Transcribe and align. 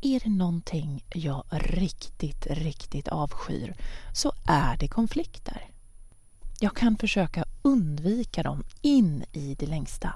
är 0.00 0.20
det 0.20 0.30
någonting 0.30 1.04
jag 1.14 1.44
riktigt, 1.50 2.46
riktigt 2.50 3.08
avskyr 3.08 3.74
så 4.12 4.32
är 4.46 4.76
det 4.76 4.88
konflikter. 4.88 5.70
Jag 6.60 6.76
kan 6.76 6.96
försöka 6.96 7.44
undvika 7.62 8.42
dem 8.42 8.64
in 8.82 9.24
i 9.32 9.56
det 9.58 9.66
längsta. 9.66 10.12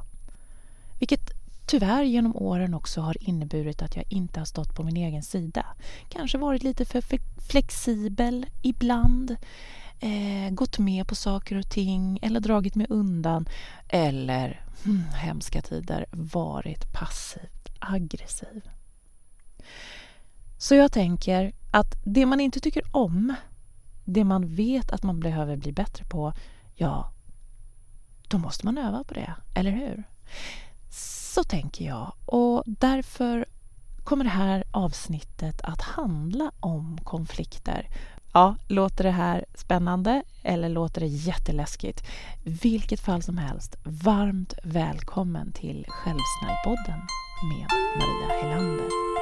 Vilket 0.98 1.30
tyvärr 1.66 2.02
genom 2.02 2.36
åren 2.36 2.74
också 2.74 3.00
har 3.00 3.16
inneburit 3.20 3.82
att 3.82 3.96
jag 3.96 4.04
inte 4.08 4.40
har 4.40 4.44
stått 4.44 4.74
på 4.74 4.82
min 4.82 4.96
egen 4.96 5.22
sida. 5.22 5.66
Kanske 6.08 6.38
varit 6.38 6.62
lite 6.62 6.84
för 6.84 7.02
flexibel 7.48 8.46
ibland. 8.62 9.36
Eh, 10.00 10.50
gått 10.50 10.78
med 10.78 11.06
på 11.06 11.14
saker 11.14 11.56
och 11.56 11.68
ting 11.68 12.18
eller 12.22 12.40
dragit 12.40 12.74
mig 12.74 12.86
undan 12.90 13.48
eller, 13.88 14.64
hmm, 14.84 15.04
hemska 15.14 15.62
tider, 15.62 16.06
varit 16.10 16.92
passivt 16.92 17.68
aggressiv. 17.78 18.68
Så 20.58 20.74
jag 20.74 20.92
tänker 20.92 21.52
att 21.70 21.94
det 22.04 22.26
man 22.26 22.40
inte 22.40 22.60
tycker 22.60 22.96
om, 22.96 23.34
det 24.04 24.24
man 24.24 24.54
vet 24.54 24.92
att 24.92 25.02
man 25.02 25.20
behöver 25.20 25.56
bli 25.56 25.72
bättre 25.72 26.04
på, 26.04 26.32
ja, 26.74 27.10
då 28.28 28.38
måste 28.38 28.66
man 28.66 28.78
öva 28.78 29.04
på 29.04 29.14
det, 29.14 29.34
eller 29.54 29.70
hur? 29.70 30.04
Så 30.90 31.44
tänker 31.44 31.84
jag 31.84 32.12
och 32.26 32.62
därför 32.66 33.46
kommer 34.04 34.24
det 34.24 34.30
här 34.30 34.64
avsnittet 34.70 35.60
att 35.62 35.82
handla 35.82 36.52
om 36.60 36.98
konflikter. 37.04 37.88
Ja, 38.32 38.56
låter 38.68 39.04
det 39.04 39.10
här 39.10 39.44
spännande 39.54 40.22
eller 40.42 40.68
låter 40.68 41.00
det 41.00 41.06
jätteläskigt? 41.06 42.06
Vilket 42.44 43.00
fall 43.00 43.22
som 43.22 43.38
helst, 43.38 43.76
varmt 43.84 44.54
välkommen 44.62 45.52
till 45.52 45.86
Självsnällpodden 45.88 47.00
med 47.48 47.68
Maria 47.98 48.42
Helander. 48.42 49.13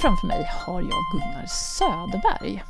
Framför 0.00 0.26
mig 0.26 0.48
har 0.50 0.80
jag 0.80 1.04
Gunnar 1.12 1.46
Söderberg. 1.46 2.64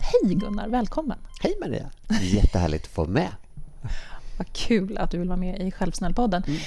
Hej 0.00 0.34
Gunnar, 0.34 0.68
välkommen! 0.68 1.18
Hej 1.40 1.56
Maria! 1.60 1.90
Jättehärligt 2.22 2.84
att 2.84 2.90
få 2.90 3.02
vara 3.02 3.12
med. 3.12 3.28
Vad 4.38 4.52
kul 4.52 4.98
att 4.98 5.10
du 5.10 5.18
vill 5.18 5.28
vara 5.28 5.38
med 5.38 5.60
i 5.60 5.70
Självsnällpodden. 5.70 6.42
Mm. 6.46 6.60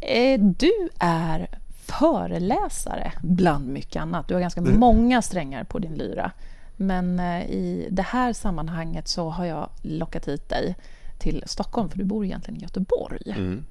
Eh, 0.00 0.54
du 0.58 0.88
är 0.98 1.48
föreläsare 1.86 3.12
bland 3.22 3.68
mycket 3.68 4.02
annat. 4.02 4.28
Du 4.28 4.34
har 4.34 4.40
ganska 4.40 4.60
mm. 4.60 4.80
många 4.80 5.22
strängar 5.22 5.64
på 5.64 5.78
din 5.78 5.94
lyra. 5.94 6.32
Men 6.76 7.20
eh, 7.20 7.42
i 7.42 7.88
det 7.90 8.02
här 8.02 8.32
sammanhanget 8.32 9.08
så 9.08 9.30
har 9.30 9.44
jag 9.44 9.70
lockat 9.82 10.28
hit 10.28 10.48
dig 10.48 10.76
till 11.18 11.42
Stockholm, 11.46 11.88
för 11.88 11.98
du 11.98 12.04
bor 12.04 12.24
egentligen 12.24 12.60
i 12.60 12.62
Göteborg. 12.62 13.30
Mm. 13.30 13.64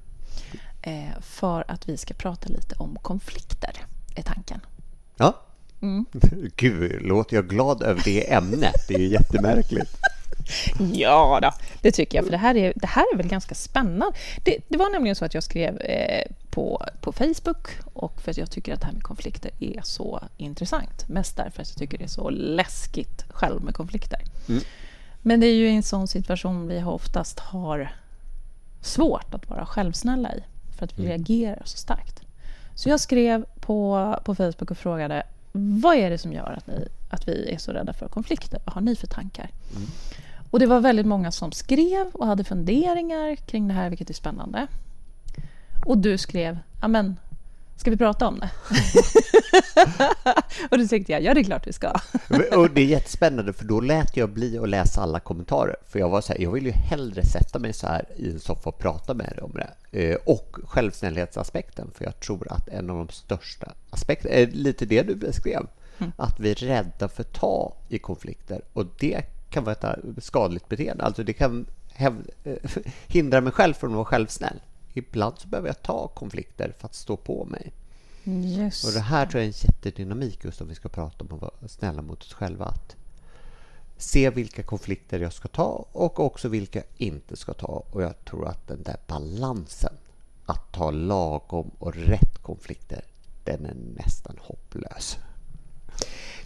Eh, 0.82 1.20
för 1.20 1.64
att 1.68 1.88
vi 1.88 1.96
ska 1.96 2.14
prata 2.14 2.48
lite 2.48 2.74
om 2.78 2.98
konflikter, 3.02 3.86
är 4.16 4.22
tanken. 4.22 4.60
Ja, 5.16 5.40
Mm. 5.84 6.06
Gud, 6.56 7.02
låter 7.02 7.36
jag 7.36 7.48
glad 7.48 7.82
över 7.82 8.02
det 8.04 8.32
ämnet? 8.32 8.88
Det 8.88 8.94
är 8.94 8.98
ju 8.98 9.08
jättemärkligt. 9.08 9.96
Ja, 10.92 11.38
då, 11.42 11.52
det 11.80 11.92
tycker 11.92 12.18
jag. 12.18 12.24
För 12.24 12.32
det 12.32 12.38
här 12.38 12.56
är, 12.56 12.72
det 12.76 12.86
här 12.86 13.04
är 13.12 13.16
väl 13.16 13.28
ganska 13.28 13.54
spännande. 13.54 14.16
Det, 14.44 14.58
det 14.68 14.78
var 14.78 14.90
nämligen 14.90 15.16
så 15.16 15.24
att 15.24 15.34
jag 15.34 15.42
skrev 15.42 15.80
eh, 15.80 16.32
på, 16.50 16.84
på 17.00 17.12
Facebook 17.12 17.68
och 17.84 18.22
för 18.22 18.30
att 18.30 18.36
jag 18.36 18.50
tycker 18.50 18.74
att 18.74 18.80
det 18.80 18.86
här 18.86 18.92
med 18.92 19.02
konflikter 19.02 19.50
är 19.60 19.80
så 19.82 20.20
intressant. 20.36 21.08
Mest 21.08 21.36
därför 21.36 21.62
att 21.62 21.68
jag 21.68 21.78
tycker 21.78 21.98
det 21.98 22.04
är 22.04 22.08
så 22.08 22.30
läskigt 22.30 23.24
själv 23.28 23.62
med 23.62 23.74
konflikter. 23.74 24.20
Mm. 24.48 24.62
Men 25.22 25.40
det 25.40 25.46
är 25.46 25.54
ju 25.54 25.68
en 25.68 25.82
sån 25.82 26.08
situation 26.08 26.68
vi 26.68 26.82
oftast 26.82 27.40
har 27.40 27.94
svårt 28.80 29.34
att 29.34 29.50
vara 29.50 29.66
självsnälla 29.66 30.34
i 30.34 30.42
för 30.78 30.84
att 30.84 30.98
vi 30.98 31.04
mm. 31.04 31.10
reagerar 31.10 31.62
så 31.64 31.78
starkt. 31.78 32.22
Så 32.74 32.88
jag 32.88 33.00
skrev 33.00 33.44
på, 33.60 34.14
på 34.24 34.34
Facebook 34.34 34.70
och 34.70 34.78
frågade 34.78 35.22
vad 35.56 35.96
är 35.96 36.10
det 36.10 36.18
som 36.18 36.32
gör 36.32 36.54
att, 36.58 36.66
ni, 36.66 36.88
att 37.10 37.28
vi 37.28 37.52
är 37.52 37.58
så 37.58 37.72
rädda 37.72 37.92
för 37.92 38.08
konflikter? 38.08 38.60
Vad 38.64 38.74
har 38.74 38.80
ni 38.80 38.96
för 38.96 39.06
tankar? 39.06 39.50
Mm. 39.76 39.88
Och 40.50 40.58
det 40.58 40.66
var 40.66 40.80
väldigt 40.80 41.06
många 41.06 41.32
som 41.32 41.52
skrev 41.52 42.06
och 42.12 42.26
hade 42.26 42.44
funderingar 42.44 43.36
kring 43.36 43.68
det 43.68 43.74
här, 43.74 43.90
vilket 43.90 44.10
är 44.10 44.14
spännande. 44.14 44.66
Och 45.86 45.98
du 45.98 46.18
skrev, 46.18 46.58
amen, 46.80 47.16
Ska 47.76 47.90
vi 47.90 47.96
prata 47.96 48.28
om 48.28 48.38
det? 48.40 48.50
och 50.70 50.78
då 50.78 50.86
tänkte 50.86 51.12
jag, 51.12 51.22
ja 51.22 51.34
det 51.34 51.40
är 51.40 51.44
klart 51.44 51.66
vi 51.66 51.72
ska. 51.72 51.92
och 52.56 52.70
det 52.70 52.80
är 52.80 52.86
jättespännande 52.86 53.52
för 53.52 53.64
då 53.64 53.80
lät 53.80 54.16
jag 54.16 54.30
bli 54.30 54.58
att 54.58 54.68
läsa 54.68 55.00
alla 55.00 55.20
kommentarer. 55.20 55.76
För 55.88 55.98
jag 55.98 56.08
var 56.08 56.20
så 56.20 56.32
här, 56.32 56.40
jag 56.40 56.50
vill 56.50 56.66
ju 56.66 56.72
hellre 56.72 57.24
sätta 57.24 57.58
mig 57.58 57.72
så 57.72 57.86
här 57.86 58.04
i 58.16 58.30
en 58.30 58.40
soffa 58.40 58.68
och 58.70 58.78
prata 58.78 59.14
med 59.14 59.32
er 59.36 59.44
om 59.44 59.52
det. 59.52 60.00
Eh, 60.00 60.18
och 60.24 60.56
självsnällhetsaspekten, 60.64 61.90
för 61.94 62.04
jag 62.04 62.20
tror 62.20 62.52
att 62.52 62.68
en 62.68 62.90
av 62.90 62.96
de 62.96 63.08
största 63.08 63.72
aspekterna 63.90 64.34
är 64.34 64.46
lite 64.46 64.86
det 64.86 65.02
du 65.02 65.14
beskrev. 65.14 65.66
Mm. 65.98 66.12
Att 66.16 66.40
vi 66.40 66.50
är 66.50 66.54
rädda 66.54 67.08
för 67.08 67.22
att 67.22 67.32
ta 67.32 67.76
i 67.88 67.98
konflikter 67.98 68.62
och 68.72 68.86
det 68.98 69.22
kan 69.50 69.64
vara 69.64 69.74
ett 69.74 70.24
skadligt 70.24 70.68
beteende. 70.68 71.04
Alltså 71.04 71.24
det 71.24 71.32
kan 71.32 71.66
hindra 73.06 73.40
mig 73.40 73.52
själv 73.52 73.74
från 73.74 73.90
att 73.90 73.96
vara 73.96 74.04
självsnäll 74.04 74.60
ibland 74.94 75.38
så 75.38 75.48
behöver 75.48 75.68
jag 75.68 75.82
ta 75.82 76.08
konflikter 76.08 76.74
för 76.78 76.86
att 76.86 76.94
stå 76.94 77.16
på 77.16 77.44
mig. 77.44 77.72
Just. 78.24 78.84
Och 78.86 78.92
Det 78.92 79.00
här 79.00 79.26
tror 79.26 79.40
jag 79.40 79.44
är 79.44 79.52
en 79.52 79.68
jättedynamik 79.68 80.44
just 80.44 80.60
om 80.60 80.68
vi 80.68 80.74
ska 80.74 80.88
prata 80.88 81.24
om 81.24 81.34
att 81.34 81.42
vara 81.42 81.68
snälla 81.68 82.02
mot 82.02 82.22
oss 82.22 82.32
själva. 82.32 82.64
Att 82.64 82.96
se 83.96 84.30
vilka 84.30 84.62
konflikter 84.62 85.20
jag 85.20 85.32
ska 85.32 85.48
ta 85.48 85.86
och 85.92 86.20
också 86.20 86.48
vilka 86.48 86.78
jag 86.78 86.88
inte 86.96 87.36
ska 87.36 87.52
ta. 87.52 87.84
Och 87.90 88.02
jag 88.02 88.24
tror 88.24 88.48
att 88.48 88.68
den 88.68 88.82
där 88.82 88.96
balansen, 89.06 89.94
att 90.46 90.72
ta 90.72 90.90
lagom 90.90 91.70
och 91.78 91.94
rätt 91.94 92.38
konflikter, 92.42 93.04
den 93.44 93.66
är 93.66 93.74
nästan 93.74 94.38
hopplös. 94.40 95.18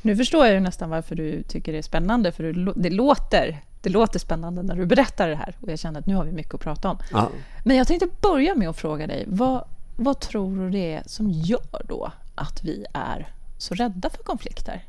Nu 0.03 0.17
förstår 0.17 0.47
jag 0.47 0.63
nästan 0.63 0.91
varför 0.91 1.15
du 1.15 1.43
tycker 1.43 1.73
det 1.73 1.79
är 1.79 1.83
spännande, 1.83 2.33
för 2.33 2.75
det 2.77 2.91
låter 2.91 3.63
det 3.81 3.91
låter 3.91 4.19
spännande 4.19 4.63
när 4.63 4.77
du 4.77 4.87
berättar 4.87 5.29
det 5.29 5.37
här 5.37 5.57
och 5.61 5.69
jag 5.69 5.79
känner 5.79 6.01
att 6.01 6.07
nu 6.07 6.15
har 6.15 6.25
vi 6.25 6.33
mycket 6.33 6.55
att 6.55 6.61
prata 6.61 6.91
om. 6.91 6.99
Ja. 7.11 7.31
Men 7.65 7.77
jag 7.77 7.87
tänkte 7.87 8.09
börja 8.21 8.55
med 8.55 8.69
att 8.69 8.77
fråga 8.77 9.07
dig, 9.07 9.25
vad, 9.29 9.65
vad 9.97 10.21
tror 10.21 10.57
du 10.57 10.71
det 10.71 10.95
är 10.95 11.03
som 11.07 11.31
gör 11.31 11.83
då 11.89 12.13
att 12.35 12.65
vi 12.65 12.87
är 12.93 13.29
så 13.59 13.75
rädda 13.75 14.11
för 14.11 14.23
konflikter? 14.23 14.85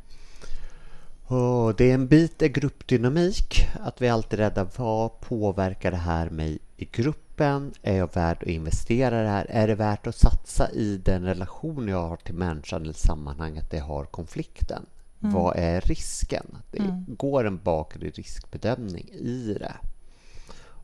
Oh, 1.28 1.76
det 1.78 1.92
är 1.92 1.94
en 1.94 2.08
bit 2.08 2.42
är 2.42 2.48
gruppdynamik, 2.48 3.68
att 3.84 4.02
vi 4.02 4.10
alltid 4.10 4.40
är 4.40 4.44
rädda. 4.44 4.68
Vad 4.76 5.20
påverkar 5.22 5.92
det 5.92 5.98
här 5.98 6.30
mig 6.30 6.60
i 6.78 6.86
gruppen? 6.86 7.74
Är 7.82 7.98
jag 7.98 8.16
värd 8.16 8.38
att 8.42 8.48
investera 8.48 9.20
i 9.20 9.24
det 9.24 9.30
här? 9.30 9.46
Är 9.50 9.68
det 9.68 9.76
värt 9.76 10.08
att 10.08 10.16
satsa 10.16 10.72
i 10.72 10.98
den 10.98 11.24
relation 11.24 11.88
jag 11.88 12.08
har 12.08 12.18
till 12.18 12.34
människan 12.34 12.82
eller 12.82 12.94
sammanhanget 12.94 13.72
där 13.72 13.78
jag 13.78 13.86
har 13.86 14.06
konflikten? 14.06 14.86
Mm. 15.22 15.34
Vad 15.34 15.56
är 15.58 15.82
risken? 15.82 16.58
Det 16.72 16.80
mm. 16.80 17.06
går 17.08 17.48
en 17.48 17.58
bakre 17.64 18.10
riskbedömning 18.10 19.10
i 19.10 19.54
det. 19.60 19.76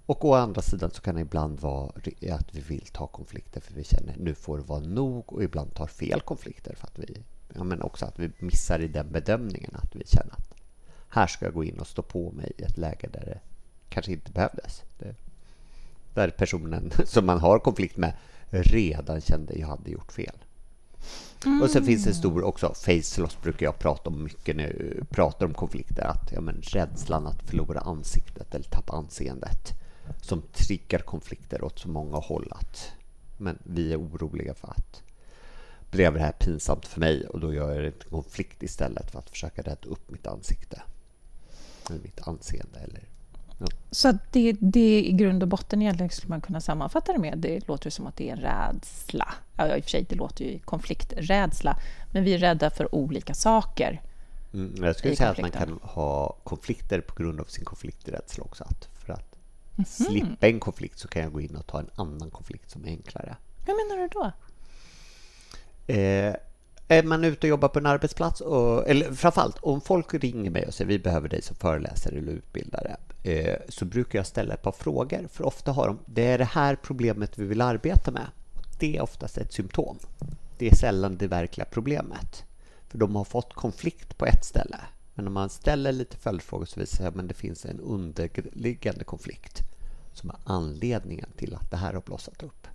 Och 0.06 0.26
å 0.26 0.34
andra 0.34 0.62
sidan 0.62 0.92
så 0.92 1.02
kan 1.02 1.16
det 1.16 1.22
ibland 1.22 1.60
vara 1.60 1.92
att 2.32 2.56
vi 2.56 2.62
vill 2.62 2.88
ta 2.88 3.08
konflikter 3.08 3.62
för 3.62 3.74
vi 3.74 3.84
känner 3.84 4.16
nu 4.18 4.36
får 4.36 4.58
det 4.58 4.64
vara 4.64 4.80
nog 4.80 5.34
och 5.34 5.44
ibland 5.44 5.74
tar 5.74 5.88
fel 5.88 6.22
konflikter 6.22 6.76
för 6.76 6.88
att 6.88 7.00
vi 7.00 7.24
ja, 7.56 7.64
men 7.64 7.82
också 7.82 8.06
att 8.06 8.20
vi 8.20 8.32
missar 8.40 8.80
i 8.80 8.88
den 8.88 9.12
bedömningen 9.12 9.76
att 9.76 9.96
vi 9.96 10.06
känner 10.08 10.34
att 10.34 10.54
här 11.10 11.28
ska 11.28 11.46
jag 11.46 11.54
gå 11.54 11.64
in 11.64 11.80
och 11.80 11.88
stå 11.88 12.02
på 12.02 12.32
mig 12.32 12.52
i 12.58 12.64
ett 12.64 12.78
läge 12.78 13.08
där 13.14 13.26
det 13.26 13.40
kanske 13.90 14.12
inte 14.12 14.32
behövdes. 14.32 14.84
Det, 14.98 15.16
där 16.14 16.30
personen 16.30 16.92
som 17.06 17.26
man 17.26 17.40
har 17.40 17.60
konflikt 17.60 17.98
med 17.98 18.14
redan 18.50 19.22
kände 19.22 19.54
att 19.54 19.60
jag 19.60 19.68
hade 19.68 19.92
gjort 19.92 20.12
fel. 20.12 20.45
Mm. 21.46 21.62
Och 21.62 21.70
sen 21.70 21.86
finns 21.86 22.04
det 22.04 22.10
en 22.10 22.16
stor 22.16 22.44
också, 22.44 22.74
face 22.74 23.22
loss 23.22 23.42
brukar 23.42 23.66
jag 23.66 23.80
prata 23.80 24.10
om 24.10 24.24
mycket 24.24 24.58
jag 24.58 25.10
pratar 25.10 25.46
om 25.46 25.54
konflikter. 25.54 26.04
Att, 26.04 26.32
ja, 26.32 26.42
men, 26.42 26.62
rädslan 26.62 27.28
att 27.28 27.42
förlora 27.44 27.80
ansiktet 27.80 28.56
eller 28.56 28.66
tappa 28.66 28.94
anseendet 28.94 29.74
som 30.22 30.42
triggar 30.42 31.00
konflikter 31.00 31.64
åt 31.64 31.80
så 31.80 31.90
många 31.90 32.18
håll. 32.18 32.48
Att, 32.52 32.92
men 33.38 33.60
vi 33.64 33.94
är 33.94 34.00
oroliga 34.00 34.54
för 34.54 34.68
att 34.68 35.04
blev 35.92 36.14
det 36.14 36.20
här 36.20 36.32
pinsamt 36.32 36.86
för 36.86 37.00
mig 37.00 37.28
och 37.28 37.40
då 37.40 37.54
gör 37.54 37.76
jag 37.76 37.86
en 37.86 37.94
konflikt 38.10 38.64
istället 38.64 39.12
för 39.12 39.20
att 39.20 39.30
försöka 39.30 39.62
rädda 39.62 39.90
upp 39.90 40.12
mitt 40.12 40.28
ansikte. 40.28 40.82
Eller 41.90 42.00
mitt 42.00 42.28
anseende 42.28 42.80
eller 42.80 43.04
så 43.92 44.18
det, 44.32 44.56
det 44.60 45.06
i 45.06 45.12
grund 45.12 45.44
och 45.44 45.50
botten 45.50 45.82
egentligen 45.82 46.10
skulle 46.10 46.30
man 46.30 46.42
kunna 46.42 46.62
sammanfatta 46.62 47.14
det 47.14 47.20
med, 47.20 47.38
det 47.38 47.68
låter 47.68 47.90
som 47.90 48.08
att 48.08 48.16
det 48.16 48.30
är 48.30 48.34
en 48.34 48.42
rädsla. 48.42 49.34
Ja, 49.56 49.78
i 49.78 49.80
och 49.80 49.84
för 49.84 49.92
sig, 49.92 50.06
det 50.10 50.16
låter 50.16 50.46
ju 50.46 50.60
konflikträdsla, 50.60 51.80
men 52.12 52.24
vi 52.24 52.34
är 52.34 52.38
rädda 52.38 52.70
för 52.70 52.96
olika 52.96 53.34
saker. 53.34 54.02
Mm, 54.54 54.84
jag 54.84 54.96
skulle 54.96 55.16
säga 55.16 55.30
att 55.30 55.42
man 55.42 55.52
kan 55.52 55.80
ha 55.82 56.38
konflikter 56.44 57.02
på 57.02 57.16
grund 57.16 57.40
av 57.40 57.46
sin 57.46 57.66
konflikträdsla 57.66 58.44
också. 58.44 58.64
Att 58.64 58.90
för 59.06 59.14
att 59.14 59.36
mm 59.78 59.86
-hmm. 59.86 60.06
slippa 60.06 60.48
en 60.48 60.60
konflikt 60.60 61.00
så 61.00 61.08
kan 61.08 61.22
jag 61.22 61.34
gå 61.34 61.42
in 61.42 61.56
och 61.56 61.68
ta 61.68 61.80
en 61.80 61.90
annan 61.96 62.32
konflikt 62.32 62.72
som 62.72 62.86
är 62.86 62.90
enklare. 62.90 63.36
Hur 63.66 63.74
menar 63.74 64.02
du 64.02 64.08
då? 64.08 64.32
Eh, 65.94 66.36
är 66.88 67.04
man 67.04 67.24
ute 67.24 67.48
och 67.48 67.50
jobbar 67.50 67.68
på 67.68 67.80
en 67.80 67.86
arbetsplats, 67.86 68.42
och, 68.42 68.90
eller 68.90 69.14
framförallt 69.14 69.58
om 69.62 69.82
folk 69.82 70.14
ringer 70.14 70.50
mig 70.50 70.66
och 70.68 70.74
säger 70.74 70.90
vi 70.90 71.00
behöver 71.00 71.30
dig 71.30 71.42
som 71.42 71.56
föreläsare 71.56 72.18
eller 72.18 72.32
utbildare, 72.32 72.96
eh, 73.24 73.56
så 73.70 73.86
brukar 73.86 74.20
jag 74.20 74.26
ställa 74.26 74.54
ett 74.54 74.62
par 74.62 74.72
frågor. 74.72 75.28
För 75.32 75.46
ofta 75.46 75.72
har 75.72 75.88
de, 75.88 76.00
det 76.06 76.28
är 76.28 76.38
det 76.38 76.44
här 76.44 76.76
problemet 76.76 77.38
vi 77.40 77.46
vill 77.46 77.62
arbeta 77.62 78.12
med. 78.12 78.28
Det 78.80 78.98
är 78.98 79.02
oftast 79.02 79.38
ett 79.38 79.54
symptom. 79.54 80.00
Det 80.58 80.68
är 80.68 80.76
sällan 80.76 81.18
det 81.18 81.28
verkliga 81.28 81.66
problemet. 81.66 82.44
För 82.88 82.98
de 82.98 83.16
har 83.16 83.24
fått 83.24 83.54
konflikt 83.54 84.18
på 84.18 84.26
ett 84.26 84.46
ställe. 84.46 84.78
Men 85.14 85.28
om 85.28 85.34
man 85.34 85.50
ställer 85.50 85.92
lite 85.92 86.18
följdfrågor 86.18 86.66
så 86.66 86.80
visar 86.80 87.06
det 87.06 87.12
sig 87.12 87.22
att 87.22 87.28
det 87.28 87.34
finns 87.34 87.66
en 87.66 87.80
underliggande 87.80 89.04
konflikt 89.04 89.62
som 90.14 90.30
är 90.30 90.38
anledningen 90.44 91.30
till 91.38 91.56
att 91.56 91.72
det 91.72 91.78
här 91.78 91.94
har 91.94 92.02
blossat 92.02 92.44
upp. 92.44 92.68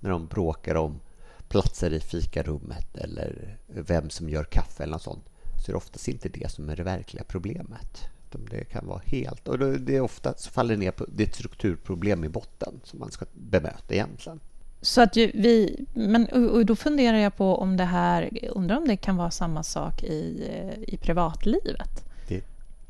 När 0.00 0.10
de 0.10 0.26
bråkar 0.26 0.74
om 0.74 1.00
platser 1.48 1.92
i 1.92 2.00
fikarummet 2.00 2.96
eller 2.96 3.58
vem 3.66 4.10
som 4.10 4.28
gör 4.28 4.44
kaffe 4.44 4.82
eller 4.82 4.92
något 4.92 5.02
sånt 5.02 5.24
så 5.58 5.70
är 5.70 5.72
det 5.72 5.76
oftast 5.76 6.08
inte 6.08 6.28
det 6.28 6.50
som 6.50 6.68
är 6.68 6.76
det 6.76 6.82
verkliga 6.82 7.24
problemet. 7.24 8.08
Det 8.50 8.64
kan 8.64 8.86
vara 8.86 9.02
helt... 9.04 9.48
Och 9.48 9.58
det 9.58 9.96
är 9.96 10.00
ofta 10.00 10.34
så 10.36 10.50
faller 10.50 10.76
ner 10.76 10.90
på 10.90 11.04
det 11.08 11.22
är 11.22 11.26
ett 11.26 11.34
strukturproblem 11.34 12.24
i 12.24 12.28
botten 12.28 12.80
som 12.84 12.98
man 12.98 13.10
ska 13.10 13.26
bemöta 13.32 13.94
egentligen. 13.94 14.40
Så 14.80 15.00
att 15.00 15.16
vi, 15.16 15.86
men 15.94 16.26
och 16.26 16.66
då 16.66 16.76
funderar 16.76 17.18
jag 17.18 17.36
på 17.36 17.56
om 17.56 17.76
det 17.76 17.84
här, 17.84 18.38
undrar 18.50 18.76
om 18.76 18.88
det 18.88 18.96
kan 18.96 19.16
vara 19.16 19.30
samma 19.30 19.62
sak 19.62 20.02
i, 20.02 20.50
i 20.86 20.96
privatlivet? 20.96 22.04
Det, 22.28 22.44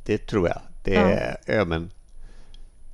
det 0.04 0.18
tror 0.18 0.48
jag. 0.48 0.60
Det 0.84 0.94
ja. 0.94 1.54
ja 1.54 1.64
men, 1.64 1.90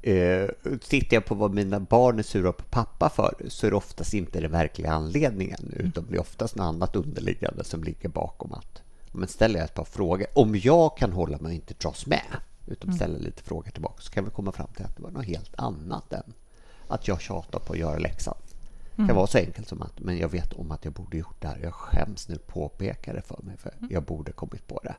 eh, 0.04 0.48
tittar 0.88 1.16
jag 1.16 1.24
på 1.24 1.34
vad 1.34 1.54
mina 1.54 1.80
barn 1.80 2.18
är 2.18 2.22
sura 2.22 2.52
på 2.52 2.64
pappa 2.64 3.10
för 3.10 3.34
så 3.48 3.66
är 3.66 3.70
det 3.70 3.76
oftast 3.76 4.14
inte 4.14 4.40
den 4.40 4.50
verkliga 4.50 4.92
anledningen 4.92 5.72
mm. 5.72 5.86
utan 5.86 6.06
det 6.08 6.16
är 6.16 6.20
oftast 6.20 6.56
något 6.56 6.64
annat 6.64 6.96
underliggande 6.96 7.64
som 7.64 7.84
ligger 7.84 8.08
bakom 8.08 8.52
att 8.52 8.82
men 9.12 9.28
ställer 9.28 9.58
jag 9.58 9.64
ett 9.64 9.74
par 9.74 9.84
frågor, 9.84 10.26
om 10.34 10.56
jag 10.56 10.96
kan 10.96 11.12
hålla 11.12 11.38
mig 11.38 11.46
och 11.46 11.54
inte 11.54 11.74
dras 11.74 12.06
med 12.06 12.36
utan 12.66 12.88
mm. 12.88 12.96
ställer 12.96 13.18
lite 13.18 13.42
frågor 13.42 13.70
tillbaka 13.70 14.02
så 14.02 14.12
kan 14.12 14.24
vi 14.24 14.30
komma 14.30 14.52
fram 14.52 14.68
till 14.76 14.84
att 14.84 14.96
det 14.96 15.02
var 15.02 15.10
något 15.10 15.24
helt 15.24 15.54
annat 15.56 16.12
än 16.12 16.32
att 16.88 17.08
jag 17.08 17.20
tjatar 17.20 17.58
på 17.58 17.72
att 17.72 17.78
göra 17.78 17.98
läxan. 17.98 18.36
Det 18.90 18.96
kan 18.96 19.04
mm. 19.04 19.16
vara 19.16 19.26
så 19.26 19.38
enkelt 19.38 19.68
som 19.68 19.82
att 19.82 20.00
men 20.00 20.18
jag 20.18 20.28
vet 20.28 20.52
om 20.52 20.70
att 20.70 20.84
jag 20.84 20.94
borde 20.94 21.16
gjort 21.16 21.40
det 21.40 21.48
här. 21.48 21.60
Jag 21.62 21.74
skäms 21.74 22.28
nu 22.28 22.38
påpeka 22.38 23.12
det 23.12 23.22
för 23.22 23.42
mig, 23.42 23.56
för 23.56 23.74
mm. 23.78 23.92
jag 23.92 24.02
borde 24.02 24.32
kommit 24.32 24.66
på 24.66 24.80
det. 24.84 24.94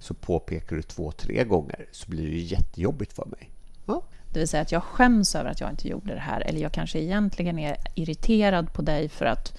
Så 0.00 0.14
påpekar 0.14 0.76
du 0.76 0.82
två, 0.82 1.12
tre 1.12 1.44
gånger 1.44 1.86
så 1.92 2.10
blir 2.10 2.30
det 2.30 2.38
jättejobbigt 2.38 3.12
för 3.12 3.24
mig. 3.24 3.50
Det 4.32 4.38
vill 4.38 4.48
säga 4.48 4.62
att 4.62 4.72
jag 4.72 4.82
skäms 4.82 5.34
över 5.34 5.50
att 5.50 5.60
jag 5.60 5.70
inte 5.70 5.88
gjorde 5.88 6.14
det 6.14 6.20
här, 6.20 6.40
eller 6.40 6.60
jag 6.60 6.72
kanske 6.72 6.98
egentligen 6.98 7.58
är 7.58 7.76
irriterad 7.94 8.72
på 8.72 8.82
dig 8.82 9.08
för 9.08 9.26
att 9.26 9.58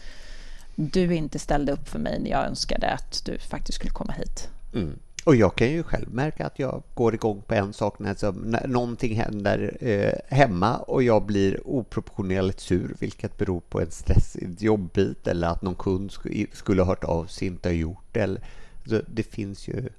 du 0.76 1.16
inte 1.16 1.40
ställde 1.40 1.72
upp 1.72 1.90
för 1.90 2.00
mig 2.00 2.20
när 2.20 2.30
jag 2.30 2.46
önskade 2.46 2.90
att 2.90 3.22
du 3.26 3.38
faktiskt 3.38 3.76
skulle 3.76 3.92
komma 3.92 4.14
hit. 4.14 4.50
Mm. 4.74 5.00
Och 5.24 5.36
jag 5.36 5.56
kan 5.56 5.68
ju 5.72 5.84
själv 5.84 6.14
märka 6.14 6.46
att 6.46 6.60
jag 6.60 6.84
går 6.94 7.14
igång 7.14 7.42
på 7.48 7.54
en 7.54 7.74
sak 7.74 8.00
när, 8.00 8.16
som, 8.16 8.36
när 8.36 8.68
någonting 8.68 9.16
händer 9.16 9.78
eh, 9.80 10.36
hemma 10.38 10.78
och 10.78 11.04
jag 11.04 11.26
blir 11.26 11.68
oproportionerligt 11.68 12.60
sur, 12.60 12.96
vilket 13.00 13.38
beror 13.38 13.60
på 13.60 13.82
en 13.82 13.92
stressig 13.92 14.62
jobbbit 14.62 15.28
eller 15.28 15.48
att 15.48 15.62
någon 15.62 15.76
kund 15.76 16.12
sk 16.12 16.28
skulle 16.54 16.82
ha 16.82 16.88
hört 16.88 17.04
av 17.04 17.26
sig 17.26 17.48
inte 17.48 17.70
har 17.70 17.74
gjort 17.74 18.04
det. 18.12 18.20
Eller, 18.20 18.42
alltså, 18.82 19.02
det 19.08 19.24
finns 19.24 19.68
ju 19.68 19.90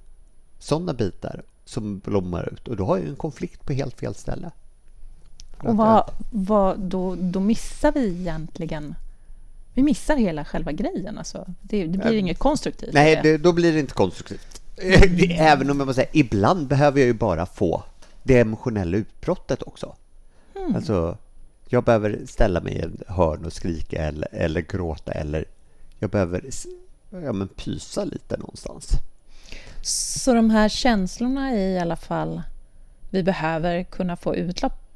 sådana 0.58 0.92
bitar 0.92 1.42
som 1.64 1.98
blommar 1.98 2.52
ut 2.52 2.68
och 2.68 2.76
då 2.76 2.84
har 2.84 2.98
jag 2.98 3.06
en 3.06 3.16
konflikt 3.16 3.66
på 3.66 3.72
helt 3.72 4.00
fel 4.00 4.14
ställe. 4.14 4.50
Och 5.62 5.76
vad, 5.76 6.10
vad, 6.30 6.78
då, 6.78 7.14
då 7.14 7.40
missar 7.40 7.92
vi 7.92 8.20
egentligen 8.20 8.94
vi 9.74 9.82
missar 9.82 10.16
hela 10.16 10.44
själva 10.44 10.72
grejen. 10.72 11.18
Alltså. 11.18 11.46
Det, 11.62 11.86
det 11.86 11.98
blir 11.98 12.12
inget 12.12 12.38
konstruktivt. 12.38 12.92
Nej, 12.92 13.20
det, 13.22 13.38
då 13.38 13.52
blir 13.52 13.72
det 13.72 13.80
inte 13.80 13.94
konstruktivt. 13.94 14.62
Även 15.30 15.70
om 15.70 15.78
jag 15.78 15.86
måste 15.86 16.02
säga, 16.02 16.10
ibland 16.12 16.66
behöver 16.66 17.00
jag 17.00 17.06
ju 17.06 17.12
bara 17.12 17.46
få 17.46 17.82
det 18.22 18.40
emotionella 18.40 18.96
utbrottet 18.96 19.62
också. 19.62 19.94
Mm. 20.56 20.76
Alltså, 20.76 21.16
jag 21.68 21.84
behöver 21.84 22.20
ställa 22.26 22.60
mig 22.60 22.74
i 22.74 22.80
en 22.80 23.02
hörn 23.08 23.44
och 23.44 23.52
skrika 23.52 24.02
eller, 24.06 24.28
eller 24.32 24.60
gråta 24.60 25.12
eller 25.12 25.44
jag 25.98 26.10
behöver 26.10 26.44
ja, 27.10 27.32
men 27.32 27.48
pysa 27.48 28.04
lite 28.04 28.36
någonstans. 28.36 28.90
Så 29.82 30.34
de 30.34 30.50
här 30.50 30.68
känslorna 30.68 31.50
är 31.50 31.68
i 31.68 31.78
alla 31.78 31.96
fall, 31.96 32.42
vi 33.10 33.22
behöver 33.22 33.82
kunna 33.82 34.16
få 34.16 34.36
utlopp 34.36 34.89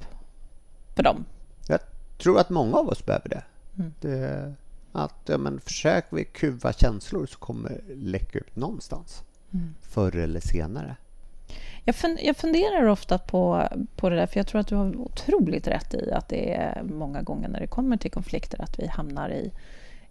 på 0.94 1.02
dem? 1.02 1.24
Jag 1.68 1.80
tror 2.18 2.38
att 2.40 2.50
många 2.50 2.76
av 2.76 2.88
oss 2.88 3.06
behöver 3.06 3.28
det. 3.28 3.42
Mm. 3.78 3.92
det 4.00 4.54
att 4.92 5.14
ja, 5.26 5.38
men 5.38 5.60
försöker 5.60 6.16
vi 6.16 6.24
kuva 6.24 6.72
känslor 6.72 7.26
så 7.26 7.38
kommer 7.38 7.80
läcka 7.94 8.38
ut 8.38 8.56
någonstans 8.56 9.22
mm. 9.52 9.74
förr 9.82 10.16
eller 10.16 10.40
senare. 10.40 10.96
Jag, 11.84 11.94
fun 11.94 12.18
jag 12.22 12.36
funderar 12.36 12.86
ofta 12.86 13.18
på, 13.18 13.68
på 13.96 14.08
det 14.08 14.16
där, 14.16 14.26
för 14.26 14.36
jag 14.36 14.46
tror 14.46 14.60
att 14.60 14.66
du 14.66 14.74
har 14.74 14.96
otroligt 14.96 15.66
rätt 15.66 15.94
i 15.94 16.12
att 16.12 16.28
det 16.28 16.54
är 16.54 16.82
många 16.82 17.22
gånger 17.22 17.48
när 17.48 17.60
det 17.60 17.66
kommer 17.66 17.96
till 17.96 18.10
konflikter 18.10 18.62
att 18.62 18.78
vi 18.78 18.86
hamnar 18.86 19.30
i, 19.30 19.52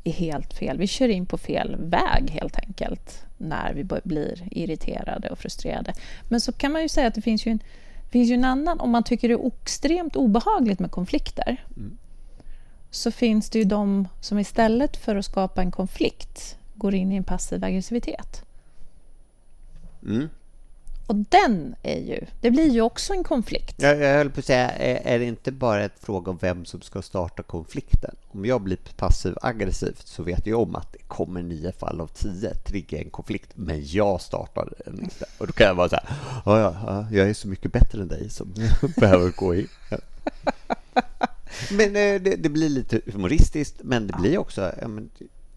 i 0.04 0.10
helt 0.10 0.54
fel. 0.54 0.78
Vi 0.78 0.88
kör 0.88 1.10
in 1.10 1.26
på 1.26 1.38
fel 1.38 1.76
väg 1.80 2.30
helt 2.30 2.58
enkelt 2.58 3.26
när 3.38 3.74
vi 3.74 3.84
blir 4.04 4.48
irriterade 4.52 5.30
och 5.30 5.40
frustrerade. 5.40 5.94
Men 6.30 6.42
så 6.42 6.52
kan 6.52 6.72
man 6.72 6.82
ju 6.82 6.90
säga 6.90 7.08
att 7.08 7.16
det 7.16 7.22
finns 7.22 7.46
ju 7.46 7.52
en, 7.52 7.60
finns 8.14 8.30
ju 8.30 8.34
en 8.34 8.46
annan, 8.46 8.80
om 8.80 8.92
man 8.92 9.04
tycker 9.04 9.28
det 9.28 9.34
är 9.34 9.48
extremt 9.48 10.16
obehagligt 10.16 10.80
med 10.80 10.92
konflikter, 10.92 11.66
mm. 11.78 11.98
så 12.92 13.12
finns 13.12 13.50
det 13.50 13.60
ju 13.60 13.66
de 13.66 14.08
som 14.22 14.40
istället 14.40 14.98
för 14.98 15.16
att 15.16 15.26
skapa 15.26 15.62
en 15.62 15.72
konflikt 15.72 16.58
går 16.76 16.94
in 16.94 17.12
i 17.12 17.16
en 17.16 17.24
passiv 17.24 17.64
aggressivitet. 17.64 18.46
Mm. 20.04 20.30
Och 21.08 21.16
den 21.16 21.76
är 21.84 22.00
ju, 22.00 22.26
det 22.42 22.52
blir 22.52 22.70
ju 22.70 22.82
också 22.82 23.14
en 23.14 23.24
konflikt. 23.24 23.76
Jag, 23.78 24.00
jag 24.00 24.18
höll 24.18 24.30
på 24.30 24.40
att 24.40 24.46
säga, 24.46 24.70
är, 24.70 25.14
är 25.16 25.20
det 25.20 25.26
inte 25.26 25.52
bara 25.52 25.84
ett 25.84 26.00
fråga 26.00 26.32
om 26.32 26.38
vem 26.42 26.66
som 26.66 26.82
ska 26.82 27.02
starta 27.02 27.44
konflikten? 27.44 28.16
Om 28.32 28.46
jag 28.46 28.62
blir 28.62 28.78
passiv 28.98 29.34
aggressivt 29.42 30.08
så 30.08 30.24
vet 30.24 30.48
jag 30.48 30.62
om 30.62 30.76
att 30.76 30.94
det 30.94 31.00
kommer 31.08 31.44
nio 31.44 31.72
fall 31.72 32.02
av 32.02 32.08
tio 32.08 32.54
trigga 32.54 33.00
en 33.00 33.10
konflikt, 33.10 33.50
men 33.56 33.86
jag 33.86 34.22
startar 34.22 34.70
den 34.86 35.00
inte. 35.04 35.26
Och 35.38 35.48
då 35.48 35.54
kan 35.54 35.68
jag 35.68 35.76
vara 35.76 35.90
så 35.90 35.96
här, 35.96 36.06
ja, 36.46 36.60
ja, 36.60 37.08
jag 37.12 37.30
är 37.30 37.34
så 37.34 37.48
mycket 37.48 37.72
bättre 37.72 38.02
än 38.02 38.08
dig 38.08 38.30
som 38.30 38.54
behöver 38.98 39.32
gå 39.32 39.56
in. 39.56 39.68
Men 41.72 41.88
eh, 41.88 42.22
det, 42.22 42.36
det, 42.36 42.50
blir 42.50 42.70
lite 42.70 43.02
humoristiskt, 43.14 43.76
men 43.84 44.08
det 44.08 44.14
blir 44.14 44.38
också, 44.38 44.72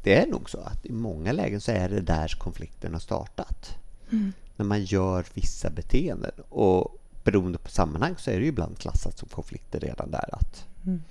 det 0.03 0.15
är 0.15 0.27
nog 0.27 0.51
så 0.51 0.59
att 0.59 0.87
i 0.87 0.93
många 0.93 1.33
lägen 1.33 1.61
så 1.61 1.73
är 1.73 1.89
det 1.89 2.01
där 2.01 2.29
konflikten 2.39 2.93
har 2.93 3.01
startat. 3.01 3.75
Mm. 4.11 4.33
När 4.57 4.67
man 4.67 4.85
gör 4.85 5.27
vissa 5.35 5.71
beteenden. 5.71 6.33
Och 6.49 6.99
beroende 7.25 7.59
på 7.59 7.71
sammanhang 7.71 8.15
så 8.19 8.31
är 8.31 8.35
det 8.35 8.43
ju 8.43 8.49
ibland 8.49 8.79
klassat 8.79 9.19
som 9.19 9.29
konflikter 9.29 9.81
redan 9.81 10.11
där. 10.11 10.29
Att 10.33 10.67
mm. 10.87 11.03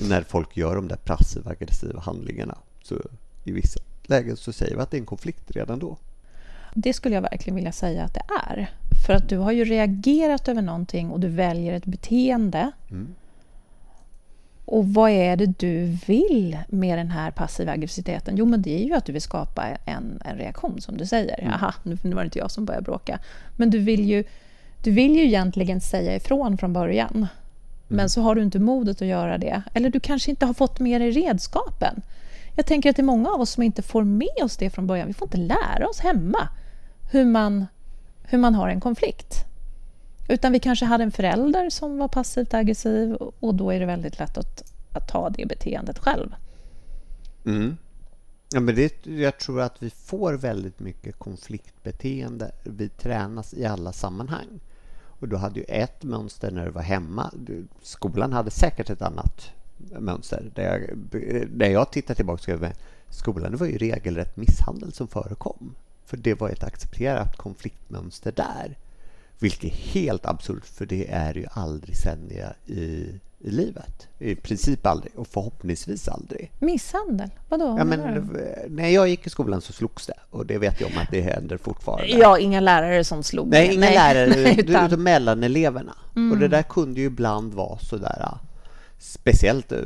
När 0.00 0.22
folk 0.22 0.56
gör 0.56 0.76
de 0.76 0.88
där 0.88 0.96
passiva 0.96 1.50
aggressiva 1.50 2.00
handlingarna 2.00 2.58
så 2.82 3.00
i 3.44 3.52
vissa 3.52 3.80
lägen 4.02 4.36
så 4.36 4.52
säger 4.52 4.76
vi 4.76 4.82
att 4.82 4.90
det 4.90 4.96
är 4.96 5.00
en 5.00 5.06
konflikt 5.06 5.50
redan 5.50 5.78
då. 5.78 5.96
Det 6.74 6.92
skulle 6.92 7.14
jag 7.14 7.22
verkligen 7.22 7.54
vilja 7.56 7.72
säga 7.72 8.04
att 8.04 8.14
det 8.14 8.22
är. 8.48 8.70
För 9.06 9.12
att 9.12 9.28
du 9.28 9.38
har 9.38 9.52
ju 9.52 9.64
reagerat 9.64 10.48
över 10.48 10.62
någonting 10.62 11.10
och 11.10 11.20
du 11.20 11.28
väljer 11.28 11.72
ett 11.72 11.84
beteende 11.84 12.72
mm. 12.90 13.14
Och 14.64 14.88
vad 14.88 15.10
är 15.10 15.36
det 15.36 15.46
du 15.46 15.98
vill 16.06 16.58
med 16.68 16.98
den 16.98 17.10
här 17.10 17.30
passiva 17.30 17.72
aggressiviteten? 17.72 18.36
Jo, 18.36 18.46
men 18.46 18.62
det 18.62 18.82
är 18.82 18.84
ju 18.84 18.94
att 18.94 19.04
du 19.04 19.12
vill 19.12 19.22
skapa 19.22 19.64
en, 19.84 20.22
en 20.24 20.36
reaktion, 20.36 20.80
som 20.80 20.96
du 20.96 21.06
säger. 21.06 21.40
Mm. 21.40 21.52
Aha, 21.52 21.74
nu, 21.82 21.98
nu 22.02 22.14
var 22.14 22.22
det 22.22 22.26
inte 22.26 22.38
jag 22.38 22.50
som 22.50 22.64
började 22.64 22.84
bråka. 22.84 23.18
Men 23.56 23.70
du 23.70 23.78
vill 23.78 24.04
ju, 24.04 24.24
du 24.82 24.90
vill 24.90 25.16
ju 25.16 25.24
egentligen 25.24 25.80
säga 25.80 26.16
ifrån 26.16 26.58
från 26.58 26.72
början. 26.72 27.14
Mm. 27.14 27.28
Men 27.88 28.10
så 28.10 28.20
har 28.20 28.34
du 28.34 28.42
inte 28.42 28.58
modet 28.58 29.02
att 29.02 29.08
göra 29.08 29.38
det. 29.38 29.62
Eller 29.74 29.90
du 29.90 30.00
kanske 30.00 30.30
inte 30.30 30.46
har 30.46 30.54
fått 30.54 30.80
med 30.80 31.00
dig 31.00 31.10
redskapen. 31.10 32.02
Jag 32.56 32.66
tänker 32.66 32.90
att 32.90 32.96
det 32.96 33.02
är 33.02 33.04
många 33.04 33.30
av 33.30 33.40
oss 33.40 33.50
som 33.50 33.62
inte 33.62 33.82
får 33.82 34.04
med 34.04 34.42
oss 34.42 34.56
det 34.56 34.70
från 34.70 34.86
början. 34.86 35.06
Vi 35.06 35.14
får 35.14 35.26
inte 35.26 35.54
lära 35.54 35.88
oss 35.88 36.00
hemma 36.00 36.48
hur 37.10 37.24
man, 37.24 37.66
hur 38.22 38.38
man 38.38 38.54
har 38.54 38.68
en 38.68 38.80
konflikt. 38.80 39.44
Utan 40.28 40.52
vi 40.52 40.58
kanske 40.58 40.84
hade 40.84 41.04
en 41.04 41.12
förälder 41.12 41.70
som 41.70 41.98
var 41.98 42.08
passivt 42.08 42.54
aggressiv 42.54 43.14
och 43.14 43.54
då 43.54 43.70
är 43.70 43.80
det 43.80 43.86
väldigt 43.86 44.18
lätt 44.18 44.38
att, 44.38 44.72
att 44.92 45.08
ta 45.08 45.30
det 45.30 45.46
beteendet 45.46 45.98
själv. 45.98 46.34
Mm. 47.44 47.76
Ja, 48.52 48.60
men 48.60 48.74
det, 48.74 49.06
jag 49.06 49.38
tror 49.38 49.60
att 49.60 49.82
vi 49.82 49.90
får 49.90 50.34
väldigt 50.34 50.80
mycket 50.80 51.18
konfliktbeteende. 51.18 52.50
Vi 52.62 52.88
tränas 52.88 53.54
i 53.54 53.64
alla 53.64 53.92
sammanhang. 53.92 54.60
Och 55.20 55.28
du 55.28 55.36
hade 55.36 55.60
ju 55.60 55.64
ett 55.64 56.02
mönster 56.02 56.50
när 56.50 56.64
du 56.64 56.70
var 56.70 56.82
hemma. 56.82 57.30
Skolan 57.82 58.32
hade 58.32 58.50
säkert 58.50 58.90
ett 58.90 59.02
annat 59.02 59.50
mönster. 59.98 60.50
Där 60.54 60.62
jag, 60.62 60.98
när 61.50 61.68
jag 61.68 61.92
tittar 61.92 62.14
tillbaka 62.14 62.52
över 62.52 62.72
skolan, 63.08 63.50
det 63.50 63.56
var 63.56 63.66
ju 63.66 63.78
regelrätt 63.78 64.36
misshandel 64.36 64.92
som 64.92 65.08
förekom. 65.08 65.74
För 66.06 66.16
det 66.16 66.34
var 66.34 66.48
ett 66.48 66.64
accepterat 66.64 67.36
konfliktmönster 67.36 68.32
där. 68.32 68.76
Vilket 69.44 69.64
är 69.64 69.68
helt 69.68 70.26
absurt, 70.26 70.66
för 70.66 70.86
det 70.86 71.10
är 71.10 71.34
ju 71.34 71.46
aldrig 71.50 71.96
sändningar 71.96 72.56
i, 72.66 72.80
i 73.38 73.50
livet. 73.50 74.08
I 74.18 74.34
princip 74.34 74.86
aldrig, 74.86 75.12
och 75.16 75.26
förhoppningsvis 75.26 76.08
aldrig. 76.08 76.52
Misshandel? 76.58 77.30
Vadå? 77.48 77.74
Ja, 77.78 77.84
men, 77.84 78.30
när 78.68 78.88
jag 78.88 79.08
gick 79.08 79.26
i 79.26 79.30
skolan 79.30 79.60
så 79.60 79.72
slogs 79.72 80.06
det, 80.06 80.14
och 80.30 80.46
det 80.46 80.58
vet 80.58 80.80
jag 80.80 80.90
om 80.90 80.98
att 80.98 81.10
det 81.10 81.20
händer 81.20 81.56
fortfarande. 81.56 82.08
Ja, 82.08 82.38
inga 82.38 82.60
lärare 82.60 83.04
som 83.04 83.22
slog. 83.22 83.48
Nej, 83.48 83.74
inga 83.74 83.80
Nej. 83.86 83.94
lärare, 83.94 84.54
utan, 84.54 84.86
utan 84.86 85.02
mellan 85.02 85.42
eleverna. 85.42 85.96
Mm. 86.16 86.32
Och 86.32 86.38
det 86.38 86.48
där 86.48 86.62
kunde 86.62 87.00
ju 87.00 87.06
ibland 87.06 87.54
vara 87.54 87.78
sådär 87.78 88.38
speciellt 88.98 89.72
eh, 89.72 89.78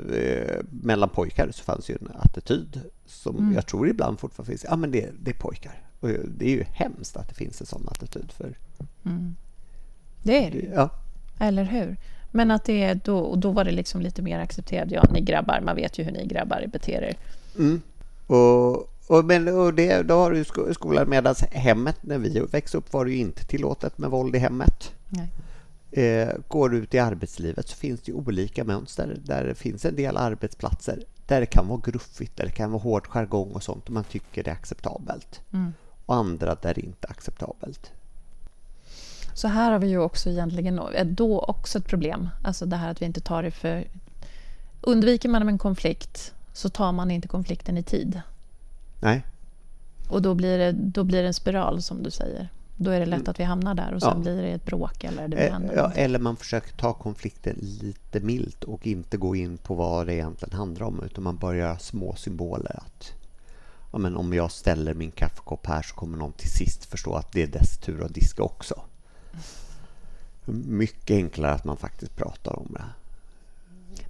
mellan 0.70 1.08
pojkar 1.08 1.50
så 1.52 1.64
fanns 1.64 1.90
ju 1.90 1.98
en 2.00 2.10
attityd 2.14 2.80
som 3.06 3.36
mm. 3.36 3.54
jag 3.54 3.66
tror 3.66 3.88
ibland 3.88 4.20
fortfarande 4.20 4.50
finns. 4.50 4.64
Ja, 4.68 4.76
men 4.76 4.90
det, 4.90 5.10
det 5.20 5.30
är 5.30 5.38
pojkar. 5.38 5.82
Och 6.00 6.08
det 6.08 6.44
är 6.44 6.50
ju 6.50 6.62
hemskt 6.62 7.16
att 7.16 7.28
det 7.28 7.34
finns 7.34 7.60
en 7.60 7.66
sån 7.66 7.88
attityd. 7.88 8.32
För 8.32 8.58
mm. 9.04 9.36
Det 10.22 10.46
är 10.46 10.50
det 10.50 10.56
ju. 10.56 10.70
Ja. 10.75 10.90
Eller 11.38 11.64
hur? 11.64 11.96
Men 12.30 12.50
att 12.50 12.64
det 12.64 12.82
är 12.82 13.00
då, 13.04 13.37
då 13.37 13.50
var 13.50 13.64
det 13.64 13.70
liksom 13.70 14.00
lite 14.00 14.22
mer 14.22 14.38
accepterat. 14.38 14.90
Ja, 14.90 15.04
ni 15.12 15.20
grabbar, 15.20 15.60
man 15.60 15.76
vet 15.76 15.98
ju 15.98 16.04
hur 16.04 16.12
ni 16.12 16.26
grabbar 16.26 16.66
beter 16.72 17.02
er. 17.02 17.16
Mm. 17.58 17.82
Och, 18.26 18.76
och, 19.06 19.25
men, 19.25 19.48
och 19.48 19.75
det, 19.75 20.02
då 20.02 20.14
har 20.14 20.30
du 20.30 20.44
skolan 20.75 21.10
medan 21.10 21.34
hemmet, 21.50 21.96
när 22.00 22.18
vi 22.18 22.40
växte 22.40 22.78
upp 22.78 22.92
var 22.92 23.04
det 23.04 23.10
ju 23.10 23.16
inte 23.16 23.44
tillåtet 23.44 23.98
med 23.98 24.10
våld 24.10 24.37
i 24.37 24.38
hemmet. 24.38 24.92
Nej. 25.08 25.28
Eh, 25.90 26.28
går 26.48 26.68
du 26.68 26.76
ut 26.76 26.94
i 26.94 26.98
arbetslivet 26.98 27.68
så 27.68 27.76
finns 27.76 28.00
det 28.00 28.12
olika 28.12 28.64
mönster. 28.64 29.16
Där 29.25 29.44
det 29.44 29.54
finns 29.54 29.84
en 29.84 29.96
del 29.96 30.16
arbetsplatser 30.16 30.98
där 31.26 31.40
det 31.40 31.46
kan 31.46 31.68
vara 31.68 31.80
gruffigt, 31.84 32.37
där 32.37 32.44
det 32.44 32.50
kan 32.50 32.70
vara 32.70 32.82
hård 32.82 33.06
jargong 33.06 33.52
och 33.52 33.62
sånt 33.62 33.87
och 33.87 33.90
man 33.90 34.04
tycker 34.04 34.44
det 34.44 34.50
är 34.50 34.54
acceptabelt. 34.54 35.40
Mm. 35.52 35.72
Och 36.06 36.14
andra 36.14 36.54
där 36.54 36.75
det 36.75 36.80
inte 36.80 37.06
är 37.06 37.10
acceptabelt. 37.10 37.92
Så 39.38 39.49
här 39.49 39.73
har 39.73 39.78
vi 39.78 39.88
ju 39.88 39.99
också 39.99 40.30
egentligen 40.30 40.80
då 41.04 41.40
också 41.40 41.78
ett 41.78 41.87
problem. 41.87 42.28
Alltså 42.45 42.66
det 42.66 42.76
här 42.76 42.90
att 42.90 43.02
vi 43.02 43.07
inte 43.07 43.21
tar 43.21 43.42
det 43.42 43.50
för... 43.50 43.88
Undviker 44.80 45.28
man 45.28 45.49
en 45.49 45.59
konflikt 45.59 46.35
så 46.52 46.68
tar 46.68 46.92
man 46.92 47.11
inte 47.11 47.28
konflikten 47.28 47.78
i 47.78 47.83
tid. 47.83 48.21
Nej. 49.00 49.25
Och 50.09 50.23
då 50.23 50.35
blir 50.35 50.59
det, 50.59 50.73
då 50.73 51.04
blir 51.04 51.23
det 51.23 51.28
en 51.28 51.35
spiral 51.35 51.83
som 51.83 52.02
du 52.02 52.11
säger. 52.11 52.49
Då 52.76 52.90
är 52.90 53.00
det 53.00 53.07
lätt 53.07 53.18
mm. 53.18 53.30
att 53.30 53.40
vi 53.40 53.45
hamnar 53.45 53.75
där 53.75 53.95
och 53.95 54.02
sen 54.02 54.12
ja. 54.14 54.18
blir 54.18 54.42
det 54.42 54.49
ett 54.49 54.64
bråk 54.64 55.04
eller 55.04 55.28
det 55.28 55.37
eh, 55.37 55.61
ja, 55.75 55.92
Eller 55.95 56.18
man 56.18 56.37
försöker 56.37 56.76
ta 56.76 56.92
konflikten 56.92 57.57
lite 57.61 58.21
milt 58.21 58.64
och 58.64 58.87
inte 58.87 59.16
gå 59.16 59.37
in 59.37 59.59
på 59.59 59.75
vad 59.75 60.07
det 60.07 60.14
egentligen 60.14 60.59
handlar 60.59 60.87
om 60.87 61.02
utan 61.04 61.25
man 61.25 61.37
börjar 61.37 61.76
små 61.76 62.14
symboler. 62.14 62.76
att 62.87 63.12
ja, 63.92 63.99
men 63.99 64.16
Om 64.16 64.33
jag 64.33 64.50
ställer 64.50 64.95
min 64.95 65.11
kaffekopp 65.11 65.66
här 65.66 65.83
så 65.83 65.95
kommer 65.95 66.18
någon 66.18 66.33
till 66.33 66.50
sist 66.50 66.85
förstå 66.85 67.14
att 67.14 67.33
det 67.33 67.42
är 67.42 67.47
dess 67.47 67.78
tur 67.78 68.04
att 68.04 68.14
diska 68.14 68.42
också. 68.42 68.83
Mycket 70.44 71.14
enklare 71.14 71.52
att 71.52 71.64
man 71.64 71.76
faktiskt 71.76 72.16
pratar 72.16 72.58
om 72.58 72.68
det. 72.70 72.85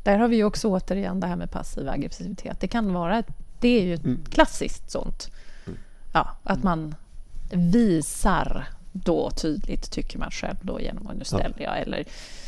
Där 0.03 0.19
har 0.19 0.29
vi 0.29 0.45
också 0.45 0.69
återigen 0.69 1.21
det 1.21 1.27
här 1.27 1.37
med 1.37 1.51
passiv 1.51 1.89
aggressivitet. 1.89 2.61
Det 2.61 2.69
kan 2.69 2.93
vara, 2.93 3.23
det 3.61 3.69
är 3.69 3.83
ju 3.83 3.95
ett 3.95 4.05
mm. 4.05 4.25
klassiskt 4.31 4.91
sånt. 4.91 5.31
Mm. 5.67 5.79
Ja, 6.13 6.37
att 6.43 6.63
man 6.63 6.95
visar 7.51 8.69
då 8.93 9.31
tydligt, 9.31 9.91
tycker 9.91 10.19
man 10.19 10.31
själv 10.31 10.57
då 10.63 10.81
genom 10.81 11.07
att 11.07 11.17
nu 11.17 11.25
ställer 11.25 11.63
jag 11.63 11.79
eller 11.81 12.05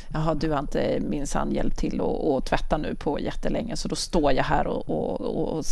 jaha, 0.08 0.34
du 0.34 0.50
har 0.50 0.58
inte 0.58 1.00
minsann 1.00 1.52
hjälpt 1.52 1.78
till 1.78 2.00
att 2.00 2.46
tvätta 2.46 2.76
nu 2.76 2.94
på 2.94 3.20
jättelänge 3.20 3.76
så 3.76 3.88
då 3.88 3.96
står 3.96 4.32
jag 4.32 4.44
här 4.44 4.66
och, 4.66 4.88
och, 4.88 5.56
och 5.56 5.66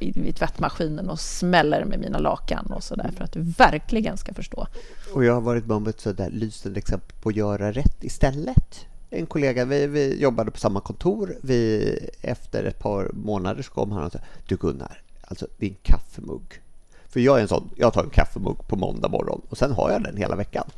vid 0.00 0.36
tvättmaskinen 0.36 1.10
och 1.10 1.20
smäller 1.20 1.84
med 1.84 2.00
mina 2.00 2.18
lakan 2.18 2.66
och 2.66 2.82
så 2.82 2.94
där 2.94 3.10
för 3.16 3.24
att 3.24 3.32
du 3.32 3.42
verkligen 3.42 4.16
ska 4.16 4.34
förstå. 4.34 4.66
Och 5.14 5.24
jag 5.24 5.34
har 5.34 5.40
varit 5.40 5.66
med 5.66 5.76
om 5.76 5.86
ett 5.86 6.00
sådär 6.00 6.30
lysande 6.30 6.78
exempel 6.78 7.16
på 7.20 7.28
att 7.28 7.36
göra 7.36 7.72
rätt 7.72 8.04
istället. 8.04 8.86
En 9.10 9.26
kollega, 9.26 9.64
vi, 9.64 9.86
vi 9.86 10.20
jobbade 10.20 10.50
på 10.50 10.58
samma 10.58 10.80
kontor. 10.80 11.36
Vi, 11.42 11.98
efter 12.22 12.64
ett 12.64 12.78
par 12.78 13.10
månader 13.12 13.62
så 13.62 13.70
kom 13.70 13.92
han 13.92 14.04
och 14.04 14.12
sa 14.12 14.18
Du 14.46 14.56
Gunnar, 14.56 15.02
alltså 15.20 15.46
din 15.58 15.76
kaffemugg 15.82 16.60
för 17.08 17.20
jag 17.20 17.38
är 17.38 17.42
en 17.42 17.48
sån, 17.48 17.70
jag 17.76 17.92
tar 17.92 18.04
en 18.04 18.10
kaffemugg 18.10 18.68
på 18.68 18.76
måndag 18.76 19.08
morgon 19.08 19.42
och 19.48 19.58
sen 19.58 19.72
har 19.72 19.90
jag 19.90 20.02
den 20.02 20.16
hela 20.16 20.36
veckan. 20.36 20.70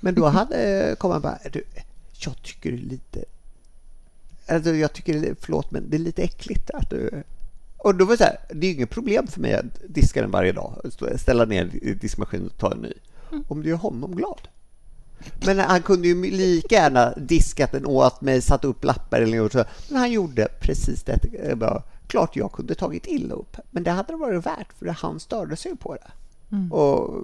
Men 0.00 0.14
då 0.14 0.26
hade, 0.26 0.88
eh, 0.88 0.96
kom 0.96 1.10
han 1.10 1.20
bara, 1.20 1.38
du, 1.52 1.64
jag 2.12 2.42
tycker 2.42 2.72
det 2.72 2.78
är 2.78 2.80
lite, 2.80 3.24
alltså 4.46 4.74
jag 4.74 4.92
tycker, 4.92 5.36
förlåt 5.40 5.70
men 5.70 5.90
det 5.90 5.96
är 5.96 5.98
lite 5.98 6.22
äckligt 6.22 6.70
att 6.70 6.90
du 6.90 7.22
och 7.84 7.94
då 7.94 8.04
var 8.04 8.12
det 8.12 8.18
så 8.18 8.24
här, 8.24 8.36
det 8.54 8.66
är 8.66 8.72
inget 8.72 8.90
problem 8.90 9.26
för 9.26 9.40
mig 9.40 9.54
att 9.54 9.64
diska 9.88 10.20
den 10.20 10.30
varje 10.30 10.52
dag, 10.52 10.92
ställa 11.16 11.44
ner 11.44 11.70
i 11.82 11.94
diskmaskinen 11.94 12.46
och 12.46 12.58
ta 12.58 12.72
en 12.72 12.78
ny. 12.78 12.92
Om 13.48 13.62
du 13.62 13.68
gör 13.68 13.76
honom 13.76 14.16
glad. 14.16 14.48
Men 15.46 15.58
han 15.58 15.82
kunde 15.82 16.08
ju 16.08 16.30
lika 16.30 16.74
gärna 16.74 17.14
diskat 17.16 17.72
den 17.72 17.86
åt 17.86 18.20
mig, 18.20 18.42
satt 18.42 18.64
upp 18.64 18.84
lappar 18.84 19.20
eller 19.20 19.38
något 19.38 19.54
Men 19.88 19.98
han 19.98 20.12
gjorde 20.12 20.48
precis 20.60 21.02
det. 21.02 21.18
Klart 22.06 22.36
jag 22.36 22.52
kunde 22.52 22.74
tagit 22.74 23.06
illa 23.06 23.34
upp, 23.34 23.56
men 23.70 23.82
det 23.82 23.90
hade 23.90 24.12
det 24.12 24.16
varit 24.16 24.46
värt 24.46 24.72
för 24.78 24.86
han 24.86 25.20
störde 25.20 25.56
sig 25.56 25.76
på 25.76 25.94
det. 25.94 26.10
Mm. 26.56 26.72
Och 26.72 27.22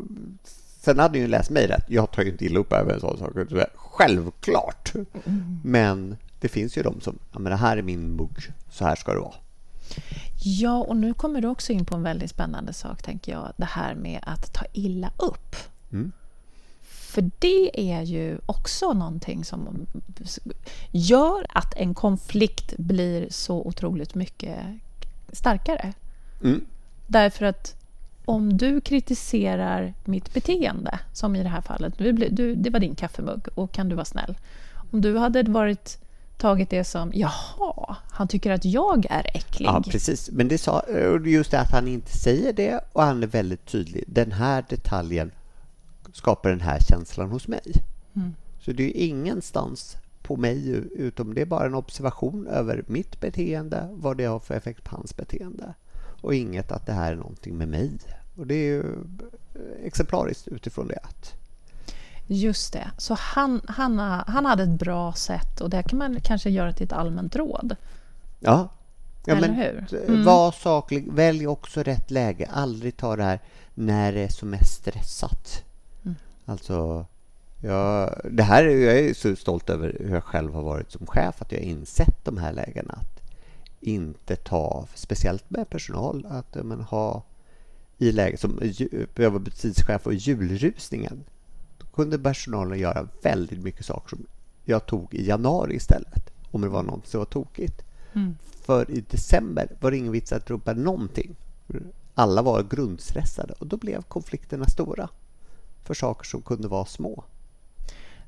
Sen 0.80 0.98
hade 0.98 1.18
ju 1.18 1.26
läst 1.26 1.50
mig 1.50 1.66
rätt. 1.66 1.84
Jag 1.88 2.10
tar 2.10 2.22
ju 2.22 2.30
inte 2.30 2.44
illa 2.44 2.60
upp 2.60 2.72
över 2.72 2.94
en 2.94 3.00
sån 3.00 3.18
sak. 3.18 3.32
Självklart. 3.74 4.92
Mm. 4.94 5.60
Men 5.64 6.16
det 6.40 6.48
finns 6.48 6.78
ju 6.78 6.82
de 6.82 7.00
som, 7.00 7.18
ja 7.32 7.38
men 7.38 7.50
det 7.50 7.56
här 7.56 7.76
är 7.76 7.82
min 7.82 8.16
mugg, 8.16 8.52
så 8.70 8.84
här 8.84 8.96
ska 8.96 9.14
det 9.14 9.20
vara. 9.20 9.34
Ja, 10.42 10.78
och 10.78 10.96
nu 10.96 11.14
kommer 11.14 11.40
du 11.40 11.48
också 11.48 11.72
in 11.72 11.84
på 11.84 11.94
en 11.96 12.02
väldigt 12.02 12.30
spännande 12.30 12.72
sak, 12.72 13.02
tänker 13.02 13.32
jag. 13.32 13.52
Det 13.56 13.64
här 13.64 13.94
med 13.94 14.20
att 14.22 14.52
ta 14.52 14.64
illa 14.72 15.10
upp. 15.16 15.56
Mm. 15.92 16.12
För 16.82 17.30
det 17.38 17.90
är 17.92 18.02
ju 18.02 18.38
också 18.46 18.92
någonting 18.92 19.44
som 19.44 19.86
gör 20.90 21.46
att 21.48 21.76
en 21.76 21.94
konflikt 21.94 22.74
blir 22.76 23.26
så 23.30 23.62
otroligt 23.62 24.14
mycket 24.14 24.58
starkare. 25.32 25.92
Mm. 26.42 26.64
Därför 27.06 27.44
att 27.44 27.76
om 28.24 28.56
du 28.56 28.80
kritiserar 28.80 29.94
mitt 30.04 30.34
beteende, 30.34 30.98
som 31.12 31.36
i 31.36 31.42
det 31.42 31.48
här 31.48 31.60
fallet, 31.60 31.98
du, 31.98 32.12
du, 32.12 32.54
det 32.54 32.70
var 32.70 32.80
din 32.80 32.94
kaffemugg 32.94 33.48
och 33.54 33.72
kan 33.72 33.88
du 33.88 33.94
vara 33.94 34.04
snäll? 34.04 34.36
Om 34.92 35.00
du 35.00 35.18
hade 35.18 35.42
varit 35.42 35.98
tagit 36.40 36.70
det 36.70 36.84
som 36.84 37.12
jaha, 37.14 37.96
han 38.10 38.28
tycker 38.28 38.50
att 38.50 38.64
jag 38.64 39.06
är 39.10 39.36
äcklig. 39.36 39.66
Ja, 39.66 39.82
precis. 39.90 40.30
Men 40.30 40.48
det 40.48 40.58
sa, 40.58 40.82
just 41.24 41.50
det 41.50 41.60
att 41.60 41.72
han 41.72 41.88
inte 41.88 42.18
säger 42.18 42.52
det 42.52 42.80
och 42.92 43.02
han 43.02 43.22
är 43.22 43.26
väldigt 43.26 43.66
tydlig. 43.66 44.04
Den 44.06 44.32
här 44.32 44.64
detaljen 44.68 45.30
skapar 46.12 46.50
den 46.50 46.60
här 46.60 46.78
känslan 46.80 47.30
hos 47.30 47.48
mig. 47.48 47.72
Mm. 48.16 48.34
Så 48.60 48.72
det 48.72 48.84
är 48.84 49.08
ingenstans 49.08 49.96
på 50.22 50.36
mig 50.36 50.70
utom 50.96 51.34
det 51.34 51.40
är 51.40 51.46
bara 51.46 51.66
en 51.66 51.74
observation 51.74 52.46
över 52.46 52.84
mitt 52.86 53.20
beteende, 53.20 53.88
vad 53.92 54.16
det 54.16 54.24
har 54.24 54.38
för 54.38 54.54
effekt 54.54 54.84
på 54.84 54.96
hans 54.96 55.16
beteende. 55.16 55.74
Och 56.22 56.34
inget 56.34 56.72
att 56.72 56.86
det 56.86 56.92
här 56.92 57.12
är 57.12 57.16
någonting 57.16 57.56
med 57.56 57.68
mig. 57.68 57.90
Och 58.36 58.46
det 58.46 58.54
är 58.54 58.68
ju 58.68 58.84
exemplariskt 59.84 60.48
utifrån 60.48 60.88
det. 60.88 60.98
Att 61.02 61.34
Just 62.32 62.72
det. 62.72 62.90
Så 62.96 63.14
han, 63.14 63.60
han, 63.68 63.98
han 64.26 64.46
hade 64.46 64.62
ett 64.62 64.78
bra 64.78 65.12
sätt 65.12 65.60
och 65.60 65.70
det 65.70 65.82
kan 65.82 65.98
man 65.98 66.20
kanske 66.20 66.50
göra 66.50 66.72
till 66.72 66.86
ett 66.86 66.92
allmänt 66.92 67.36
råd. 67.36 67.76
Ja. 68.38 68.68
ja 69.24 69.36
Eller 69.36 69.48
men 69.48 69.56
hur? 69.56 70.04
Mm. 70.08 70.24
Var 70.24 70.52
saklig. 70.52 71.12
Välj 71.12 71.46
också 71.46 71.82
rätt 71.82 72.10
läge. 72.10 72.48
Aldrig 72.52 72.96
ta 72.96 73.16
det 73.16 73.22
här 73.22 73.40
när 73.74 74.12
det 74.12 74.20
är 74.20 74.28
som 74.28 74.50
mest 74.50 74.74
stressat. 74.74 75.64
Alltså, 76.44 77.06
jag, 77.60 78.20
det 78.30 78.42
här, 78.42 78.64
jag 78.64 78.98
är 78.98 79.14
så 79.14 79.36
stolt 79.36 79.70
över 79.70 79.96
hur 80.00 80.14
jag 80.14 80.24
själv 80.24 80.54
har 80.54 80.62
varit 80.62 80.92
som 80.92 81.06
chef, 81.06 81.42
att 81.42 81.52
jag 81.52 81.58
har 81.58 81.64
insett 81.64 82.24
de 82.24 82.38
här 82.38 82.52
lägena. 82.52 82.92
Att 82.92 83.22
inte 83.80 84.36
ta, 84.36 84.86
speciellt 84.94 85.50
med 85.50 85.70
personal, 85.70 86.26
att 86.30 86.54
men, 86.64 86.80
ha 86.80 87.22
i 87.98 88.12
läge 88.12 88.36
som 88.36 88.60
jag 89.14 89.30
var 89.30 89.38
butikschef 89.38 90.06
och 90.06 90.14
julrusningen. 90.14 91.24
Kunde 92.00 92.18
personalen 92.18 92.78
göra 92.78 93.08
väldigt 93.22 93.62
mycket 93.62 93.86
saker 93.86 94.08
som 94.08 94.26
jag 94.64 94.86
tog 94.86 95.14
i 95.14 95.28
januari 95.28 95.74
istället, 95.74 96.30
om 96.50 96.60
det 96.60 96.68
var 96.68 96.82
något 96.82 97.06
som 97.06 97.18
var 97.18 97.24
tokigt. 97.24 97.82
Mm. 98.12 98.36
För 98.62 98.90
i 98.90 99.00
december 99.00 99.68
var 99.80 99.90
det 99.90 99.96
ingen 99.96 100.12
vits 100.12 100.32
att 100.32 100.50
ropa 100.50 100.72
någonting. 100.72 101.36
Alla 102.14 102.42
var 102.42 102.62
grundstressade 102.62 103.52
och 103.58 103.66
då 103.66 103.76
blev 103.76 104.02
konflikterna 104.02 104.64
stora 104.64 105.08
för 105.84 105.94
saker 105.94 106.24
som 106.24 106.42
kunde 106.42 106.68
vara 106.68 106.84
små. 106.84 107.24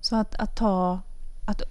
Så 0.00 0.16
att, 0.16 0.34
att 0.34 0.56
ta 0.56 1.00
att 1.46 1.62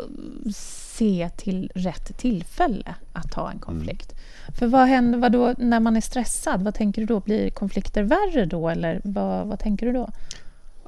se 0.55 1.29
till 1.38 1.72
rätt 1.75 2.17
tillfälle 2.17 2.96
att 3.13 3.31
ta 3.31 3.51
en 3.51 3.60
konflikt. 3.60 4.12
Mm. 4.12 4.55
För 4.58 4.67
vad 4.67 4.88
händer 4.88 5.20
vad 5.20 5.31
då, 5.31 5.53
när 5.58 5.79
man 5.79 5.96
är 5.96 6.01
stressad? 6.01 6.63
Vad 6.63 6.75
tänker 6.75 7.01
du 7.01 7.05
då? 7.05 7.20
Blir 7.20 7.50
konflikter 7.50 8.03
värre 8.03 8.46
då 8.46 8.70
eller 8.70 9.01
vad, 9.03 9.48
vad 9.48 9.60
tänker 9.60 9.86
du 9.86 9.91
då? 9.91 10.10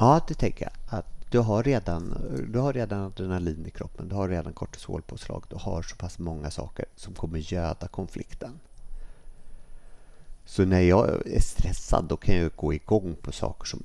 Ja, 0.03 0.21
det 0.27 0.33
tänker 0.33 0.65
jag. 0.65 0.99
Att 0.99 1.05
du, 1.29 1.39
har 1.39 1.63
redan, 1.63 2.17
du 2.49 2.59
har 2.59 2.73
redan 2.73 3.01
adrenalin 3.01 3.65
i 3.67 3.69
kroppen, 3.69 4.07
du 4.07 4.15
har 4.15 4.29
redan 4.29 4.53
kortisolpåslag, 4.53 5.43
du 5.49 5.55
har 5.55 5.81
så 5.81 5.95
pass 5.95 6.19
många 6.19 6.51
saker 6.51 6.85
som 6.95 7.13
kommer 7.13 7.39
göda 7.39 7.87
konflikten. 7.87 8.59
Så 10.45 10.65
när 10.65 10.81
jag 10.81 11.27
är 11.27 11.39
stressad 11.39 12.05
då 12.09 12.17
kan 12.17 12.35
jag 12.35 12.51
gå 12.55 12.73
igång 12.73 13.15
på 13.21 13.31
saker 13.31 13.65
som 13.65 13.83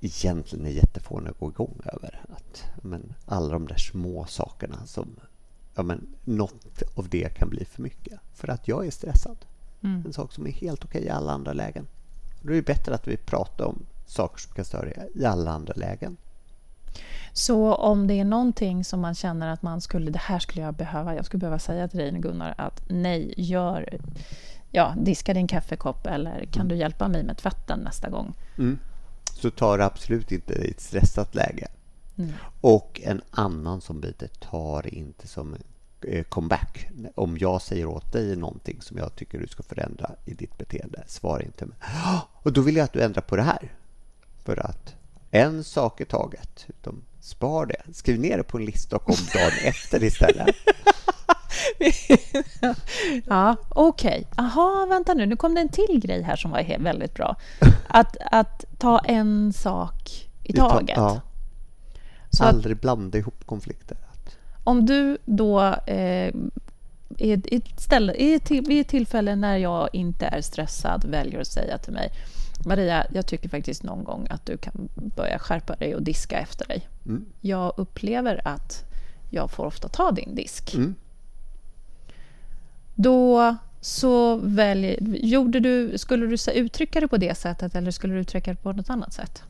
egentligen 0.00 0.66
är 0.66 0.70
jättefåniga 0.70 1.30
att 1.30 1.38
gå 1.38 1.48
igång 1.48 1.80
över. 1.84 2.20
Att, 2.28 2.64
men, 2.82 3.14
alla 3.24 3.48
de 3.48 3.66
där 3.68 3.76
små 3.76 4.24
sakerna 4.24 4.86
som 4.86 5.16
ja, 5.74 5.82
men, 5.82 6.06
något 6.24 6.82
av 6.94 7.08
det 7.08 7.36
kan 7.38 7.48
bli 7.48 7.64
för 7.64 7.82
mycket 7.82 8.20
för 8.34 8.50
att 8.50 8.68
jag 8.68 8.86
är 8.86 8.90
stressad. 8.90 9.36
Mm. 9.82 10.02
En 10.06 10.12
sak 10.12 10.32
som 10.32 10.46
är 10.46 10.52
helt 10.52 10.84
okej 10.84 11.04
i 11.04 11.10
alla 11.10 11.32
andra 11.32 11.52
lägen. 11.52 11.86
Då 12.42 12.52
är 12.52 12.56
det 12.56 12.62
bättre 12.62 12.94
att 12.94 13.08
vi 13.08 13.16
pratar 13.16 13.64
om 13.64 13.86
saker 14.06 14.40
som 14.40 14.54
kan 14.54 14.64
störa 14.64 14.88
i 15.14 15.24
alla 15.24 15.50
andra 15.50 15.74
lägen. 15.76 16.16
Så 17.32 17.74
om 17.74 18.06
det 18.06 18.20
är 18.20 18.24
någonting 18.24 18.84
som 18.84 19.00
man 19.00 19.14
känner 19.14 19.52
att 19.52 19.62
man 19.62 19.80
skulle, 19.80 20.10
det 20.10 20.18
här 20.18 20.38
skulle 20.38 20.62
jag 20.62 20.74
behöva, 20.74 21.14
jag 21.14 21.24
skulle 21.24 21.38
behöva 21.38 21.58
säga 21.58 21.88
till 21.88 21.98
dig 21.98 22.12
Gunnar 22.12 22.54
att 22.58 22.82
nej, 22.88 23.34
gör, 23.36 23.98
ja, 24.70 24.94
diska 24.98 25.34
din 25.34 25.46
kaffekopp 25.46 26.06
eller 26.06 26.44
kan 26.44 26.60
mm. 26.60 26.68
du 26.68 26.76
hjälpa 26.76 27.08
mig 27.08 27.24
med 27.24 27.36
tvätten 27.36 27.78
nästa 27.78 28.10
gång? 28.10 28.34
Mm. 28.58 28.78
Så 29.34 29.50
ta 29.50 29.76
det 29.76 29.84
absolut 29.84 30.32
inte 30.32 30.54
i 30.54 30.70
ett 30.70 30.80
stressat 30.80 31.34
läge. 31.34 31.68
Mm. 32.18 32.32
Och 32.60 33.00
en 33.04 33.22
annan 33.30 33.80
som 33.80 34.00
byter, 34.00 34.28
ta 34.40 34.82
det 34.82 34.94
inte 34.94 35.28
som 35.28 35.56
eh, 36.00 36.24
comeback. 36.24 36.88
Om 37.14 37.38
jag 37.38 37.62
säger 37.62 37.86
åt 37.86 38.12
dig 38.12 38.36
någonting 38.36 38.82
som 38.82 38.98
jag 38.98 39.16
tycker 39.16 39.38
du 39.38 39.46
ska 39.46 39.62
förändra 39.62 40.10
i 40.24 40.34
ditt 40.34 40.58
beteende, 40.58 41.02
svara 41.06 41.42
inte 41.42 41.66
med 41.66 41.76
och 42.42 42.52
då 42.52 42.60
vill 42.60 42.76
jag 42.76 42.84
att 42.84 42.92
du 42.92 43.02
ändrar 43.02 43.22
på 43.22 43.36
det 43.36 43.42
här. 43.42 43.72
För 44.46 44.66
att 44.66 44.94
en 45.30 45.64
sak 45.64 46.00
i 46.00 46.04
taget. 46.04 46.66
Utan 46.68 47.04
spar 47.20 47.66
det. 47.66 47.94
Skriv 47.94 48.20
ner 48.20 48.36
det 48.36 48.42
på 48.42 48.58
en 48.58 48.64
lista 48.64 48.96
och 48.96 49.04
kom 49.04 49.16
dagen 49.34 49.52
efter 49.64 50.04
istället. 50.04 50.46
ja, 53.26 53.56
okej. 53.68 54.26
Okay. 54.30 54.44
Aha, 54.44 54.86
vänta 54.88 55.14
nu. 55.14 55.26
Nu 55.26 55.36
kom 55.36 55.54
det 55.54 55.60
en 55.60 55.68
till 55.68 56.00
grej 56.00 56.22
här 56.22 56.36
som 56.36 56.50
var 56.50 56.78
väldigt 56.78 57.14
bra. 57.14 57.36
Att, 57.88 58.16
att 58.30 58.64
ta 58.78 58.98
en 58.98 59.52
sak 59.52 60.28
i 60.42 60.52
taget. 60.52 60.96
Ja. 60.96 61.20
Så 62.30 62.44
Aldrig 62.44 62.74
att, 62.74 62.80
blanda 62.80 63.18
ihop 63.18 63.46
konflikter. 63.46 63.96
Om 64.64 64.86
du 64.86 65.18
då 65.24 65.74
eh, 65.86 66.34
i 67.18 67.32
ett, 67.32 67.80
ställe, 67.80 68.14
i 68.14 68.34
ett, 68.34 68.50
vid 68.50 68.80
ett 68.80 68.88
tillfälle 68.88 69.36
när 69.36 69.56
jag 69.56 69.88
inte 69.92 70.26
är 70.26 70.40
stressad 70.40 71.04
väljer 71.04 71.40
att 71.40 71.46
säga 71.46 71.78
till 71.78 71.92
mig 71.92 72.12
Maria, 72.66 73.06
jag 73.12 73.26
tycker 73.26 73.48
faktiskt 73.48 73.82
någon 73.82 74.04
gång 74.04 74.26
att 74.30 74.46
du 74.46 74.56
kan 74.56 74.88
börja 74.94 75.38
skärpa 75.38 75.76
dig 75.76 75.94
och 75.94 76.02
diska 76.02 76.38
efter 76.38 76.66
dig. 76.66 76.88
Mm. 77.06 77.24
Jag 77.40 77.72
upplever 77.76 78.40
att 78.44 78.84
jag 79.30 79.50
får 79.50 79.64
ofta 79.64 79.88
ta 79.88 80.10
din 80.10 80.34
disk. 80.34 80.74
Mm. 80.74 80.94
Då 82.94 83.56
så 83.80 84.36
välj, 84.36 84.98
gjorde 85.22 85.60
du, 85.60 85.98
skulle 85.98 86.26
du 86.26 86.36
uttrycka 86.54 87.00
det 87.00 87.08
på 87.08 87.16
det 87.16 87.34
sättet 87.34 87.74
eller 87.74 87.90
skulle 87.90 88.14
du 88.14 88.20
uttrycka 88.20 88.50
det 88.50 88.62
på 88.62 88.72
något 88.72 88.90
annat 88.90 89.12
sätt? 89.12 89.42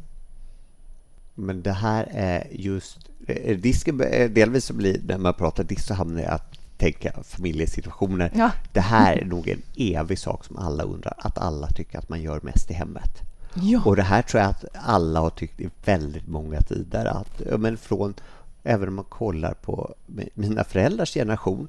Men 1.34 1.62
det 1.62 1.72
här 1.72 2.08
är 2.10 2.46
just... 2.50 2.98
Eh, 3.26 3.58
disken, 3.58 3.98
delvis 4.30 4.64
så 4.64 4.74
blir 4.74 5.00
när 5.06 5.18
man 5.18 5.34
pratar 5.34 5.64
disk 5.64 5.86
så 5.86 5.94
hamnar 5.94 6.22
jag 6.22 6.30
att 6.30 6.55
tänka 6.78 7.12
familjesituationer. 7.22 8.30
Ja. 8.34 8.50
Det 8.72 8.80
här 8.80 9.16
är 9.16 9.24
nog 9.34 9.48
en 9.48 9.62
evig 9.76 10.18
sak 10.18 10.44
som 10.44 10.56
alla 10.56 10.84
undrar, 10.84 11.14
att 11.18 11.38
alla 11.38 11.68
tycker 11.68 11.98
att 11.98 12.08
man 12.08 12.22
gör 12.22 12.40
mest 12.42 12.70
i 12.70 12.74
hemmet. 12.74 13.22
Ja. 13.54 13.82
Och 13.84 13.96
det 13.96 14.02
här 14.02 14.22
tror 14.22 14.42
jag 14.42 14.50
att 14.50 14.64
alla 14.72 15.20
har 15.20 15.30
tyckt 15.30 15.60
i 15.60 15.70
väldigt 15.84 16.28
många 16.28 16.60
tider. 16.60 17.04
Att, 17.04 17.60
men 17.60 17.76
från, 17.76 18.14
även 18.62 18.88
om 18.88 18.94
man 18.94 19.04
kollar 19.04 19.54
på 19.54 19.94
mina 20.34 20.64
föräldrars 20.64 21.14
generation, 21.14 21.68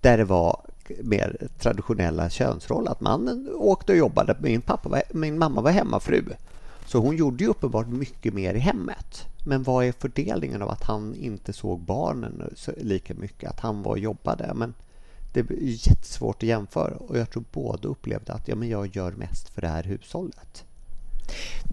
där 0.00 0.18
det 0.18 0.24
var 0.24 0.60
mer 1.02 1.48
traditionella 1.58 2.30
könsroller, 2.30 2.90
att 2.90 3.00
mannen 3.00 3.48
åkte 3.54 3.92
och 3.92 3.98
jobbade, 3.98 4.36
min, 4.40 4.60
pappa 4.60 4.88
var, 4.88 5.02
min 5.10 5.38
mamma 5.38 5.60
var 5.60 5.70
hemmafru. 5.70 6.24
Så 6.86 6.98
hon 6.98 7.16
gjorde 7.16 7.44
ju 7.44 7.50
uppenbart 7.50 7.88
mycket 7.88 8.34
mer 8.34 8.54
i 8.54 8.58
hemmet. 8.58 9.26
Men 9.44 9.62
vad 9.62 9.84
är 9.84 9.92
fördelningen 9.92 10.62
av 10.62 10.70
att 10.70 10.84
han 10.84 11.14
inte 11.14 11.52
såg 11.52 11.80
barnen 11.80 12.54
lika 12.76 13.14
mycket, 13.14 13.50
att 13.50 13.60
han 13.60 13.82
var 13.82 13.90
och 13.90 13.98
jobbade? 13.98 14.52
Men 14.54 14.74
det 15.32 15.40
är 15.40 15.56
jättesvårt 15.60 16.36
att 16.36 16.48
jämföra 16.48 16.96
och 16.96 17.18
jag 17.18 17.30
tror 17.30 17.44
båda 17.52 17.88
upplevde 17.88 18.32
att 18.32 18.48
ja, 18.48 18.54
men 18.54 18.68
jag 18.68 18.96
gör 18.96 19.12
mest 19.12 19.48
för 19.48 19.60
det 19.60 19.68
här 19.68 19.82
hushållet. 19.82 20.64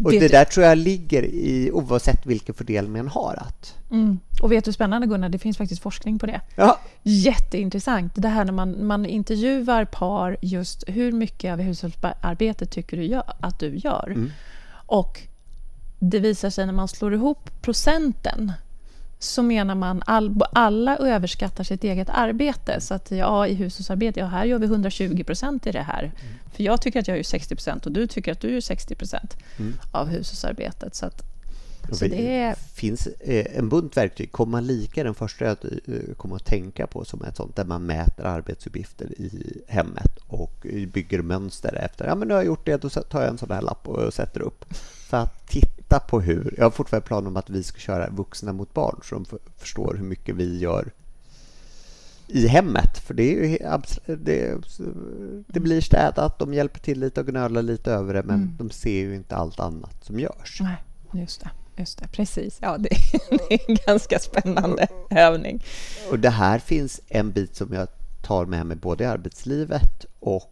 Och 0.03 0.11
det, 0.11 0.19
det 0.19 0.27
där 0.27 0.45
tror 0.45 0.65
jag 0.65 0.77
ligger 0.77 1.23
i 1.23 1.71
oavsett 1.71 2.25
vilken 2.25 2.55
fördelning 2.55 2.91
man 2.91 3.07
har. 3.07 3.35
Att... 3.47 3.75
Mm. 3.91 4.19
Och 4.41 4.51
vet 4.51 4.65
du 4.65 4.73
spännande 4.73 5.07
Gunnar, 5.07 5.29
det 5.29 5.39
finns 5.39 5.57
faktiskt 5.57 5.81
forskning 5.81 6.19
på 6.19 6.25
det. 6.25 6.41
Ja. 6.55 6.79
Jätteintressant. 7.03 8.11
Det 8.15 8.27
här 8.27 8.45
när 8.45 8.53
man, 8.53 8.85
man 8.85 9.05
intervjuar 9.05 9.85
par 9.85 10.37
just 10.41 10.83
hur 10.87 11.11
mycket 11.11 11.53
av 11.53 11.59
hushållsarbetet 11.59 12.71
tycker 12.71 12.97
du 12.97 13.03
gör, 13.03 13.33
att 13.39 13.59
du 13.59 13.75
gör. 13.75 14.07
Mm. 14.07 14.31
Och 14.85 15.21
det 15.99 16.19
visar 16.19 16.49
sig 16.49 16.65
när 16.65 16.73
man 16.73 16.87
slår 16.87 17.13
ihop 17.13 17.61
procenten 17.61 18.51
så 19.19 19.43
menar 19.43 19.75
man 19.75 20.03
all, 20.05 20.41
alla 20.53 20.97
överskattar 20.97 21.63
sitt 21.63 21.83
eget 21.83 22.09
arbete. 22.09 22.81
Så 22.81 22.93
att 22.93 23.11
ja, 23.11 23.47
i 23.47 23.53
hushållsarbete, 23.53 24.19
ja 24.19 24.25
här 24.25 24.45
gör 24.45 24.59
vi 24.59 24.65
120 24.65 25.23
procent 25.23 25.67
i 25.67 25.71
det 25.71 25.81
här. 25.81 26.03
Mm. 26.03 26.15
För 26.53 26.63
jag 26.63 26.81
tycker 26.81 26.99
att 26.99 27.07
jag 27.07 27.17
gör 27.17 27.23
60 27.23 27.55
procent 27.55 27.85
och 27.85 27.91
du 27.91 28.07
tycker 28.07 28.31
att 28.31 28.39
du 28.39 28.51
gör 28.51 28.61
60 28.61 28.95
procent 28.95 29.37
mm. 29.59 29.73
av 29.91 30.07
hushållsarbetet. 30.07 30.95
Så, 30.95 31.05
att, 31.05 31.32
så 31.91 32.07
det 32.07 32.37
är... 32.37 32.55
finns 32.55 33.07
eh, 33.07 33.57
en 33.57 33.69
bunt 33.69 33.97
verktyg. 33.97 34.31
Kommer 34.31 34.51
man 34.51 34.67
lika 34.67 35.03
den 35.03 35.13
första 35.13 35.45
jag 35.45 35.57
eh, 35.63 36.15
kommer 36.17 36.35
att 36.35 36.45
tänka 36.45 36.87
på 36.87 37.05
som 37.05 37.23
ett 37.23 37.37
sånt 37.37 37.55
där 37.55 37.65
man 37.65 37.85
mäter 37.85 38.25
arbetsuppgifter 38.25 39.21
i 39.21 39.61
hemmet 39.67 40.17
och 40.27 40.67
bygger 40.93 41.21
mönster 41.21 41.75
efter. 41.75 42.05
Ja, 42.05 42.15
men 42.15 42.27
nu 42.27 42.33
har 42.33 42.41
jag 42.41 42.47
gjort 42.47 42.65
det, 42.65 42.81
då 42.81 42.89
tar 42.89 43.21
jag 43.21 43.29
en 43.29 43.37
sån 43.37 43.51
här 43.51 43.61
lapp 43.61 43.87
och 43.87 44.13
sätter 44.13 44.41
upp. 44.41 44.73
För 45.09 45.17
att 45.17 45.47
titta 45.47 45.99
på 45.99 46.21
hur... 46.21 46.53
Jag 46.57 46.65
har 46.65 46.71
fortfarande 46.71 47.07
planer 47.07 47.27
om 47.27 47.37
att 47.37 47.49
vi 47.49 47.63
ska 47.63 47.79
köra 47.79 48.09
vuxna 48.09 48.53
mot 48.53 48.73
barn 48.73 48.99
så 49.03 49.15
de 49.15 49.25
förstår 49.57 49.95
hur 49.97 50.05
mycket 50.05 50.35
vi 50.35 50.59
gör 50.59 50.91
i 52.27 52.47
hemmet. 52.47 52.97
För 52.97 53.13
det, 53.13 53.23
ju, 53.23 53.57
det, 54.05 54.57
det 55.47 55.59
blir 55.59 55.81
städat, 55.81 56.39
de 56.39 56.53
hjälper 56.53 56.79
till 56.79 56.99
lite 56.99 57.21
och 57.21 57.27
gnölar 57.27 57.61
lite 57.61 57.91
över 57.91 58.13
det 58.13 58.23
men 58.23 58.35
mm. 58.35 58.55
de 58.57 58.69
ser 58.69 58.99
ju 58.99 59.15
inte 59.15 59.35
allt 59.35 59.59
annat 59.59 60.03
som 60.03 60.19
görs. 60.19 60.61
Nej, 60.61 60.77
just 61.13 61.41
det. 61.41 61.49
Just 61.75 61.97
det, 61.97 62.07
precis. 62.07 62.57
Ja, 62.61 62.77
det, 62.77 62.89
det 63.29 63.53
är 63.53 63.69
en 63.69 63.77
ganska 63.85 64.19
spännande 64.19 64.87
övning. 65.09 65.63
Och 66.11 66.19
det 66.19 66.29
här 66.29 66.59
finns 66.59 67.01
en 67.07 67.31
bit 67.31 67.55
som 67.55 67.73
jag 67.73 67.87
tar 68.23 68.45
med 68.45 68.65
mig 68.65 68.77
både 68.77 69.03
i 69.03 69.07
arbetslivet 69.07 70.05
och 70.19 70.49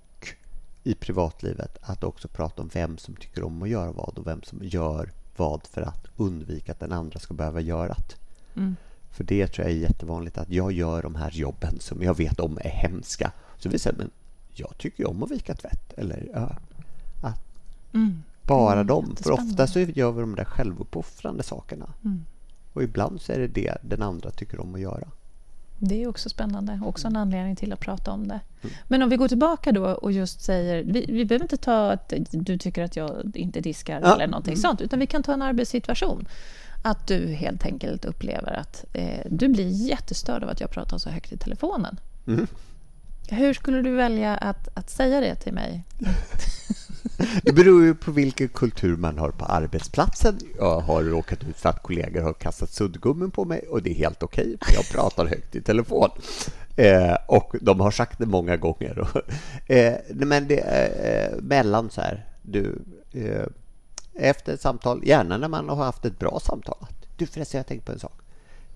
i 0.84 0.94
privatlivet 0.94 1.78
att 1.82 2.04
också 2.04 2.28
prata 2.28 2.62
om 2.62 2.70
vem 2.74 2.98
som 2.98 3.16
tycker 3.16 3.44
om 3.44 3.64
att 3.64 3.70
göra 3.70 3.92
vad 3.92 4.18
och 4.18 4.28
vem 4.28 4.44
som 4.44 4.60
gör 4.64 5.12
vad 5.36 5.68
för 5.68 5.82
att 5.82 6.08
undvika 6.18 6.72
att 6.72 6.80
den 6.80 6.92
andra 6.92 7.20
ska 7.20 7.34
behöva 7.34 7.62
göra 7.62 7.94
det. 7.94 8.16
Mm. 8.56 8.76
För 9.12 9.24
det 9.24 9.48
tror 9.48 9.68
jag 9.68 9.76
är 9.76 9.80
jättevanligt 9.80 10.38
att 10.38 10.50
jag 10.50 10.72
gör 10.72 11.02
de 11.02 11.16
här 11.16 11.32
jobben 11.32 11.80
som 11.80 12.04
jag 12.04 12.18
vet 12.18 12.40
om 12.40 12.58
är 12.58 12.70
hemska. 12.70 13.32
Så 13.58 13.70
vi 13.70 13.80
säger, 13.80 13.98
men 13.98 14.10
jag 14.54 14.78
tycker 14.78 15.10
om 15.10 15.24
att 15.24 15.32
vika 15.32 15.56
tvätt. 15.56 15.94
Eller 15.98 16.30
ja, 16.34 16.56
att 17.22 17.42
mm. 17.94 18.24
Bara 18.46 18.74
mm, 18.74 18.88
dem. 18.88 19.16
För 19.20 19.32
ofta 19.32 19.68
så 19.68 19.80
gör 19.80 20.12
vi 20.12 20.22
de 20.22 20.36
där 20.36 20.46
självuppoffrande 20.46 21.44
sakerna. 21.44 21.94
Mm. 22.06 22.26
Och 22.74 22.84
ibland 22.84 23.22
så 23.22 23.34
är 23.34 23.40
det 23.40 23.48
det 23.48 23.78
den 23.82 24.02
andra 24.02 24.32
tycker 24.32 24.60
om 24.60 24.76
att 24.76 24.82
göra. 24.82 25.08
Det 25.84 26.04
är 26.04 26.08
också 26.08 26.30
spännande, 26.30 26.82
också 26.86 27.08
en 27.08 27.16
anledning 27.16 27.56
till 27.56 27.74
att 27.74 27.80
prata 27.80 28.12
om 28.12 28.28
det. 28.28 28.40
Mm. 28.62 28.76
Men 28.88 29.02
om 29.02 29.10
vi 29.10 29.18
går 29.18 29.28
tillbaka 29.28 29.72
då 29.72 29.86
och 29.86 30.12
just 30.12 30.42
säger, 30.42 30.84
vi, 30.84 31.06
vi 31.10 31.26
behöver 31.26 31.44
inte 31.44 31.58
ta 31.58 31.92
att 31.92 32.14
du 32.32 32.58
tycker 32.58 32.84
att 32.84 32.96
jag 32.96 33.32
inte 33.36 33.62
diskar 33.62 34.02
ja. 34.04 34.16
eller 34.16 34.28
någonting 34.28 34.54
mm. 34.54 34.62
sånt, 34.62 34.82
utan 34.82 35.00
vi 35.00 35.08
kan 35.08 35.24
ta 35.24 35.34
en 35.34 35.42
arbetssituation. 35.42 36.28
Att 36.82 37.08
du 37.08 37.28
helt 37.28 37.66
enkelt 37.66 38.06
upplever 38.06 38.54
att 38.54 38.86
eh, 38.94 39.26
du 39.30 39.48
blir 39.48 39.68
jättestörd 39.68 40.44
av 40.44 40.50
att 40.50 40.62
jag 40.62 40.70
pratar 40.70 40.98
så 40.98 41.10
högt 41.10 41.32
i 41.32 41.38
telefonen. 41.38 42.00
Mm. 42.28 42.48
Hur 43.32 43.54
skulle 43.54 43.82
du 43.82 43.96
välja 43.96 44.36
att, 44.38 44.68
att 44.74 44.90
säga 44.90 45.22
det 45.22 45.36
till 45.36 45.54
mig? 45.54 45.84
Det 47.44 47.54
beror 47.54 47.84
ju 47.84 47.96
på 47.96 48.12
vilken 48.12 48.50
kultur 48.50 48.98
man 48.98 49.18
har 49.18 49.32
på 49.32 49.46
arbetsplatsen. 49.46 50.40
Jag 50.58 50.80
har 50.80 51.04
råkat 51.04 51.44
ut 51.44 51.58
för 51.58 51.70
att 51.70 51.84
kollegor 51.84 52.22
har 52.22 52.34
kastat 52.34 52.70
suddgummin 52.70 53.32
på 53.32 53.46
mig 53.46 53.66
och 53.70 53.82
det 53.82 53.90
är 53.90 53.94
helt 53.94 54.24
okej, 54.24 54.56
okay, 54.56 54.58
för 54.62 54.74
jag 54.74 54.90
pratar 54.90 55.26
högt 55.26 55.56
i 55.56 55.62
telefon. 55.62 56.10
Eh, 56.76 57.16
och 57.28 57.56
de 57.62 57.80
har 57.80 57.92
sagt 57.92 58.20
det 58.20 58.26
många 58.26 58.58
gånger. 58.58 59.08
eh, 59.68 59.94
men 60.10 60.48
det 60.48 60.60
är 60.60 61.32
eh, 61.34 61.42
mellan 61.42 61.90
så 61.90 62.02
här, 62.02 62.26
du, 62.42 62.82
eh, 63.12 63.46
efter 64.16 64.54
ett 64.54 64.62
samtal, 64.62 65.02
gärna 65.04 65.38
när 65.38 65.48
man 65.48 65.70
har 65.70 65.76
haft 65.76 66.06
ett 66.06 66.20
bra 66.20 66.40
samtal. 66.40 66.88
Du 67.18 67.28
förresten, 67.28 67.58
jag 67.58 67.68
tänkte 67.68 67.86
på 67.86 67.92
en 67.92 68.00
sak. 68.00 68.21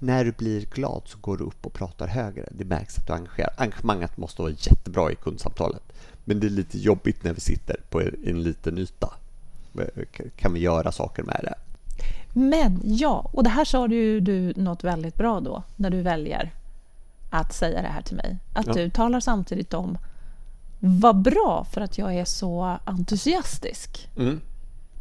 När 0.06 0.26
du 0.26 0.32
blir 0.32 0.66
glad 0.66 1.02
så 1.06 1.18
går 1.22 1.38
du 1.38 1.44
upp 1.44 1.66
och 1.66 1.74
pratar 1.74 2.08
högre. 2.08 2.50
Det 2.52 2.66
märks 2.66 2.98
att 2.98 3.08
du 3.08 3.14
engagerar. 3.14 3.54
Engagemanget 3.58 4.18
måste 4.18 4.42
vara 4.42 4.52
jättebra 4.52 5.12
i 5.12 5.16
kundsamtalet. 5.16 5.84
Men 6.24 6.40
det 6.40 6.48
är 6.48 6.50
lite 6.50 6.78
jobbigt 6.78 7.24
när 7.24 7.34
vi 7.34 7.40
sitter 7.40 7.76
på 7.90 8.02
en 8.02 8.44
liten 8.44 8.78
yta. 8.78 9.14
Kan 10.36 10.54
vi 10.54 10.60
göra 10.60 10.92
saker 10.92 11.24
med 11.24 11.40
det? 11.44 11.56
Men 12.34 12.82
ja, 12.84 13.30
och 13.34 13.44
det 13.44 13.50
här 13.50 13.66
sa 13.66 13.88
du, 13.88 14.20
du 14.20 14.54
något 14.56 14.84
väldigt 14.84 15.16
bra 15.16 15.40
då, 15.40 15.64
när 15.76 15.90
du 15.90 16.02
väljer 16.02 16.52
att 17.30 17.54
säga 17.54 17.82
det 17.82 17.88
här 17.88 18.02
till 18.02 18.16
mig. 18.16 18.38
Att 18.54 18.68
ja. 18.68 18.74
du 18.74 18.90
talar 18.90 19.20
samtidigt 19.20 19.74
om 19.74 19.98
vad 20.80 21.22
bra 21.22 21.68
för 21.72 21.82
att 21.82 21.98
jag 21.98 22.16
är 22.16 22.26
så 22.26 22.78
entusiastisk. 22.86 24.10
Mm. 24.18 24.42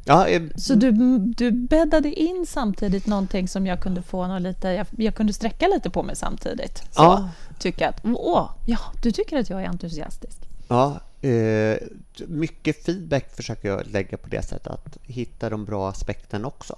Ja, 0.07 0.29
eh, 0.29 0.43
Så 0.57 0.75
du, 0.75 0.91
du 1.19 1.51
bäddade 1.51 2.13
in 2.13 2.47
samtidigt 2.49 3.07
någonting 3.07 3.49
som 3.49 3.67
jag 3.67 3.81
kunde 3.81 4.03
få 4.03 4.27
något 4.27 4.43
lite, 4.43 4.69
jag, 4.69 4.87
jag 4.91 5.15
kunde 5.15 5.33
sträcka 5.33 5.67
lite 5.69 5.91
på 5.91 6.03
mig 6.03 6.17
samtidigt. 6.17 6.79
Så 6.79 6.85
Ja. 7.03 7.29
tycka 7.59 7.89
att, 7.89 8.01
åh, 8.05 8.51
ja, 8.67 8.79
du 9.03 9.13
tycker 9.13 9.39
att 9.39 9.51
jag 9.51 9.63
är 9.63 9.69
entusiastisk. 9.69 10.39
Ja, 10.69 11.01
eh, 11.29 11.77
mycket 12.27 12.85
feedback 12.85 13.37
försöker 13.37 13.69
jag 13.69 13.87
lägga 13.87 14.17
på 14.17 14.29
det 14.29 14.43
sättet 14.43 14.67
att 14.67 14.97
hitta 15.03 15.51
de 15.51 15.65
bra 15.65 15.89
aspekterna 15.89 16.49
också. 16.49 16.77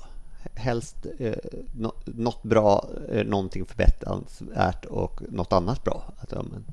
Helst 0.54 0.96
eh, 1.18 1.32
nå- 1.76 1.94
något 2.04 2.42
bra, 2.42 2.88
eh, 3.12 3.24
någonting 3.26 3.64
förbättringsvärt 3.66 4.84
och 4.84 5.20
något 5.32 5.52
annat 5.52 5.84
bra. 5.84 6.02
Att, 6.18 6.32
ja, 6.32 6.42
men, 6.42 6.64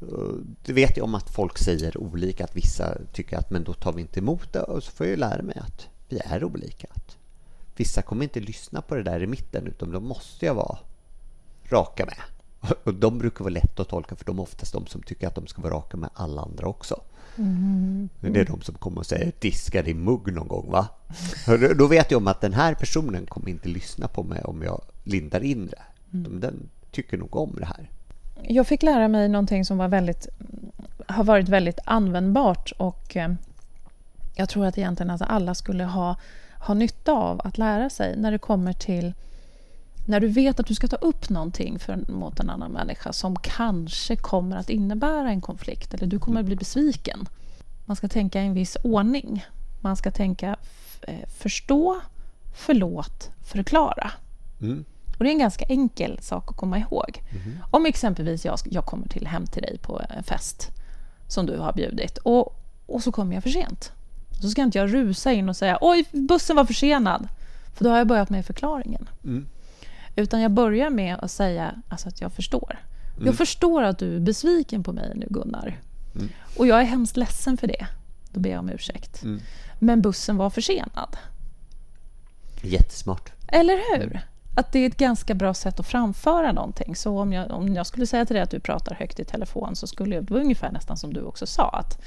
eh, 0.00 0.34
du 0.64 0.72
vet 0.72 0.96
ju 0.98 1.02
om 1.02 1.14
att 1.14 1.30
folk 1.30 1.58
säger 1.58 1.98
olika, 1.98 2.44
att 2.44 2.56
vissa 2.56 2.98
tycker 3.12 3.36
att 3.38 3.50
men 3.50 3.64
då 3.64 3.72
tar 3.74 3.92
vi 3.92 4.00
inte 4.00 4.20
emot 4.20 4.52
det 4.52 4.62
och 4.62 4.82
så 4.82 4.90
får 4.92 5.06
jag 5.06 5.10
ju 5.10 5.16
lära 5.16 5.42
mig 5.42 5.58
att 5.58 5.88
vi 6.08 6.18
är 6.24 6.44
olika. 6.44 6.86
Att 6.94 7.16
vissa 7.76 8.02
kommer 8.02 8.22
inte 8.22 8.40
lyssna 8.40 8.82
på 8.82 8.94
det 8.94 9.02
där 9.02 9.22
i 9.22 9.26
mitten 9.26 9.66
utan 9.66 9.90
då 9.90 10.00
måste 10.00 10.46
jag 10.46 10.54
vara 10.54 10.78
raka 11.68 12.06
med. 12.06 12.18
Och 12.84 12.94
de 12.94 13.18
brukar 13.18 13.44
vara 13.44 13.52
lätt 13.54 13.80
att 13.80 13.88
tolka 13.88 14.16
för 14.16 14.24
de 14.24 14.38
är 14.38 14.42
oftast 14.42 14.72
de 14.72 14.86
som 14.86 15.02
tycker 15.02 15.26
att 15.28 15.34
de 15.34 15.46
ska 15.46 15.62
vara 15.62 15.74
raka 15.74 15.96
med 15.96 16.10
alla 16.14 16.42
andra 16.42 16.66
också. 16.66 17.00
Men 18.20 18.32
Det 18.32 18.40
är 18.40 18.44
de 18.44 18.60
som 18.62 18.74
kommer 18.74 18.98
och 18.98 19.06
säger 19.06 19.32
diska 19.38 19.82
din 19.82 20.04
mugg 20.04 20.32
någon 20.32 20.48
gång 20.48 20.70
va? 20.70 20.88
Då- 21.78 21.86
vet 21.86 22.10
jag 22.10 22.18
om 22.18 22.26
att 22.28 22.40
den 22.40 22.52
här 22.52 22.74
personen 22.74 23.26
kommer 23.26 23.48
inte 23.48 23.68
lyssna 23.68 24.08
på 24.08 24.22
mig 24.22 24.42
om 24.44 24.62
jag 24.62 24.80
lindar 25.04 25.40
in 25.40 25.66
det. 25.66 25.82
De- 26.10 26.40
Den 26.40 26.68
tycker 26.90 27.16
nog 27.18 27.36
om 27.36 27.56
det 27.58 27.66
här. 27.66 27.90
Jag 28.42 28.66
fick 28.66 28.82
lära 28.82 29.08
mig 29.08 29.28
någonting 29.28 29.64
som 29.64 29.78
var 29.78 29.88
väldigt, 29.88 30.28
har 31.06 31.24
varit 31.24 31.48
väldigt 31.48 31.78
användbart 31.84 32.72
och 32.76 33.16
eh, 33.16 33.32
jag 34.34 34.48
tror 34.48 34.66
att 34.66 34.78
egentligen 34.78 35.10
att 35.10 35.22
alla 35.22 35.54
skulle 35.54 35.84
ha, 35.84 36.16
ha 36.58 36.74
nytta 36.74 37.12
av 37.12 37.40
att 37.44 37.58
lära 37.58 37.90
sig 37.90 38.16
när 38.16 38.32
det 38.32 38.38
kommer 38.38 38.72
till 38.72 39.14
när 40.06 40.20
du 40.20 40.28
vet 40.28 40.60
att 40.60 40.66
du 40.66 40.74
ska 40.74 40.88
ta 40.88 40.96
upp 40.96 41.30
någonting 41.30 41.78
för, 41.78 41.98
mot 42.08 42.40
en 42.40 42.50
annan 42.50 42.72
människa 42.72 43.12
som 43.12 43.36
kanske 43.36 44.16
kommer 44.16 44.56
att 44.56 44.70
innebära 44.70 45.30
en 45.30 45.40
konflikt 45.40 45.94
eller 45.94 46.06
du 46.06 46.18
kommer 46.18 46.40
att 46.40 46.46
bli 46.46 46.56
besviken. 46.56 47.28
Man 47.84 47.96
ska 47.96 48.08
tänka 48.08 48.42
i 48.42 48.46
en 48.46 48.54
viss 48.54 48.76
ordning. 48.82 49.44
Man 49.80 49.96
ska 49.96 50.10
tänka 50.10 50.56
eh, 51.02 51.28
förstå, 51.28 52.00
förlåt, 52.54 53.30
förklara. 53.44 54.10
Mm. 54.60 54.84
Och 55.18 55.24
det 55.24 55.30
är 55.30 55.32
en 55.32 55.38
ganska 55.38 55.64
enkel 55.64 56.18
sak 56.22 56.50
att 56.50 56.56
komma 56.56 56.78
ihåg. 56.78 57.22
Om 57.70 57.86
exempelvis 57.86 58.44
jag, 58.44 58.58
jag 58.64 58.84
kommer 58.84 59.08
till 59.08 59.26
hem 59.26 59.46
till 59.46 59.62
dig 59.62 59.78
på 59.78 60.02
en 60.10 60.22
fest 60.22 60.70
som 61.28 61.46
du 61.46 61.58
har 61.58 61.72
bjudit 61.72 62.18
och, 62.18 62.60
och 62.86 63.02
så 63.02 63.12
kommer 63.12 63.34
jag 63.34 63.42
för 63.42 63.50
sent. 63.50 63.92
Så 64.42 64.50
ska 64.50 64.62
inte 64.62 64.78
jag 64.78 64.94
rusa 64.94 65.32
in 65.32 65.48
och 65.48 65.56
säga 65.56 65.78
oj, 65.80 66.04
bussen 66.12 66.56
var 66.56 66.64
försenad. 66.64 67.28
För 67.74 67.84
då 67.84 67.90
har 67.90 67.98
jag 67.98 68.06
börjat 68.06 68.30
med 68.30 68.46
förklaringen. 68.46 69.08
Mm. 69.24 69.46
Utan 70.16 70.40
jag 70.40 70.50
börjar 70.50 70.90
med 70.90 71.18
att 71.18 71.30
säga 71.30 71.74
alltså 71.88 72.08
att 72.08 72.20
jag 72.20 72.32
förstår. 72.32 72.78
Jag 73.24 73.34
förstår 73.34 73.82
att 73.82 73.98
du 73.98 74.16
är 74.16 74.20
besviken 74.20 74.82
på 74.82 74.92
mig 74.92 75.12
nu 75.14 75.26
Gunnar. 75.30 75.80
Och 76.56 76.66
jag 76.66 76.80
är 76.80 76.84
hemskt 76.84 77.16
ledsen 77.16 77.56
för 77.56 77.66
det. 77.66 77.86
Då 78.32 78.40
ber 78.40 78.50
jag 78.50 78.58
om 78.58 78.68
ursäkt. 78.68 79.22
Mm. 79.22 79.40
Men 79.78 80.02
bussen 80.02 80.36
var 80.36 80.50
försenad. 80.50 81.16
Jättesmart. 82.62 83.32
Eller 83.48 83.98
hur? 83.98 84.20
Att 84.54 84.72
det 84.72 84.78
är 84.78 84.86
ett 84.86 84.96
ganska 84.96 85.34
bra 85.34 85.54
sätt 85.54 85.80
att 85.80 85.86
framföra 85.86 86.52
någonting. 86.52 86.96
Så 86.96 87.18
om 87.18 87.32
jag, 87.32 87.50
om 87.50 87.74
jag 87.74 87.86
skulle 87.86 88.06
säga 88.06 88.26
till 88.26 88.34
dig 88.34 88.42
att 88.42 88.50
du 88.50 88.60
pratar 88.60 88.94
högt 88.94 89.20
i 89.20 89.24
telefon 89.24 89.76
så 89.76 89.86
skulle 89.86 90.14
jag, 90.14 90.24
det 90.24 90.34
var 90.34 90.40
ungefär 90.40 90.72
nästan 90.72 90.96
som 90.96 91.12
du 91.12 91.22
också 91.22 91.46
sa 91.46 91.68
att 91.68 92.00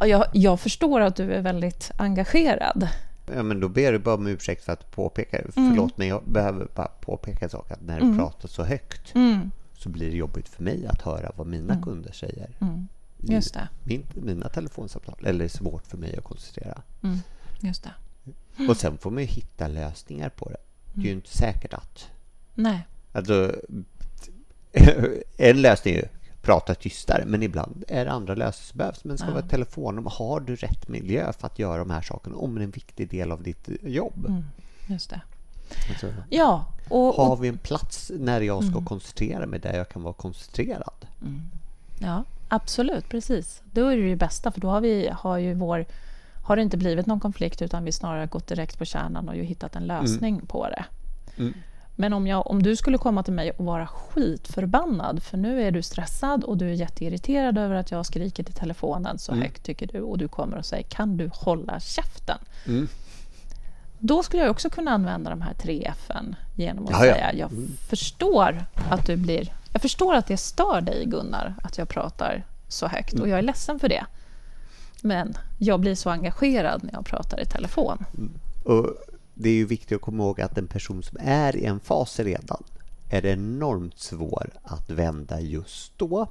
ja, 0.00 0.06
jag, 0.06 0.26
jag 0.32 0.60
förstår 0.60 1.00
att 1.00 1.16
du 1.16 1.32
är 1.32 1.40
väldigt 1.40 1.90
engagerad. 1.96 2.88
Ja, 3.34 3.42
men 3.42 3.60
då 3.60 3.68
ber 3.68 3.92
du 3.92 3.98
bara 3.98 4.14
om 4.14 4.26
ursäkt 4.26 4.64
för 4.64 4.72
att 4.72 4.90
påpeka. 4.90 5.38
Förlåt, 5.54 5.98
men 5.98 6.08
jag 6.08 6.22
behöver 6.24 6.68
bara 6.74 6.86
påpeka 6.86 7.44
en 7.44 7.50
sak. 7.50 7.70
Att 7.70 7.82
när 7.82 8.00
du 8.00 8.16
pratar 8.16 8.48
så 8.48 8.64
högt 8.64 9.14
Mm, 9.14 9.50
så 9.78 9.88
blir 9.88 10.10
det 10.10 10.16
jobbigt 10.16 10.48
för 10.48 10.62
mig 10.62 10.86
att 10.86 11.02
höra 11.02 11.32
vad 11.36 11.46
mina 11.46 11.82
kunder 11.82 12.12
säger. 12.12 12.50
i 13.18 13.32
just 13.32 13.54
det. 13.54 13.68
Min, 13.84 14.06
mina 14.14 14.48
telefonsamtal. 14.48 15.18
Eller 15.24 15.38
det 15.38 15.44
är 15.44 15.48
svårt 15.48 15.86
för 15.86 15.96
mig 15.96 16.16
att 16.18 16.24
koncentrera. 16.24 16.82
Mm, 17.02 17.18
just 17.60 17.84
det. 17.84 17.92
Och 18.68 18.76
sen 18.76 18.98
får 18.98 19.10
man 19.10 19.22
ju 19.22 19.28
hitta 19.28 19.68
lösningar 19.68 20.28
på 20.28 20.48
det. 20.48 20.56
Det 20.94 21.00
är 21.02 21.06
ju 21.06 21.12
inte 21.12 21.36
säkert 21.36 21.74
att... 21.74 22.10
Nej. 22.54 22.86
Alltså, 23.12 23.54
en 25.36 25.62
lösning 25.62 25.94
är 25.94 25.98
ju 25.98 26.04
prata 26.42 26.74
tystare, 26.74 27.24
men 27.26 27.42
ibland 27.42 27.84
är 27.88 28.04
det 28.04 28.10
andra 28.12 28.34
lösningar 28.34 28.52
som 28.70 28.78
behövs. 28.78 29.04
Men 29.04 29.18
ska 29.18 29.26
Ja. 29.28 29.32
vara 29.34 29.42
telefonnummer, 29.48 30.10
har 30.10 30.40
du 30.40 30.56
rätt 30.56 30.88
miljö 30.88 31.32
för 31.32 31.46
att 31.46 31.58
göra 31.58 31.78
de 31.78 31.90
här 31.90 32.02
sakerna 32.02 32.36
om 32.36 32.54
det 32.54 32.60
är 32.60 32.64
en 32.64 32.70
viktig 32.70 33.08
del 33.10 33.32
av 33.32 33.42
ditt 33.42 33.68
jobb? 33.82 34.26
Mm, 34.28 34.44
just 34.86 35.10
det. 35.10 35.20
Alltså, 35.90 36.14
Ja, 36.30 36.64
och, 36.88 37.14
har 37.14 37.36
vi 37.36 37.48
en 37.48 37.58
plats 37.58 38.10
när 38.18 38.40
jag 38.40 38.64
ska 38.64 38.84
koncentrera 38.84 39.46
mig 39.46 39.60
där 39.60 39.76
jag 39.76 39.88
kan 39.88 40.02
vara 40.02 40.14
koncentrerad? 40.14 41.06
ja, 41.98 42.24
absolut, 42.48 43.08
precis. 43.08 43.62
Då 43.72 43.86
är 43.86 43.96
det 43.96 44.02
ju 44.02 44.16
bästa 44.16 44.52
för 44.52 44.60
då 44.60 44.68
har 44.68 44.80
vi 44.80 45.08
har 45.12 45.38
ju 45.38 45.54
vår 45.54 45.84
har 46.42 46.56
det 46.56 46.62
inte 46.62 46.76
blivit 46.76 47.06
någon 47.06 47.20
konflikt 47.20 47.62
utan 47.62 47.84
vi 47.84 47.92
snarare 47.92 48.26
gått 48.26 48.46
direkt 48.46 48.78
på 48.78 48.84
kärnan 48.84 49.28
och 49.28 49.36
ju 49.36 49.42
hittat 49.42 49.76
en 49.76 49.86
lösning 49.86 50.46
på 50.46 50.68
det. 50.68 50.84
Mm. 51.36 51.54
Men 51.96 52.12
om, 52.12 52.26
jag, 52.26 52.50
om 52.50 52.62
du 52.62 52.76
skulle 52.76 52.98
komma 52.98 53.22
till 53.22 53.32
mig 53.32 53.50
och 53.50 53.64
vara 53.64 53.86
skitförbannad 53.86 55.22
för 55.22 55.38
nu 55.38 55.62
är 55.62 55.70
du 55.70 55.82
stressad 55.82 56.44
och 56.44 56.56
du 56.56 56.68
är 56.68 56.74
jätteirriterad 56.74 57.58
över 57.58 57.74
att 57.74 57.90
jag 57.90 58.06
skriker 58.06 58.44
till 58.44 58.54
telefonen 58.54 59.18
så 59.18 59.34
högt 59.34 59.62
tycker 59.62 59.86
du 59.86 60.00
och 60.00 60.18
du 60.18 60.28
kommer 60.28 60.56
och 60.58 60.66
säger 60.66 60.82
kan 60.82 61.16
du 61.16 61.30
hålla 61.32 61.80
käften? 61.80 62.38
Mm. 62.66 62.88
Då 63.98 64.22
skulle 64.22 64.42
jag 64.42 64.50
också 64.50 64.70
kunna 64.70 64.90
använda 64.90 65.30
de 65.30 65.42
här 65.42 65.54
tre 65.54 65.92
F'n 66.08 66.34
genom 66.56 66.84
att 66.84 66.90
Ja, 66.90 67.06
ja. 67.06 67.14
säga 67.14 67.32
jag 67.34 67.50
förstår 67.88 68.64
att 68.90 69.06
du 69.06 69.16
blir 69.16 69.52
jag 69.72 69.82
förstår 69.82 70.14
att 70.14 70.26
det 70.26 70.36
stör 70.36 70.80
dig 70.80 71.04
Gunnar 71.06 71.54
att 71.62 71.78
jag 71.78 71.88
pratar 71.88 72.44
så 72.68 72.86
högt 72.86 73.20
och 73.20 73.28
jag 73.28 73.38
är 73.38 73.42
ledsen 73.42 73.78
för 73.78 73.88
det. 73.88 74.06
Men 75.04 75.34
jag 75.58 75.80
blir 75.80 75.94
så 75.94 76.10
engagerad 76.10 76.84
när 76.84 76.92
jag 76.92 77.06
pratar 77.06 77.40
i 77.40 77.46
telefon. 77.46 78.04
Och 78.64 78.96
det 79.34 79.48
är 79.48 79.54
ju 79.54 79.66
viktigt 79.66 79.96
att 79.96 80.02
komma 80.02 80.22
ihåg 80.22 80.40
att 80.40 80.58
en 80.58 80.66
person 80.66 81.02
som 81.02 81.18
är 81.20 81.56
i 81.56 81.64
en 81.64 81.80
fas 81.80 82.20
redan 82.20 82.62
är 83.10 83.26
enormt 83.26 83.98
svår 83.98 84.50
att 84.62 84.90
vända 84.90 85.40
just 85.40 85.98
då. 85.98 86.26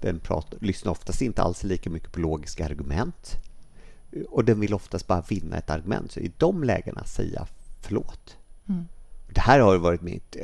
Den 0.00 0.20
pratar, 0.20 0.58
lyssnar 0.60 0.92
oftast 0.92 1.22
inte 1.22 1.42
alls 1.42 1.64
lika 1.64 1.90
mycket 1.90 2.12
på 2.12 2.20
logiska 2.20 2.64
argument. 2.64 3.36
Och 4.28 4.44
den 4.44 4.60
vill 4.60 4.74
oftast 4.74 5.06
bara 5.06 5.22
vinna 5.28 5.56
ett 5.56 5.70
argument. 5.70 6.12
Så 6.12 6.20
i 6.20 6.32
de 6.36 6.64
lägena 6.64 7.04
säga 7.04 7.46
förlåt. 7.80 8.36
Det 9.34 9.40
här 9.40 9.60
har 9.60 9.72
ju 9.72 9.78
varit 9.78 10.02
mitt 10.02 10.36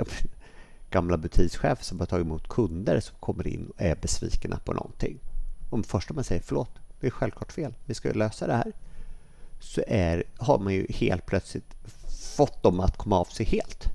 gamla 0.91 1.17
butikschef 1.17 1.83
som 1.83 2.01
har 2.01 2.07
tagit 2.07 2.27
emot 2.27 2.49
kunder 2.49 3.01
som 3.01 3.17
kommer 3.21 3.47
in 3.47 3.67
och 3.67 3.83
är 3.83 3.97
besvikna 3.97 4.59
på 4.65 4.73
någonting. 4.73 5.19
Om 5.71 5.83
första 5.85 6.15
man 6.15 6.25
säger 6.25 6.43
förlåt, 6.43 6.71
det 7.05 7.09
är 7.09 7.11
självklart 7.11 7.53
fel, 7.53 7.75
vi 7.85 7.95
ska 7.95 8.09
ju 8.09 8.15
lösa 8.15 8.47
det 8.47 8.55
här. 8.55 8.73
Så 9.61 9.83
är, 9.87 10.25
har 10.37 10.59
man 10.59 10.75
ju 10.75 10.87
helt 10.91 11.27
plötsligt 11.27 11.75
fått 12.37 12.63
dem 12.63 12.81
att 12.81 12.97
komma 12.97 13.19
av 13.19 13.25
sig 13.25 13.47
helt. 13.47 13.89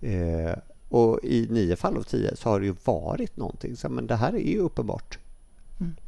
Eh, 0.00 0.58
och 0.88 1.20
i 1.22 1.46
nio 1.50 1.76
fall 1.76 1.96
av 1.96 2.02
tio 2.02 2.36
så 2.36 2.48
har 2.48 2.60
det 2.60 2.66
ju 2.66 2.74
varit 2.84 3.36
någonting. 3.36 3.76
Så, 3.76 3.88
men 3.88 4.06
det 4.06 4.16
här 4.16 4.32
är 4.32 4.52
ju 4.52 4.58
uppenbart 4.58 5.18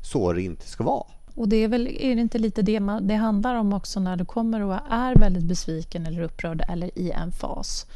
så 0.03 0.33
det 0.33 0.43
inte 0.43 0.69
ska 0.69 0.85
vara. 0.85 1.05
Och 1.35 1.49
det 1.49 1.57
är 1.57 1.69
väl 1.69 1.87
är 1.87 2.15
det 2.15 2.21
inte 2.21 2.39
lite 2.39 2.63
det 2.63 2.81
man, 2.81 3.07
det 3.07 3.15
handlar 3.15 3.55
om 3.55 3.73
också 3.73 4.01
när 4.01 4.17
du 4.17 4.25
kommer 4.25 4.61
och 4.61 4.79
är 4.91 5.15
väldigt 5.15 5.45
besviken 5.45 6.07
eller 6.07 6.23
upprörd 6.23 6.63
eller 6.69 6.99
i 6.99 7.11
en 7.11 7.33
fas. 7.33 7.87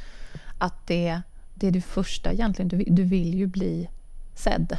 Att 0.58 0.86
det, 0.86 1.20
det 1.54 1.66
är 1.66 1.70
det 1.70 1.80
första 1.80 2.32
egentligen, 2.32 2.68
du, 2.68 2.84
du 2.86 3.02
vill 3.02 3.34
ju 3.34 3.46
bli 3.46 3.88
sedd. 4.34 4.76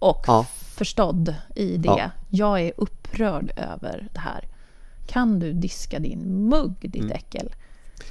Och 0.00 0.24
Ja. 0.26 0.46
förstådd 0.60 1.34
i 1.54 1.76
det. 1.76 1.88
Ja. 1.88 2.10
Jag 2.28 2.60
är 2.60 2.72
upprörd 2.76 3.52
över 3.56 4.08
det 4.12 4.20
här. 4.20 4.48
Kan 5.06 5.38
du 5.38 5.52
diska 5.52 5.98
din 5.98 6.48
mugg, 6.48 6.74
ditt 6.80 7.10
äckel? 7.10 7.54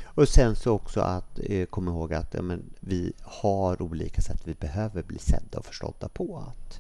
Och 0.04 0.28
sen 0.28 0.56
så 0.56 0.72
också 0.72 1.02
att 1.02 1.40
eh, 1.44 1.66
komma 1.66 1.92
ihåg 1.92 2.14
att 2.14 2.34
ja, 2.34 2.42
men, 2.42 2.64
vi 2.80 3.14
har 3.22 3.82
olika 3.82 4.22
sätt 4.22 4.42
vi 4.44 4.54
behöver 4.54 5.04
bli 5.04 5.20
sedda 5.20 5.60
och 5.60 5.66
förstådda 5.66 6.10
på. 6.10 6.38
Att, 6.38 6.80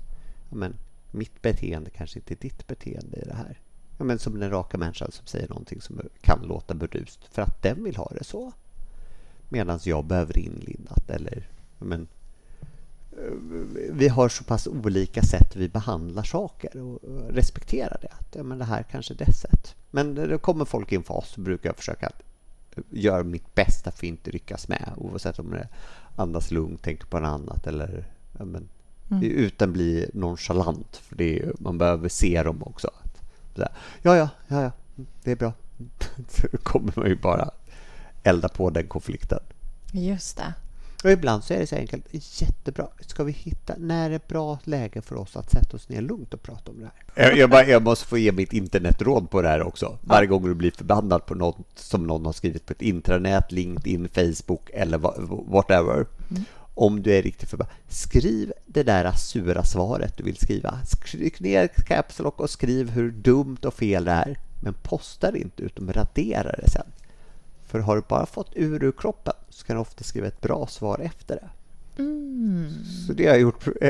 ja, 0.49 0.55
men, 0.55 0.75
mitt 1.11 1.41
beteende 1.41 1.89
kanske 1.89 2.19
inte 2.19 2.33
är 2.33 2.37
ditt 2.41 2.67
beteende 2.67 3.17
i 3.17 3.25
det 3.25 3.35
här. 3.35 3.59
Ja, 3.97 4.03
men 4.05 4.19
som 4.19 4.39
den 4.39 4.49
raka 4.49 4.77
människan 4.77 5.11
som 5.11 5.25
säger 5.25 5.49
någonting 5.49 5.81
som 5.81 6.01
kan 6.21 6.39
låta 6.47 6.73
burdust 6.73 7.19
för 7.31 7.41
att 7.41 7.61
den 7.61 7.83
vill 7.83 7.95
ha 7.95 8.11
det 8.19 8.23
så. 8.23 8.51
Medan 9.49 9.79
jag 9.83 10.05
behöver 10.05 10.39
inlindat 10.39 11.09
eller 11.09 11.47
ja, 11.79 11.85
men, 11.85 12.07
vi 13.91 14.07
har 14.07 14.29
så 14.29 14.43
pass 14.43 14.67
olika 14.67 15.21
sätt 15.21 15.55
vi 15.55 15.69
behandlar 15.69 16.23
saker 16.23 16.81
och 16.81 17.03
och 17.03 17.33
respektera 17.33 17.97
det. 18.01 18.07
Att, 18.11 18.35
ja, 18.35 18.43
men 18.43 18.57
det 18.57 18.65
här 18.65 18.83
kanske 18.83 19.13
är 19.13 19.17
dess 19.17 19.39
sätt. 19.39 19.75
Men 19.91 20.13
när 20.13 20.27
det 20.27 20.37
kommer 20.37 20.65
folk 20.65 20.91
i 20.91 20.95
en 20.95 21.03
fas 21.03 21.29
så 21.29 21.41
brukar 21.41 21.69
jag 21.69 21.75
försöka 21.75 22.07
att 22.07 22.21
göra 22.89 23.23
mitt 23.23 23.55
bästa 23.55 23.91
för 23.91 23.97
att 23.97 24.03
inte 24.03 24.31
ryckas 24.31 24.67
med 24.67 24.93
oavsett 24.97 25.39
om 25.39 25.51
det 25.51 25.67
andas 26.15 26.51
lugnt, 26.51 26.83
tänker 26.83 27.05
på 27.05 27.19
något 27.19 27.27
annat 27.27 27.67
eller 27.67 28.07
ja, 28.37 28.45
men, 28.45 28.69
mm. 29.11 29.23
utan 29.23 29.73
bli 29.73 30.09
nonchalant. 30.13 30.97
För 30.97 31.15
det 31.15 31.39
är, 31.39 31.53
man 31.59 31.77
behöver 31.77 32.09
se 32.09 32.43
dem 32.43 32.63
också. 32.63 32.91
ja, 33.55 33.67
ja, 34.01 34.29
ja, 34.47 34.61
ja, 34.61 34.71
det 35.23 35.31
är 35.31 35.35
bra. 35.35 35.53
Så 36.29 36.47
kommer 36.63 36.93
man 36.95 37.07
ju 37.07 37.15
bara 37.15 37.51
elda 38.23 38.49
på 38.49 38.69
den 38.69 38.87
konflikten. 38.87 39.39
Just 39.91 40.37
det. 40.37 40.53
Och 41.03 41.11
ibland 41.11 41.43
så 41.43 41.53
är 41.53 41.59
det 41.59 41.67
så 41.67 41.75
enkelt. 41.75 42.05
Jättebra. 42.11 42.87
Ska 42.99 43.23
vi 43.23 43.31
hitta... 43.31 43.73
När 43.77 44.05
är 44.05 44.09
det 44.09 44.27
bra 44.27 44.59
läge 44.63 45.01
för 45.01 45.15
oss 45.15 45.37
att 45.37 45.51
sätta 45.51 45.77
oss 45.77 45.89
ner 45.89 46.01
lugnt 46.01 46.33
och 46.33 46.41
prata 46.41 46.71
om 46.71 46.79
det 46.79 46.85
här? 47.15 47.25
Jag, 47.27 47.37
jag, 47.37 47.49
bara, 47.49 47.65
jag 47.65 47.83
måste 47.83 48.05
få 48.07 48.17
ge 48.17 48.31
mitt 48.31 48.53
internetråd 48.53 49.29
på 49.29 49.41
det 49.41 49.47
här 49.47 49.63
också. 49.63 49.97
Varje 50.01 50.27
gång 50.27 50.43
du 50.43 50.55
blir 50.55 50.71
förbannad 50.71 51.25
på 51.25 51.35
något 51.35 51.67
som 51.75 52.07
någon 52.07 52.25
har 52.25 52.33
skrivit 52.33 52.65
på 52.65 52.73
ett 52.73 52.81
intranät, 52.81 53.51
LinkedIn, 53.51 54.09
Facebook 54.09 54.69
eller 54.73 54.97
whatever. 55.51 56.05
Mm. 56.29 56.43
Om 56.73 57.03
du 57.03 57.13
är 57.13 57.21
riktigt 57.21 57.49
förbannad. 57.49 57.73
Skriv 57.87 58.53
det 58.65 58.83
där 58.83 59.11
sura 59.11 59.63
svaret 59.63 60.17
du 60.17 60.23
vill 60.23 60.37
skriva. 60.37 60.79
Skriv 60.85 61.33
ner 61.39 61.67
Caps 61.67 62.19
Lock 62.19 62.39
och 62.39 62.49
skriv 62.49 62.89
hur 62.89 63.11
dumt 63.11 63.57
och 63.65 63.73
fel 63.73 64.05
det 64.05 64.11
är. 64.11 64.39
Men 64.61 64.73
posta 64.73 65.31
det 65.31 65.39
inte 65.39 65.63
utan 65.63 65.93
radera 65.93 66.51
det 66.51 66.69
sen. 66.69 66.85
För 67.69 67.79
har 67.79 67.95
du 67.95 68.01
bara 68.07 68.25
fått 68.25 68.51
ur 68.55 68.83
ur 68.83 68.91
kroppen 68.91 69.33
så 69.49 69.65
kan 69.65 69.75
du 69.75 69.81
ofta 69.81 70.03
skriva 70.03 70.27
ett 70.27 70.41
bra 70.41 70.67
svar 70.67 70.99
efter 70.99 71.35
det. 71.35 71.49
Mm. 72.01 72.69
Så 73.07 73.13
det 73.13 73.25
har 73.25 73.33
jag 73.33 73.41
gjort 73.41 73.67
eh, 73.81 73.87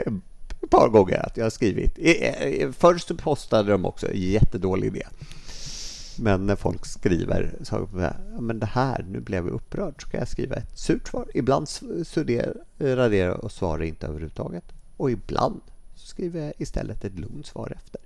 ett 0.61 0.69
par 0.69 0.89
gånger. 0.89 1.25
att 1.25 1.37
jag 1.37 1.45
har 1.45 1.49
skrivit. 1.49 1.97
Eh, 1.97 2.71
först 2.71 3.07
så 3.07 3.15
postade 3.15 3.71
de 3.71 3.85
också, 3.85 4.13
jättedålig 4.13 4.87
idé. 4.87 5.07
Men 6.19 6.45
när 6.45 6.55
folk 6.55 6.85
skriver 6.85 7.55
så 7.61 7.89
men 8.39 8.59
det 8.59 8.65
här, 8.65 9.05
nu 9.09 9.19
blev 9.19 9.45
jag 9.45 9.53
upprörd, 9.53 10.03
så 10.03 10.09
kan 10.09 10.19
jag 10.19 10.29
skriva 10.29 10.55
ett 10.55 10.79
surt 10.79 11.07
svar. 11.07 11.25
Ibland 11.33 11.67
raderar 12.79 13.29
jag 13.29 13.43
och 13.43 13.51
svarar 13.51 13.83
inte 13.83 14.07
överhuvudtaget. 14.07 14.63
Och 14.97 15.11
ibland 15.11 15.61
skriver 15.95 16.41
jag 16.41 16.53
istället 16.57 17.05
ett 17.05 17.19
lugnt 17.19 17.45
svar 17.45 17.73
efter. 17.75 18.01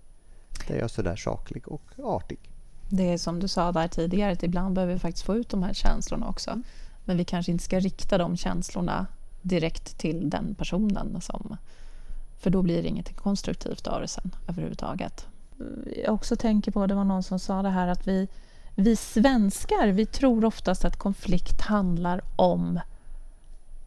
Där 0.67 0.75
jag 0.75 0.83
är 0.83 0.88
sådär 0.88 1.15
saklig 1.15 1.67
och 1.67 1.83
artig. 2.03 2.53
Det 2.95 3.13
är 3.13 3.17
som 3.17 3.39
du 3.39 3.47
sa 3.47 3.71
där 3.71 3.88
tidigare, 3.88 4.32
att 4.32 4.43
ibland 4.43 4.75
behöver 4.75 4.93
vi 4.93 4.99
faktiskt 4.99 5.25
få 5.25 5.36
ut 5.36 5.49
de 5.49 5.63
här 5.63 5.73
känslorna 5.73 6.27
också. 6.27 6.62
Men 7.06 7.17
vi 7.17 7.25
kanske 7.25 7.51
inte 7.51 7.63
ska 7.63 7.79
rikta 7.79 8.17
de 8.17 8.38
känslorna 8.38 9.08
direkt 9.41 9.97
till 9.97 10.29
den 10.29 10.56
personen. 10.56 11.21
Som, 11.21 11.58
för 12.39 12.49
då 12.49 12.62
blir 12.62 12.82
det 12.84 12.88
inget 12.88 13.15
konstruktivt 13.15 13.88
av 13.88 14.01
det 14.01 14.08
sen 14.08 14.36
överhuvudtaget. 14.47 15.27
Jag 16.06 16.13
också 16.13 16.36
tänker 16.36 16.71
på, 16.71 16.88
det 16.88 16.95
var 16.95 17.03
någon 17.03 17.23
som 17.23 17.39
sa 17.39 17.62
det 17.62 17.69
här 17.69 17.88
att 17.88 18.08
vi, 18.08 18.27
vi 18.75 18.95
svenskar, 18.95 19.88
vi 19.88 20.06
tror 20.06 20.45
oftast 20.45 20.86
att 20.86 20.97
konflikt 20.97 21.62
handlar 21.62 22.21
om 22.36 22.79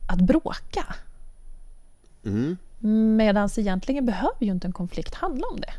att 0.09 0.21
bråka. 0.21 0.95
Mm. 2.25 2.57
Medan 3.17 3.49
egentligen 3.57 4.07
behöver 4.07 4.45
ju 4.45 4.53
inte 4.53 4.67
en 4.67 4.73
konflikt 4.73 5.15
handla 5.15 5.47
om 5.47 5.61
det. 5.61 5.73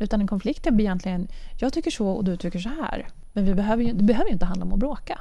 Utan 0.00 0.20
en 0.20 0.26
konflikt 0.26 0.66
är 0.66 0.80
egentligen, 0.80 1.28
jag 1.58 1.72
tycker 1.72 1.90
så 1.90 2.08
och 2.08 2.24
du 2.24 2.36
tycker 2.36 2.58
så 2.58 2.68
här. 2.68 3.08
Men 3.32 3.44
vi 3.44 3.54
behöver 3.54 3.84
ju, 3.84 3.92
det 3.92 4.04
behöver 4.04 4.26
ju 4.26 4.32
inte 4.32 4.44
handla 4.44 4.64
om 4.64 4.72
att 4.72 4.78
bråka. 4.78 5.20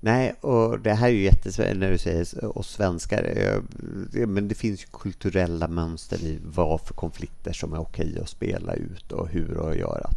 Nej, 0.00 0.34
och 0.40 0.80
det 0.80 0.92
här 0.92 1.06
är 1.06 1.12
ju 1.12 1.22
jättesvårt 1.22 1.76
när 1.76 1.90
du 1.90 1.98
säger 1.98 2.58
oss 2.58 2.70
svenskar. 2.70 3.32
Eh, 3.36 4.26
men 4.26 4.48
det 4.48 4.54
finns 4.54 4.82
ju 4.82 4.86
kulturella 4.92 5.68
mönster 5.68 6.24
i 6.24 6.38
vad 6.44 6.80
för 6.80 6.94
konflikter 6.94 7.52
som 7.52 7.72
är 7.72 7.80
okej 7.80 8.18
att 8.22 8.28
spela 8.28 8.74
ut 8.74 9.12
och 9.12 9.28
hur 9.28 9.70
att 9.70 9.76
göra. 9.76 10.10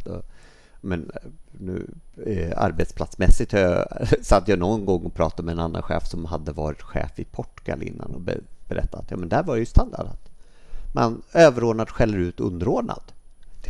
Men 0.80 1.10
eh, 1.14 1.30
nu 1.52 1.86
eh, 2.26 2.52
arbetsplatsmässigt 2.56 3.52
har 3.52 3.60
jag, 3.60 3.86
satt 4.22 4.48
jag 4.48 4.58
någon 4.58 4.84
gång 4.84 5.02
och 5.02 5.14
pratade 5.14 5.42
med 5.46 5.52
en 5.52 5.60
annan 5.60 5.82
chef 5.82 6.06
som 6.06 6.24
hade 6.24 6.52
varit 6.52 6.82
chef 6.82 7.18
i 7.18 7.24
Portugal 7.24 7.82
innan 7.82 8.14
och 8.14 8.20
berättat 8.68 9.00
att 9.00 9.10
ja, 9.10 9.16
men 9.16 9.28
där 9.28 9.42
var 9.42 9.54
det 9.54 9.60
ju 9.60 9.66
standard 9.66 10.06
att 10.06 10.30
man 10.94 11.22
överordnat 11.32 11.90
skäller 11.90 12.18
ut 12.18 12.40
underordnad. 12.40 13.02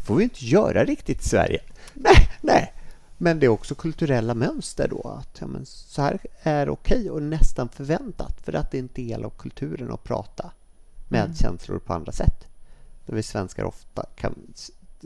Det 0.00 0.06
får 0.06 0.16
vi 0.16 0.24
inte 0.24 0.46
göra 0.46 0.84
riktigt 0.84 1.20
i 1.20 1.28
Sverige. 1.28 1.60
Nej, 1.94 2.30
nej. 2.40 2.72
Men 3.18 3.40
det 3.40 3.46
är 3.46 3.50
också 3.50 3.74
kulturella 3.74 4.34
mönster 4.34 4.88
då. 4.88 5.08
Att 5.08 5.40
ja, 5.40 5.46
men 5.46 5.66
så 5.66 6.02
här 6.02 6.18
är 6.42 6.68
okej 6.68 7.10
och 7.10 7.22
nästan 7.22 7.68
förväntat 7.68 8.40
för 8.42 8.52
att 8.52 8.70
det 8.70 8.78
är 8.78 8.82
en 8.82 8.88
del 8.94 9.24
av 9.24 9.30
kulturen 9.30 9.92
att 9.92 10.04
prata 10.04 10.50
med 11.08 11.24
mm. 11.24 11.34
känslor 11.34 11.78
på 11.78 11.92
andra 11.92 12.12
sätt. 12.12 12.46
Där 13.06 13.14
vi 13.14 13.22
svenskar 13.22 13.64
ofta 13.64 14.06
kan 14.16 14.34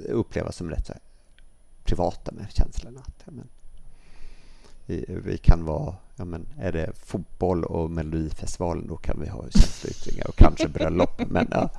upplevas 0.09 0.57
som 0.57 0.71
rätt 0.71 0.91
privata 1.85 2.33
med 2.33 2.47
känslorna. 2.51 3.01
Att, 3.01 3.23
ja, 3.25 3.33
men, 3.33 3.49
vi, 4.87 5.05
vi, 5.09 5.39
kan 5.39 5.65
vara, 5.65 5.95
ja, 6.17 6.25
men, 6.25 6.47
är 6.59 6.73
det 6.73 6.93
fotboll 6.95 7.65
och 7.65 7.91
Melodifestivalen 7.91 8.87
då 8.87 8.97
kan 8.97 9.21
vi 9.21 9.29
ha 9.29 9.43
känsloyttringar 9.51 10.29
och 10.29 10.37
kanske 10.37 10.69
bröllop. 10.69 11.23
men, 11.29 11.49
ja, 11.51 11.71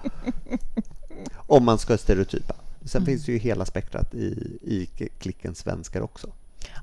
om 1.36 1.66
man 1.66 1.78
ska 1.78 1.98
stereotypa. 1.98 2.56
Sen 2.86 3.02
mm. 3.02 3.06
finns 3.06 3.26
det 3.26 3.32
ju 3.32 3.38
hela 3.38 3.66
spektrat 3.66 4.14
i, 4.14 4.58
i 4.62 5.10
klicken 5.20 5.56
svenskar 5.56 6.02
också. 6.02 6.28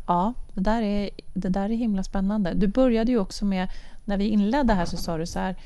Ja, 0.07 0.35
det 0.55 0.61
där, 0.61 0.83
är, 0.83 1.11
det 1.35 1.49
där 1.49 1.65
är 1.71 1.77
himla 1.77 2.03
spännande. 2.03 2.55
Du 2.55 2.67
började 2.67 3.13
ju 3.13 3.19
också 3.19 3.45
med, 3.45 3.69
när 4.05 4.19
vi 4.19 4.25
inledde 4.25 4.75
här 4.75 4.85
så 4.85 4.97
sa 4.97 5.19
du 5.19 5.27
så 5.27 5.39
här 5.39 5.57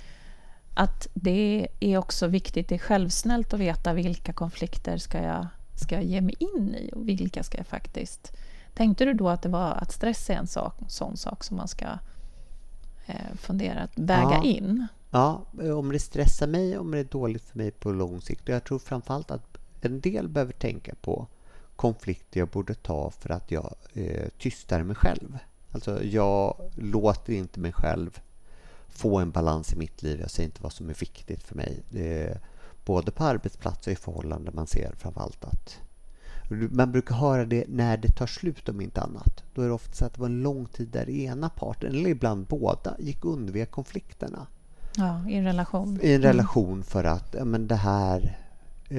att 0.75 1.09
det 1.15 1.69
är 1.81 1.99
också 1.99 2.27
viktigt, 2.27 2.69
det 2.69 2.75
är 2.75 2.79
självsnällt 2.79 3.55
att 3.55 3.61
veta 3.61 3.93
vilka 3.93 4.33
konflikter 4.33 4.99
ska 4.99 5.23
jag, 5.23 5.47
ska 5.75 5.95
jag 5.95 6.05
ge 6.05 6.21
mig 6.21 6.35
in 6.39 6.75
i 6.75 6.91
och 6.95 7.09
vilka 7.09 7.43
ska 7.43 7.59
jag 7.59 7.67
faktiskt... 7.67 8.33
Tänkte 8.75 9.05
du 9.05 9.15
då 9.15 9.29
att 9.29 9.43
det 9.43 9.49
var 9.49 9.71
att 9.73 9.93
stress 9.93 10.31
är 10.31 10.35
en 10.35 10.47
sak, 10.47 10.75
sån 10.89 11.17
sak 11.17 11.45
som 11.45 11.57
man 11.57 11.69
ska 11.69 11.87
eh, 13.07 13.35
fundera 13.35 13.81
att 13.81 13.99
väga 13.99 14.31
ja. 14.31 14.45
in? 14.45 14.87
Ja, 15.11 15.43
om 15.75 15.93
det 15.93 15.99
stressar 15.99 16.47
mig, 16.47 16.79
om 16.79 16.91
det 16.91 16.99
är 16.99 17.05
dåligt 17.05 17.43
för 17.43 17.59
mig 17.59 17.71
på 17.71 17.93
lång 17.93 18.21
sikt. 18.21 18.49
Jag 18.49 18.65
tror 18.65 18.79
framförallt 18.79 19.31
att 19.31 19.56
en 19.85 20.01
del 20.01 20.29
behöver 20.29 20.53
tänka 20.53 20.95
på 21.01 21.27
konflikter 21.77 22.41
jag 22.41 22.49
borde 22.49 22.75
ta 22.75 23.11
för 23.11 23.31
att 23.31 23.51
jag 23.51 23.75
eh, 23.93 24.29
tystar 24.39 24.83
mig 24.83 24.97
själv. 24.97 25.39
Alltså 25.73 26.05
jag 26.05 26.57
låter 26.75 27.33
inte 27.33 27.61
mig 27.61 27.73
själv 27.73 28.21
få 28.89 29.19
en 29.19 29.31
balans 29.31 29.73
i 29.73 29.77
mitt 29.77 30.03
liv. 30.03 30.21
Jag 30.21 30.31
säger 30.31 30.49
inte 30.49 30.63
vad 30.63 30.73
som 30.73 30.91
är 30.91 30.95
viktigt 30.95 31.43
för 31.43 31.55
mig. 31.55 31.83
Det 31.91 32.39
både 32.85 33.11
på 33.11 33.25
arbetsplats 33.25 33.87
och 33.87 33.93
i 33.93 33.97
förhållande 33.97 34.51
man 34.51 34.67
ser 34.67 34.93
framförallt 34.99 35.45
att 35.45 35.79
man 36.71 36.93
brukar 36.93 37.15
höra 37.15 37.45
det 37.45 37.65
när 37.69 37.97
det 37.97 38.09
tar 38.09 38.27
slut 38.27 38.69
om 38.69 38.81
inte 38.81 39.01
annat. 39.01 39.45
Då 39.55 39.63
är 39.63 39.67
det 39.67 39.73
ofta 39.73 39.95
så 39.95 40.05
att 40.05 40.15
det 40.15 40.21
var 40.21 40.27
en 40.27 40.43
lång 40.43 40.67
tid 40.67 40.89
där 40.89 41.11
ena 41.11 41.49
parten, 41.49 41.91
eller 41.91 42.11
ibland 42.11 42.47
båda, 42.47 42.97
gick 42.99 43.25
undvek 43.25 43.71
konflikterna. 43.71 44.47
Ja, 44.97 45.29
i 45.29 45.35
en 45.35 45.45
relation. 45.45 45.99
I 46.03 46.15
en 46.15 46.23
relation 46.23 46.83
för 46.83 47.05
att 47.05 47.35
ja, 47.39 47.45
men 47.45 47.67
det 47.67 47.77
här 47.77 48.37
Eh, 48.46 48.46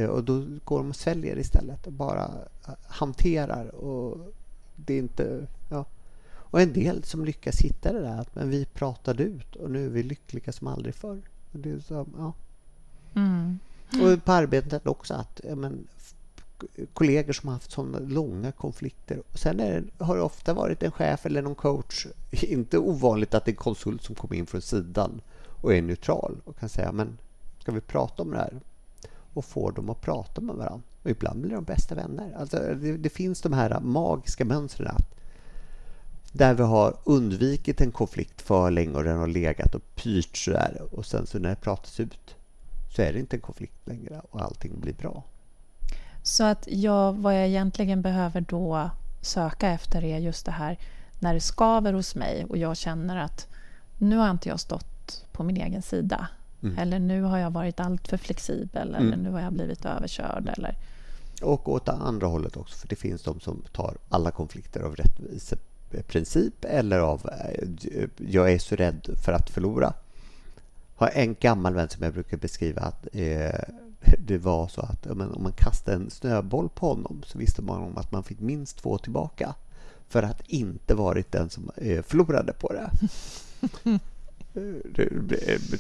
och 0.10 0.24
då 0.24 0.46
går 0.64 0.78
de 0.78 0.90
och 0.90 0.96
sväljer 0.96 1.40
istället 1.40 1.88
och 1.88 1.94
bara 1.94 2.26
eh, 2.68 2.74
hanterar. 2.88 3.76
Och 3.76 4.34
det 4.76 4.94
är 4.94 5.00
inte... 5.00 5.48
Ja. 5.70 5.86
Och 6.50 6.62
en 6.62 6.74
del 6.74 7.04
som 7.04 7.26
lyckas 7.26 7.62
hitta 7.62 7.94
det 7.94 8.02
där 8.02 8.22
att 8.22 8.36
men 8.36 8.50
vi 8.50 8.66
pratade 8.66 9.24
ut 9.24 9.56
och 9.56 9.72
nu 9.72 9.86
är 9.86 9.90
vi 9.90 10.04
lyckliga 10.04 10.52
som 10.52 10.68
aldrig 10.68 10.96
förr. 10.96 11.22
Det 11.52 11.70
är 11.70 11.80
så, 11.80 12.08
ja. 12.18 12.34
Mm. 13.16 13.60
Och 14.02 14.26
på 14.26 14.32
arbetet 14.32 14.88
också 14.88 15.14
att 15.14 15.42
men, 15.56 15.88
kollegor 16.94 17.34
som 17.34 17.48
har 17.48 17.54
haft 17.54 17.72
sådana 17.72 18.00
långa 18.00 18.52
konflikter. 18.52 19.22
Och 19.32 19.40
sen 19.40 19.58
det, 19.58 19.84
har 19.98 20.16
det 20.16 20.22
ofta 20.22 20.54
varit 20.54 20.84
en 20.84 20.92
chef 20.92 21.26
eller 21.26 21.42
någon 21.42 21.56
coach. 21.56 22.08
Inte 22.32 22.78
ovanligt 22.78 23.34
att 23.34 23.46
det 23.46 23.50
är 23.50 23.54
en 23.54 23.58
konsult 23.58 24.04
som 24.04 24.16
kommer 24.16 24.36
in 24.36 24.46
från 24.46 24.62
sidan 24.62 25.22
och 25.62 25.74
är 25.74 25.82
neutral 25.82 26.42
och 26.46 26.60
kan 26.60 26.70
säga 26.70 26.92
men 26.92 27.18
ska 27.60 27.72
vi 27.72 27.82
prata 27.82 28.24
om 28.24 28.32
det 28.32 28.38
här? 28.38 28.60
Och 29.38 29.46
får 29.46 29.72
dem 29.72 29.90
att 29.90 30.02
prata 30.02 30.42
med 30.42 30.56
varandra. 30.56 30.88
Och 31.04 31.10
ibland 31.10 31.42
blir 31.42 31.56
de 31.56 31.64
bästa 31.64 31.96
vänner. 31.96 32.36
Alltså, 32.40 32.58
det, 32.58 32.98
det 32.98 33.10
finns 33.10 33.42
de 33.42 33.54
här 33.54 33.80
magiska 33.80 34.46
mönstren 34.46 35.02
där 36.32 36.54
vi 36.54 36.64
har 36.64 36.98
undvikit 37.04 37.82
en 37.82 37.92
konflikt 37.92 38.42
för 38.42 38.72
länge 38.72 38.94
och 38.94 39.04
den 39.04 39.18
har 39.18 39.28
legat 39.28 39.76
och 39.76 39.96
pyrt 39.96 40.38
sådär 40.38 40.82
och 40.92 41.06
sen 41.06 41.28
så 41.28 41.40
när 41.40 41.50
det 41.50 41.56
pratas 41.56 42.00
ut 42.00 42.36
så 42.96 43.02
är 43.02 43.14
det 43.14 43.20
inte 43.20 43.36
en 43.36 43.42
konflikt 43.42 43.88
längre 43.88 44.22
och 44.30 44.42
allting 44.42 44.80
blir 44.80 44.94
bra. 44.94 45.24
Så 46.24 46.44
att 46.44 46.68
jag, 46.68 47.14
vad 47.14 47.36
jag 47.36 47.48
egentligen 47.48 48.02
behöver 48.02 48.42
då 48.42 48.90
söka 49.22 49.70
efter 49.70 50.04
är 50.04 50.18
just 50.18 50.46
det 50.46 50.52
här 50.52 50.80
när 51.20 51.34
det 51.34 51.40
skaver 51.40 51.94
hos 51.94 52.16
mig 52.16 52.46
och 52.46 52.58
jag 52.58 52.78
känner 52.78 53.18
att 53.18 53.48
nu 53.98 54.18
har 54.18 54.32
inte 54.32 54.50
jag 54.50 54.60
stått 54.60 55.26
på 55.32 55.44
min 55.44 55.58
egen 55.58 55.82
sida. 55.82 56.28
Mm. 56.64 56.78
Eller 56.78 57.00
nu 57.00 57.22
har 57.22 57.38
jag 57.38 57.52
varit 57.52 57.80
alltför 57.80 58.18
flexibel 58.18 58.96
eller 58.96 59.00
mm. 59.08 59.20
nu 59.20 59.32
har 59.32 59.42
jag 59.42 59.54
blivit 59.54 59.86
överkörd. 59.86 60.50
Eller... 60.58 60.76
Och 61.42 61.70
åt 61.70 61.90
andra 61.90 62.28
hållet 62.28 62.58
också, 62.58 62.78
för 62.78 62.88
det 62.88 62.96
finns 62.96 63.24
de 63.24 63.40
som 63.40 63.64
tar 63.72 63.98
alla 64.10 64.32
konflikter 64.32 64.82
av 64.82 64.96
rättviseprincip 64.96 66.66
eller 66.66 67.00
av 67.00 67.30
eh, 67.32 68.10
jag 68.18 68.54
är 68.54 68.60
så 68.60 68.76
rädd 68.76 69.10
för 69.26 69.32
att 69.32 69.50
förlora. 69.50 69.94
Jag 70.98 71.08
har 71.08 71.12
en 71.14 71.36
gammal 71.40 71.74
vän 71.74 71.90
som 71.90 72.04
jag 72.04 72.14
brukar 72.14 72.38
beskriva 72.38 72.82
att 72.82 73.08
eh, 73.14 73.60
det 74.18 74.38
var 74.38 74.68
så 74.68 74.82
att 74.82 75.08
om 75.08 75.18
man 75.18 75.52
kastade 75.52 75.98
en 75.98 76.10
snöboll 76.10 76.70
på 76.70 76.88
honom 76.88 77.24
så 77.26 77.38
visste 77.38 77.62
man 77.62 77.82
om 77.82 77.98
att 77.98 78.12
man 78.12 78.24
fick 78.24 78.40
minst 78.40 78.78
två 78.78 78.98
tillbaka 78.98 79.56
för 80.10 80.24
att 80.24 80.42
inte 80.48 80.96
varit 80.96 81.32
den 81.32 81.50
som 81.50 81.72
eh, 81.76 82.02
förlorade 82.02 82.54
på 82.54 82.74
det. 82.74 82.90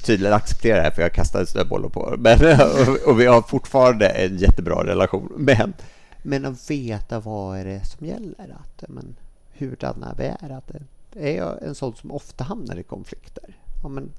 tydligen 0.03 0.33
acceptera 0.33 0.75
det 0.75 0.81
här 0.81 0.91
för 0.91 1.01
jag 1.01 1.13
kastade 1.13 1.45
snöbollar 1.45 1.89
på 1.89 2.15
men, 2.17 2.59
och, 2.59 2.97
och 3.09 3.19
vi 3.19 3.25
har 3.25 3.41
fortfarande 3.41 4.09
en 4.09 4.37
jättebra 4.37 4.85
relation. 4.85 5.33
Men, 5.37 5.73
men 6.23 6.45
att 6.45 6.69
veta 6.69 7.19
vad 7.19 7.59
är 7.59 7.65
det 7.65 7.85
som 7.85 8.07
gäller. 8.07 8.55
Att, 8.59 8.83
men, 8.89 9.15
hurdana 9.53 10.15
vi 10.17 10.25
är. 10.25 10.49
Att, 10.49 10.71
är 11.15 11.37
jag 11.37 11.63
en 11.63 11.75
sån 11.75 11.95
som 11.95 12.11
ofta 12.11 12.43
hamnar 12.43 12.75
i 12.75 12.83
konflikter? 12.83 13.57
Ja, 13.83 13.89
men, 13.89 14.11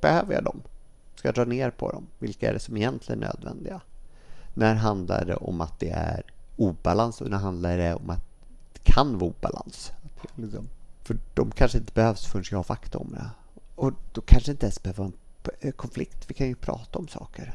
behöver 0.00 0.34
jag 0.34 0.44
dem? 0.44 0.62
Ska 1.14 1.28
jag 1.28 1.34
dra 1.34 1.44
ner 1.44 1.70
på 1.70 1.92
dem? 1.92 2.06
Vilka 2.18 2.48
är 2.48 2.52
det 2.52 2.58
som 2.58 2.76
egentligen 2.76 3.22
är 3.22 3.26
nödvändiga? 3.26 3.80
När 4.54 4.74
handlar 4.74 5.24
det 5.24 5.36
om 5.36 5.60
att 5.60 5.80
det 5.80 5.90
är 5.90 6.22
obalans 6.56 7.20
och 7.20 7.30
när 7.30 7.38
handlar 7.38 7.76
det 7.76 7.94
om 7.94 8.10
att 8.10 8.24
det 8.72 8.92
kan 8.92 9.18
vara 9.18 9.30
obalans? 9.30 9.92
Liksom, 10.34 10.68
för 11.02 11.18
de 11.34 11.50
kanske 11.50 11.78
inte 11.78 11.92
behövs 11.92 12.26
förrän 12.26 12.44
jag 12.50 12.58
har 12.58 12.62
fakta 12.62 12.98
om 12.98 13.12
det. 13.12 13.30
Och 13.80 13.92
då 14.12 14.20
kanske 14.20 14.50
inte 14.50 14.66
ens 14.66 14.82
behöver 14.82 15.12
en 15.60 15.72
konflikt. 15.72 16.24
Vi 16.28 16.34
kan 16.34 16.48
ju 16.48 16.54
prata 16.54 16.98
om 16.98 17.08
saker. 17.08 17.54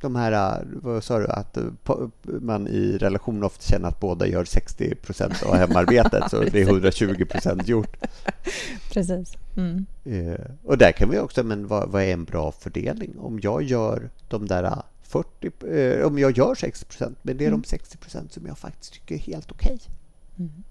De 0.00 0.16
här, 0.16 0.64
vad 0.82 1.04
sa 1.04 1.18
du, 1.18 1.26
att 1.28 1.58
man 2.22 2.68
i 2.68 2.98
relation 2.98 3.44
ofta 3.44 3.62
känner 3.62 3.88
att 3.88 4.00
båda 4.00 4.26
gör 4.26 4.44
60 4.44 4.94
procent 4.94 5.42
av 5.42 5.54
hemarbetet 5.54 6.30
så 6.30 6.40
det 6.52 6.60
är 6.60 6.68
120 6.68 7.24
procent 7.24 7.68
gjort. 7.68 7.96
Precis. 8.92 9.32
Mm. 9.56 9.86
Eh, 10.04 10.40
och 10.64 10.78
där 10.78 10.92
kan 10.92 11.10
vi 11.10 11.18
också, 11.18 11.42
men 11.42 11.66
vad, 11.66 11.88
vad, 11.88 12.02
är 12.02 12.12
en 12.12 12.24
bra 12.24 12.52
fördelning? 12.52 13.18
Om 13.18 13.40
jag 13.42 13.62
gör 13.62 14.10
de 14.28 14.46
där 14.46 14.82
40, 15.02 15.50
eh, 15.66 16.06
om 16.06 16.18
jag 16.18 16.38
gör 16.38 16.54
60 16.54 16.84
procent, 16.84 17.18
men 17.22 17.36
det 17.36 17.44
är 17.44 17.48
mm. 17.48 17.60
de 17.60 17.68
60 17.68 17.96
procent 17.96 18.32
som 18.32 18.46
jag 18.46 18.58
faktiskt 18.58 18.92
tycker 18.92 19.14
är 19.14 19.18
helt 19.18 19.52
okej. 19.52 19.74
Okay. 19.74 19.88
Mm. 20.46 20.62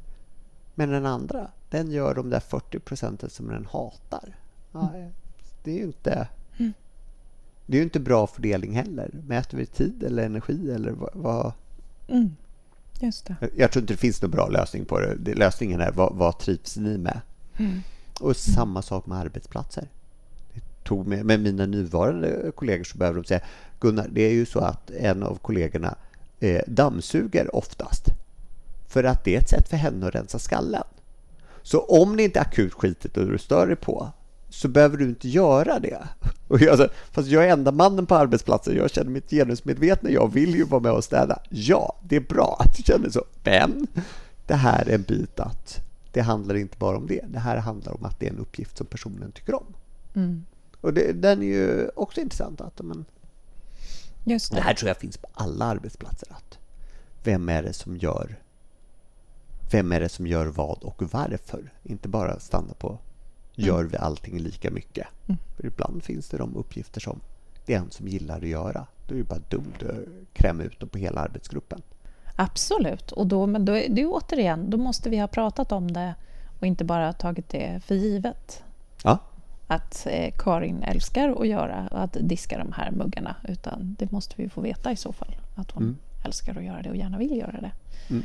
Men 0.76 0.90
den 0.90 1.06
andra, 1.06 1.52
den 1.70 1.92
gör 1.92 2.16
de 2.16 2.30
där 2.30 2.40
40 2.40 2.80
procenten 2.80 3.30
som 3.30 3.48
den 3.48 3.68
hatar. 3.72 4.36
Mm. 4.74 5.12
det 5.64 5.72
är 5.72 5.76
ju 5.76 5.84
inte... 5.84 6.28
Mm. 6.58 6.74
Det 7.66 7.78
är 7.78 7.80
ju 7.80 7.84
inte 7.84 8.00
bra 8.00 8.28
fördelning 8.28 8.76
heller. 8.76 9.12
Mäter 9.28 9.58
vi 9.58 9.66
tid 9.66 10.04
eller 10.04 10.26
energi 10.26 10.72
eller 10.72 10.94
vad... 11.14 11.52
Mm. 12.08 12.36
Just 13.00 13.26
det. 13.26 13.36
Jag 13.56 13.72
tror 13.72 13.82
inte 13.82 13.94
det 13.94 13.98
finns 13.98 14.22
någon 14.22 14.32
bra 14.32 14.48
lösning 14.48 14.86
på 14.86 15.00
det. 15.00 15.36
Lösningen 15.36 15.82
är 15.82 15.92
vad, 15.92 16.16
vad 16.16 16.40
trivs 16.40 16.78
ni 16.78 16.98
med? 16.98 17.22
Mm. 17.58 17.80
Och 18.20 18.36
samma 18.36 18.82
sak 18.82 19.06
med 19.06 19.18
arbetsplatser. 19.18 19.88
tog 20.84 21.08
med, 21.08 21.26
med 21.26 21.40
mina 21.40 21.66
nuvarande 21.66 22.52
kollegor 22.56 22.84
så 22.84 22.98
behöver 22.98 23.22
de 23.22 23.28
säga 23.28 23.42
Gunnar, 23.80 24.08
det 24.12 24.22
är 24.22 24.34
ju 24.34 24.46
så 24.46 24.60
att 24.60 24.92
en 24.92 25.24
av 25.24 25.36
kollegorna 25.36 25.96
eh, 26.40 26.62
dammsuger 26.68 27.56
oftast. 27.56 28.06
För 28.88 29.04
att 29.04 29.24
det 29.24 29.36
är 29.36 29.40
ett 29.40 29.50
sätt 29.50 29.70
för 29.70 29.78
henne 29.78 30.08
att 30.08 30.16
rensa 30.16 30.40
skallen. 30.40 30.84
Så 31.62 31.80
om 31.80 32.18
det 32.18 32.24
inte 32.24 32.40
är 32.40 32.44
akut 32.44 32.74
skitigt 32.74 33.18
och 33.18 33.28
du 33.28 33.38
stör 33.38 33.68
dig 33.68 33.76
på 33.76 34.12
så 34.54 34.68
behöver 34.68 34.98
du 34.98 35.06
inte 35.06 35.30
göra 35.30 35.80
det. 35.80 36.08
Och 36.48 36.62
jag, 36.62 36.70
alltså, 36.70 36.90
fast 37.12 37.28
jag 37.28 37.46
är 37.46 37.50
enda 37.50 37.72
mannen 37.72 38.06
på 38.06 38.16
arbetsplatsen, 38.16 38.76
jag 38.76 38.92
känner 38.92 39.12
mitt 39.12 39.30
genusmedvetna, 39.30 40.10
jag 40.10 40.34
vill 40.34 40.56
ju 40.56 40.64
vara 40.64 40.82
med 40.82 40.92
och 40.92 41.04
städa. 41.04 41.40
Ja, 41.50 41.96
det 42.04 42.16
är 42.16 42.20
bra 42.20 42.58
att 42.60 42.78
du 42.78 42.84
känner 42.84 43.10
så, 43.10 43.26
men 43.44 43.88
det 44.48 44.54
här 44.54 44.90
är 44.90 44.96
en 44.96 45.02
bit 45.02 45.40
att 45.40 45.80
det 46.12 46.22
handlar 46.22 46.56
inte 46.56 46.78
bara 46.78 46.98
om 46.98 47.08
det. 47.08 47.26
Det 47.28 47.40
här 47.40 47.58
handlar 47.58 47.94
om 47.94 48.06
att 48.06 48.20
det 48.20 48.28
är 48.28 48.32
en 48.32 48.40
uppgift 48.40 48.78
som 48.78 48.88
personen 48.88 49.32
tycker 49.32 49.56
om. 49.56 49.74
Mm. 50.16 50.46
Och 50.82 50.94
det, 50.94 51.12
den 51.12 51.42
är 51.42 51.48
ju 51.48 51.90
också 51.96 52.22
intressant. 52.22 52.62
Att, 52.62 52.82
men, 52.82 53.06
Just 54.24 54.50
det. 54.50 54.56
det 54.56 54.62
här 54.62 54.74
tror 54.74 54.88
jag 54.88 54.98
finns 54.98 55.18
på 55.18 55.28
alla 55.34 55.66
arbetsplatser. 55.66 56.28
Att 56.32 56.58
vem 57.24 57.50
är 57.50 57.64
det 57.64 57.74
som 57.74 57.98
gör 57.98 58.38
vem 59.72 59.92
är 59.92 60.00
det 60.00 60.10
som 60.10 60.28
gör 60.28 60.46
vad 60.46 60.84
och 60.84 61.04
varför? 61.14 61.72
Inte 61.84 62.08
bara 62.10 62.40
stanna 62.40 62.74
på 62.74 63.00
gör 63.56 63.80
mm. 63.80 63.92
vi 63.92 63.98
allting 63.98 64.40
lika 64.40 64.72
mycket? 64.72 65.08
Mm. 65.28 65.38
För 65.56 65.66
ibland 65.66 66.04
finns 66.04 66.30
det 66.30 66.38
de 66.38 66.56
uppgifter 66.56 67.02
som 67.02 67.20
det 67.66 67.74
är 67.74 67.78
en 67.80 67.92
som 67.92 68.08
gillar 68.08 68.38
att 68.38 68.48
göra. 68.48 68.88
Då 69.08 69.14
är 69.14 69.18
det 69.18 69.24
bara 69.24 69.40
dumt 69.50 69.74
att 69.80 70.34
kräma 70.34 70.64
ut 70.64 70.80
dem 70.80 70.90
på 70.90 70.98
hela 70.98 71.22
arbetsgruppen. 71.22 71.82
Absolut, 72.36 73.12
och 73.12 73.28
då, 73.28 73.46
men 73.46 73.66
då, 73.66 73.72
det 73.74 74.02
är 74.02 74.08
återigen, 74.10 74.70
då 74.70 74.78
måste 74.78 75.10
vi 75.10 75.18
ha 75.18 75.28
pratat 75.28 75.72
om 75.72 75.94
det 75.94 76.16
och 76.60 76.68
inte 76.68 76.84
bara 76.84 77.14
tagit 77.14 77.50
det 77.50 77.84
för 77.86 77.96
givet. 77.96 78.64
Ja. 79.04 79.20
Att 79.68 80.08
eh, 80.10 80.34
Karin 80.38 80.84
älskar 80.84 81.42
att 81.42 81.48
göra, 81.48 81.88
att 81.92 82.18
diska 82.22 82.58
de 82.58 82.72
här 82.72 82.92
muggarna. 82.92 83.36
Utan 83.48 83.96
det 84.00 84.12
måste 84.12 84.36
vi 84.38 84.50
få 84.50 84.62
veta 84.62 84.92
i 84.92 84.96
så 84.96 85.14
fall. 85.14 85.36
Att 85.56 85.72
hon 85.72 85.84
mm. 85.84 85.98
älskar 86.26 86.58
att 86.58 86.64
göra 86.64 86.82
det 86.82 86.90
och 86.90 86.96
gärna 86.96 87.18
vill 87.18 87.38
göra 87.38 87.62
det. 87.62 87.72
Mm. 88.10 88.24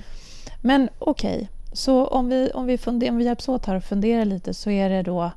Men 0.62 0.88
okej, 0.98 1.34
okay. 1.34 1.48
Så 1.72 2.06
om 2.06 2.28
vi, 2.28 2.50
om, 2.54 2.66
vi 2.66 2.78
funder, 2.78 3.10
om 3.10 3.16
vi 3.16 3.24
hjälps 3.24 3.48
åt 3.48 3.66
här 3.66 3.74
och 3.74 3.84
funderar 3.84 4.24
lite 4.24 4.54
så 4.54 4.70
är 4.70 4.90
det 4.90 5.02
då 5.02 5.30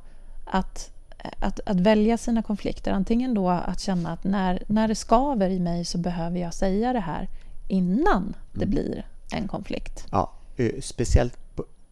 att, 0.44 0.90
att, 1.38 1.60
att 1.66 1.80
välja 1.80 2.18
sina 2.18 2.42
konflikter. 2.42 2.92
Antingen 2.92 3.34
då 3.34 3.48
att 3.48 3.80
känna 3.80 4.12
att 4.12 4.24
när, 4.24 4.62
när 4.66 4.88
det 4.88 4.94
skaver 4.94 5.50
i 5.50 5.60
mig 5.60 5.84
så 5.84 5.98
behöver 5.98 6.38
jag 6.38 6.54
säga 6.54 6.92
det 6.92 7.00
här 7.00 7.28
innan 7.68 8.34
det 8.52 8.64
mm. 8.64 8.70
blir 8.70 9.06
en 9.32 9.48
konflikt. 9.48 10.06
Ja, 10.10 10.32
eh, 10.56 10.80
speciellt 10.80 11.38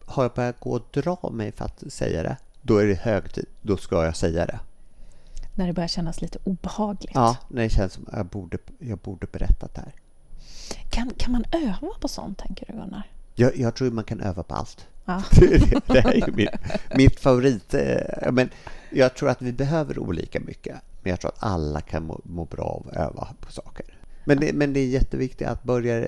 har 0.05 0.23
jag 0.23 0.33
börjat 0.33 0.59
gå 0.59 0.71
och 0.71 0.81
dra 0.91 1.29
mig 1.31 1.51
för 1.51 1.65
att 1.65 1.83
säga 1.93 2.23
det, 2.23 2.37
då 2.61 2.77
är 2.77 2.85
det 2.85 2.99
hög 2.99 3.33
tid. 3.33 3.45
Då 3.61 3.77
ska 3.77 4.05
jag 4.05 4.15
säga 4.15 4.45
det. 4.45 4.59
När 5.55 5.67
det 5.67 5.73
börjar 5.73 5.87
kännas 5.87 6.21
lite 6.21 6.39
obehagligt. 6.43 7.15
Ja, 7.15 7.37
när 7.47 7.63
det 7.63 7.69
känns 7.69 7.93
som 7.93 8.05
att 8.07 8.17
jag 8.17 8.25
borde, 8.25 8.57
jag 8.79 8.97
borde 8.97 9.27
berättat 9.27 9.75
det 9.75 9.81
här. 9.81 9.93
Kan, 10.89 11.11
kan 11.17 11.31
man 11.31 11.45
öva 11.51 11.87
på 11.99 12.07
sånt, 12.07 12.37
tänker 12.37 12.65
du, 12.65 12.73
Gunnar? 12.73 13.07
Jag, 13.35 13.57
jag 13.57 13.75
tror 13.75 13.91
man 13.91 14.03
kan 14.03 14.21
öva 14.21 14.43
på 14.43 14.55
allt. 14.55 14.87
Ja. 15.05 15.23
det, 15.39 15.87
det 15.87 15.99
är 15.99 16.27
ju 16.27 16.33
mitt, 16.33 16.49
mitt 16.95 17.19
favorit. 17.19 17.73
Eh, 17.73 18.31
men 18.31 18.49
jag 18.89 19.15
tror 19.15 19.29
att 19.29 19.41
vi 19.41 19.53
behöver 19.53 19.99
olika 19.99 20.39
mycket. 20.39 20.75
Men 21.01 21.09
jag 21.09 21.19
tror 21.19 21.31
att 21.31 21.43
alla 21.43 21.81
kan 21.81 22.05
må, 22.05 22.21
må 22.23 22.45
bra 22.45 22.63
av 22.63 22.87
att 22.87 22.97
öva 22.97 23.27
på 23.41 23.51
saker. 23.51 23.85
Men 24.25 24.39
det, 24.39 24.53
men 24.53 24.73
det 24.73 24.79
är 24.79 24.87
jätteviktigt 24.87 25.47
att 25.47 25.63
börja 25.63 26.07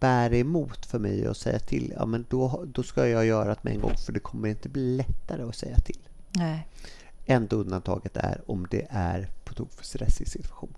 bära 0.00 0.36
emot 0.36 0.86
för 0.86 0.98
mig 0.98 1.28
och 1.28 1.36
säga 1.36 1.58
till. 1.58 1.92
Ja, 1.96 2.06
men 2.06 2.26
då, 2.28 2.64
då 2.74 2.82
ska 2.82 3.08
jag 3.08 3.26
göra 3.26 3.48
det 3.48 3.64
med 3.64 3.72
en 3.72 3.80
gång 3.80 3.96
för 4.06 4.12
det 4.12 4.20
kommer 4.20 4.48
inte 4.48 4.68
bli 4.68 4.96
lättare 4.96 5.42
att 5.42 5.56
säga 5.56 5.76
till. 5.76 5.98
Nej. 6.30 6.66
Enda 7.26 7.56
undantaget 7.56 8.16
är 8.16 8.40
om 8.46 8.66
det 8.70 8.86
är 8.90 9.28
på 9.44 9.54
tok 9.54 9.72
för 9.72 9.84
stressig 9.84 10.28
situation. 10.28 10.74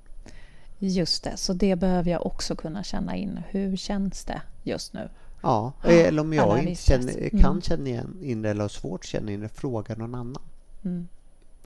Just 0.78 1.24
det, 1.24 1.36
så 1.36 1.52
det 1.52 1.76
behöver 1.76 2.10
jag 2.10 2.26
också 2.26 2.56
kunna 2.56 2.82
känna 2.82 3.16
in. 3.16 3.40
Hur 3.48 3.76
känns 3.76 4.24
det 4.24 4.42
just 4.62 4.92
nu? 4.92 5.08
Ja, 5.42 5.72
eller 5.82 6.22
om 6.22 6.32
jag 6.32 6.58
inte 6.58 6.82
känner, 6.82 7.28
kan 7.30 7.50
mm. 7.50 7.62
känna 7.62 7.88
igen 7.88 8.18
in 8.22 8.42
det 8.42 8.50
eller 8.50 8.60
har 8.62 8.68
svårt 8.68 9.00
att 9.00 9.06
känna 9.06 9.32
in 9.32 9.40
det, 9.40 9.48
fråga 9.48 9.94
någon 9.94 10.14
annan. 10.14 10.42
Mm. 10.84 11.08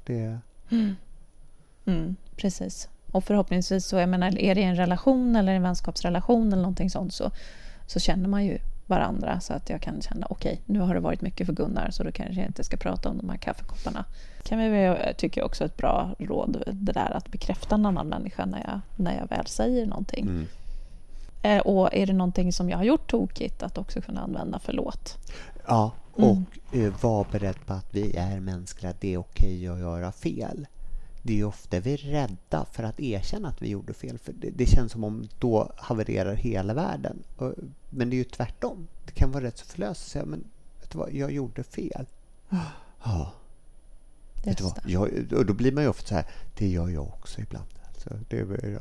Det... 0.04 0.38
Mm. 0.70 0.96
mm. 1.86 2.16
precis. 2.36 2.88
Och 3.12 3.24
förhoppningsvis 3.24 3.86
så, 3.86 3.96
jag 3.96 4.08
menar, 4.08 4.38
är 4.38 4.54
det 4.54 4.62
en 4.62 4.76
relation 4.76 5.36
eller 5.36 5.52
en 5.52 5.62
vänskapsrelation 5.62 6.52
eller 6.52 6.62
någonting 6.62 6.90
sånt 6.90 7.14
så, 7.14 7.30
så 7.86 8.00
känner 8.00 8.28
man 8.28 8.44
ju 8.44 8.58
varandra 8.86 9.40
så 9.40 9.52
att 9.52 9.70
jag 9.70 9.82
kan 9.82 10.02
känna 10.02 10.26
okej, 10.30 10.52
okay, 10.52 10.74
nu 10.74 10.80
har 10.80 10.94
det 10.94 11.00
varit 11.00 11.20
mycket 11.20 11.46
för 11.46 11.54
Gunnar 11.54 11.90
så 11.90 12.02
då 12.02 12.12
kanske 12.12 12.40
jag 12.40 12.46
inte 12.46 12.64
ska 12.64 12.76
prata 12.76 13.08
om 13.08 13.18
de 13.18 13.28
här 13.28 13.36
kaffekopparna. 13.36 14.04
kan 14.44 14.58
vi 14.58 14.96
tycker 15.16 15.40
jag 15.40 15.46
också 15.46 15.64
ett 15.64 15.76
bra 15.76 16.14
råd, 16.18 16.62
det 16.72 16.92
där 16.92 17.16
att 17.16 17.28
bekräfta 17.28 17.74
en 17.74 17.86
annan 17.86 18.08
människa 18.08 18.46
när 18.46 18.58
jag, 18.58 18.80
när 18.96 19.18
jag 19.18 19.28
väl 19.28 19.46
säger 19.46 19.86
någonting. 19.86 20.26
Mm. 21.42 21.58
Eh, 21.58 21.62
och 21.66 21.94
är 21.94 22.06
det 22.06 22.12
någonting 22.12 22.52
som 22.52 22.70
jag 22.70 22.76
har 22.76 22.84
gjort 22.84 23.10
tokigt, 23.10 23.62
att 23.62 23.78
också 23.78 24.00
kunna 24.00 24.20
använda 24.20 24.60
förlåt. 24.64 25.18
Ja, 25.66 25.92
mm. 26.18 26.30
och 26.30 26.36
mm. 26.72 26.94
var 27.00 27.26
beredd 27.32 27.66
på 27.66 27.72
att 27.72 27.86
vi 27.90 28.16
är 28.16 28.40
mänskliga, 28.40 28.94
det 29.00 29.14
är 29.14 29.18
okej 29.18 29.68
att 29.68 29.78
göra 29.78 30.12
fel 30.12 30.66
det 31.26 31.40
är 31.40 31.44
ofta 31.44 31.80
vi 31.80 31.92
är 31.92 31.96
rädda 31.96 32.66
för 32.72 32.82
att 32.82 33.00
erkänna 33.00 33.48
att 33.48 33.62
vi 33.62 33.68
gjorde 33.68 33.94
fel. 33.94 34.18
För 34.18 34.32
det, 34.32 34.50
det 34.50 34.66
känns 34.66 34.92
som 34.92 35.04
om 35.04 35.28
då 35.38 35.72
havererar 35.76 36.34
hela 36.34 36.74
världen. 36.74 37.22
Men 37.90 38.10
det 38.10 38.16
är 38.16 38.18
ju 38.18 38.24
tvärtom. 38.24 38.86
Det 39.06 39.12
kan 39.12 39.32
vara 39.32 39.44
rätt 39.44 39.58
så 39.58 39.66
förlösande. 39.66 40.10
Säga, 40.10 40.24
men 40.24 40.44
vet 40.80 40.90
du 40.90 40.98
vad, 40.98 41.12
jag 41.12 41.32
gjorde 41.32 41.62
fel. 41.62 42.06
Ja. 43.04 43.32
Vet 44.44 44.58
du 44.58 44.64
vad? 44.64 44.80
Jag, 44.86 45.32
och 45.32 45.46
då 45.46 45.54
blir 45.54 45.72
man 45.72 45.82
ju 45.82 45.88
ofta 45.88 46.08
så 46.08 46.14
här, 46.14 46.26
det 46.58 46.68
gör 46.68 46.88
jag 46.88 47.06
också 47.06 47.40
ibland. 47.40 47.68
Alltså, 47.88 48.10
det 48.28 48.38
är, 48.38 48.80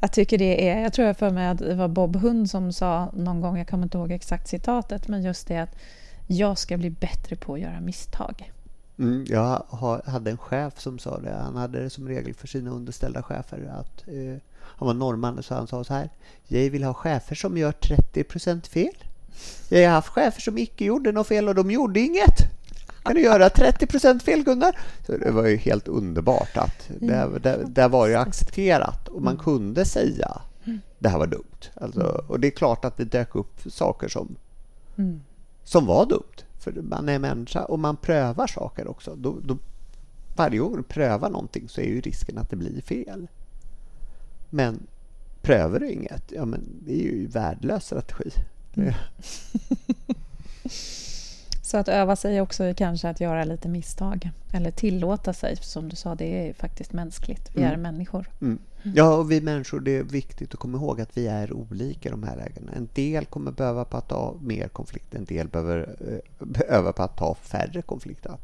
jag 0.00 0.12
tycker 0.12 0.38
det 0.38 0.68
är, 0.68 0.82
jag 0.82 0.92
tror 0.92 1.06
jag 1.06 1.16
för 1.16 1.30
mig 1.30 1.48
att 1.48 1.58
det 1.58 1.74
var 1.74 1.88
Bob 1.88 2.16
Hund 2.16 2.50
som 2.50 2.72
sa 2.72 3.10
någon 3.14 3.40
gång, 3.40 3.58
jag 3.58 3.68
kommer 3.68 3.82
inte 3.82 3.98
ihåg 3.98 4.12
exakt 4.12 4.48
citatet, 4.48 5.08
men 5.08 5.22
just 5.22 5.48
det 5.48 5.58
att 5.58 5.76
jag 6.26 6.58
ska 6.58 6.76
bli 6.76 6.90
bättre 6.90 7.36
på 7.36 7.54
att 7.54 7.60
göra 7.60 7.80
misstag. 7.80 8.52
Mm, 8.98 9.24
jag 9.28 9.62
hade 10.04 10.30
en 10.30 10.38
chef 10.38 10.80
som 10.80 10.98
sa 10.98 11.18
det. 11.18 11.34
Han 11.34 11.56
hade 11.56 11.82
det 11.82 11.90
som 11.90 12.08
regel 12.08 12.34
för 12.34 12.46
sina 12.46 12.70
underställda 12.70 13.22
chefer. 13.22 13.72
Att, 13.80 14.08
eh, 14.08 14.42
han 14.60 14.86
var 14.86 14.94
norrman 14.94 15.42
så 15.42 15.54
han 15.54 15.66
sa 15.66 15.84
så 15.84 15.94
här. 15.94 16.10
Jag 16.46 16.70
vill 16.70 16.84
ha 16.84 16.94
chefer 16.94 17.34
som 17.34 17.58
gör 17.58 17.72
30 17.72 18.24
procent 18.24 18.66
fel. 18.66 18.94
Jag 19.68 19.88
har 19.88 19.94
haft 19.94 20.08
chefer 20.08 20.40
som 20.40 20.58
icke 20.58 20.84
gjorde 20.84 21.12
något 21.12 21.26
fel 21.26 21.48
och 21.48 21.54
de 21.54 21.70
gjorde 21.70 22.00
inget. 22.00 22.57
Kan 23.08 23.16
du 23.16 23.22
göra 23.22 23.50
30 23.50 24.20
fel 24.20 24.44
Gunnar? 24.44 24.78
Så 25.06 25.16
det 25.16 25.30
var 25.30 25.46
ju 25.46 25.56
helt 25.56 25.88
underbart 25.88 26.56
att 26.56 26.90
det, 27.00 27.38
det, 27.42 27.64
det 27.66 27.88
var 27.88 28.06
ju 28.06 28.14
accepterat 28.14 29.08
och 29.08 29.22
man 29.22 29.32
mm. 29.32 29.44
kunde 29.44 29.84
säga 29.84 30.40
det 30.98 31.08
här 31.08 31.18
var 31.18 31.26
dumt. 31.26 31.70
Alltså, 31.74 32.24
och 32.28 32.40
det 32.40 32.46
är 32.46 32.50
klart 32.50 32.84
att 32.84 32.96
det 32.96 33.04
dök 33.04 33.34
upp 33.34 33.60
saker 33.66 34.08
som, 34.08 34.36
mm. 34.96 35.20
som 35.64 35.86
var 35.86 36.06
dumt. 36.06 36.44
för 36.58 36.72
man 36.72 37.08
är 37.08 37.18
människa 37.18 37.64
och 37.64 37.78
man 37.78 37.96
prövar 37.96 38.46
saker 38.46 38.88
också. 38.88 39.14
Då, 39.16 39.36
då, 39.44 39.58
varje 40.36 40.58
gång 40.58 40.76
du 40.76 40.82
prövar 40.82 41.30
någonting 41.30 41.68
så 41.68 41.80
är 41.80 41.86
ju 41.86 42.00
risken 42.00 42.38
att 42.38 42.50
det 42.50 42.56
blir 42.56 42.80
fel. 42.80 43.26
Men 44.50 44.86
prövar 45.42 45.80
du 45.80 45.90
inget, 45.90 46.32
ja 46.32 46.44
men 46.44 46.60
det 46.86 46.92
är 46.92 47.02
ju 47.02 47.26
värdelös 47.26 47.84
strategi. 47.84 48.30
Mm. 48.74 48.94
Så 51.68 51.76
att 51.76 51.88
öva 51.88 52.16
sig 52.16 52.40
också 52.40 52.74
kanske 52.76 53.08
att 53.08 53.20
göra 53.20 53.44
lite 53.44 53.68
misstag. 53.68 54.30
Eller 54.52 54.70
tillåta 54.70 55.32
sig, 55.32 55.56
som 55.56 55.88
du 55.88 55.96
sa, 55.96 56.14
det 56.14 56.48
är 56.48 56.52
faktiskt 56.52 56.92
mänskligt. 56.92 57.50
Vi 57.54 57.62
mm. 57.62 57.72
är 57.72 57.76
människor. 57.76 58.30
Mm. 58.40 58.58
Ja, 58.82 59.14
och 59.14 59.30
vi 59.30 59.40
människor, 59.40 59.80
det 59.80 59.96
är 59.96 60.02
viktigt 60.02 60.54
att 60.54 60.60
komma 60.60 60.78
ihåg 60.78 61.00
att 61.00 61.16
vi 61.16 61.26
är 61.26 61.52
olika 61.52 62.10
de 62.10 62.22
här 62.22 62.36
lägena. 62.36 62.72
En 62.72 62.88
del 62.94 63.26
kommer 63.26 63.50
behöva 63.50 63.84
på 63.84 63.96
att 63.96 64.08
ta 64.08 64.36
mer 64.40 64.68
konflikter, 64.68 65.18
en 65.18 65.24
del 65.24 65.48
behöver 65.48 65.96
eh, 66.00 66.76
öva 66.76 66.92
på 66.92 67.02
att 67.02 67.16
ta 67.16 67.34
färre 67.34 67.82
konflikter. 67.82 68.36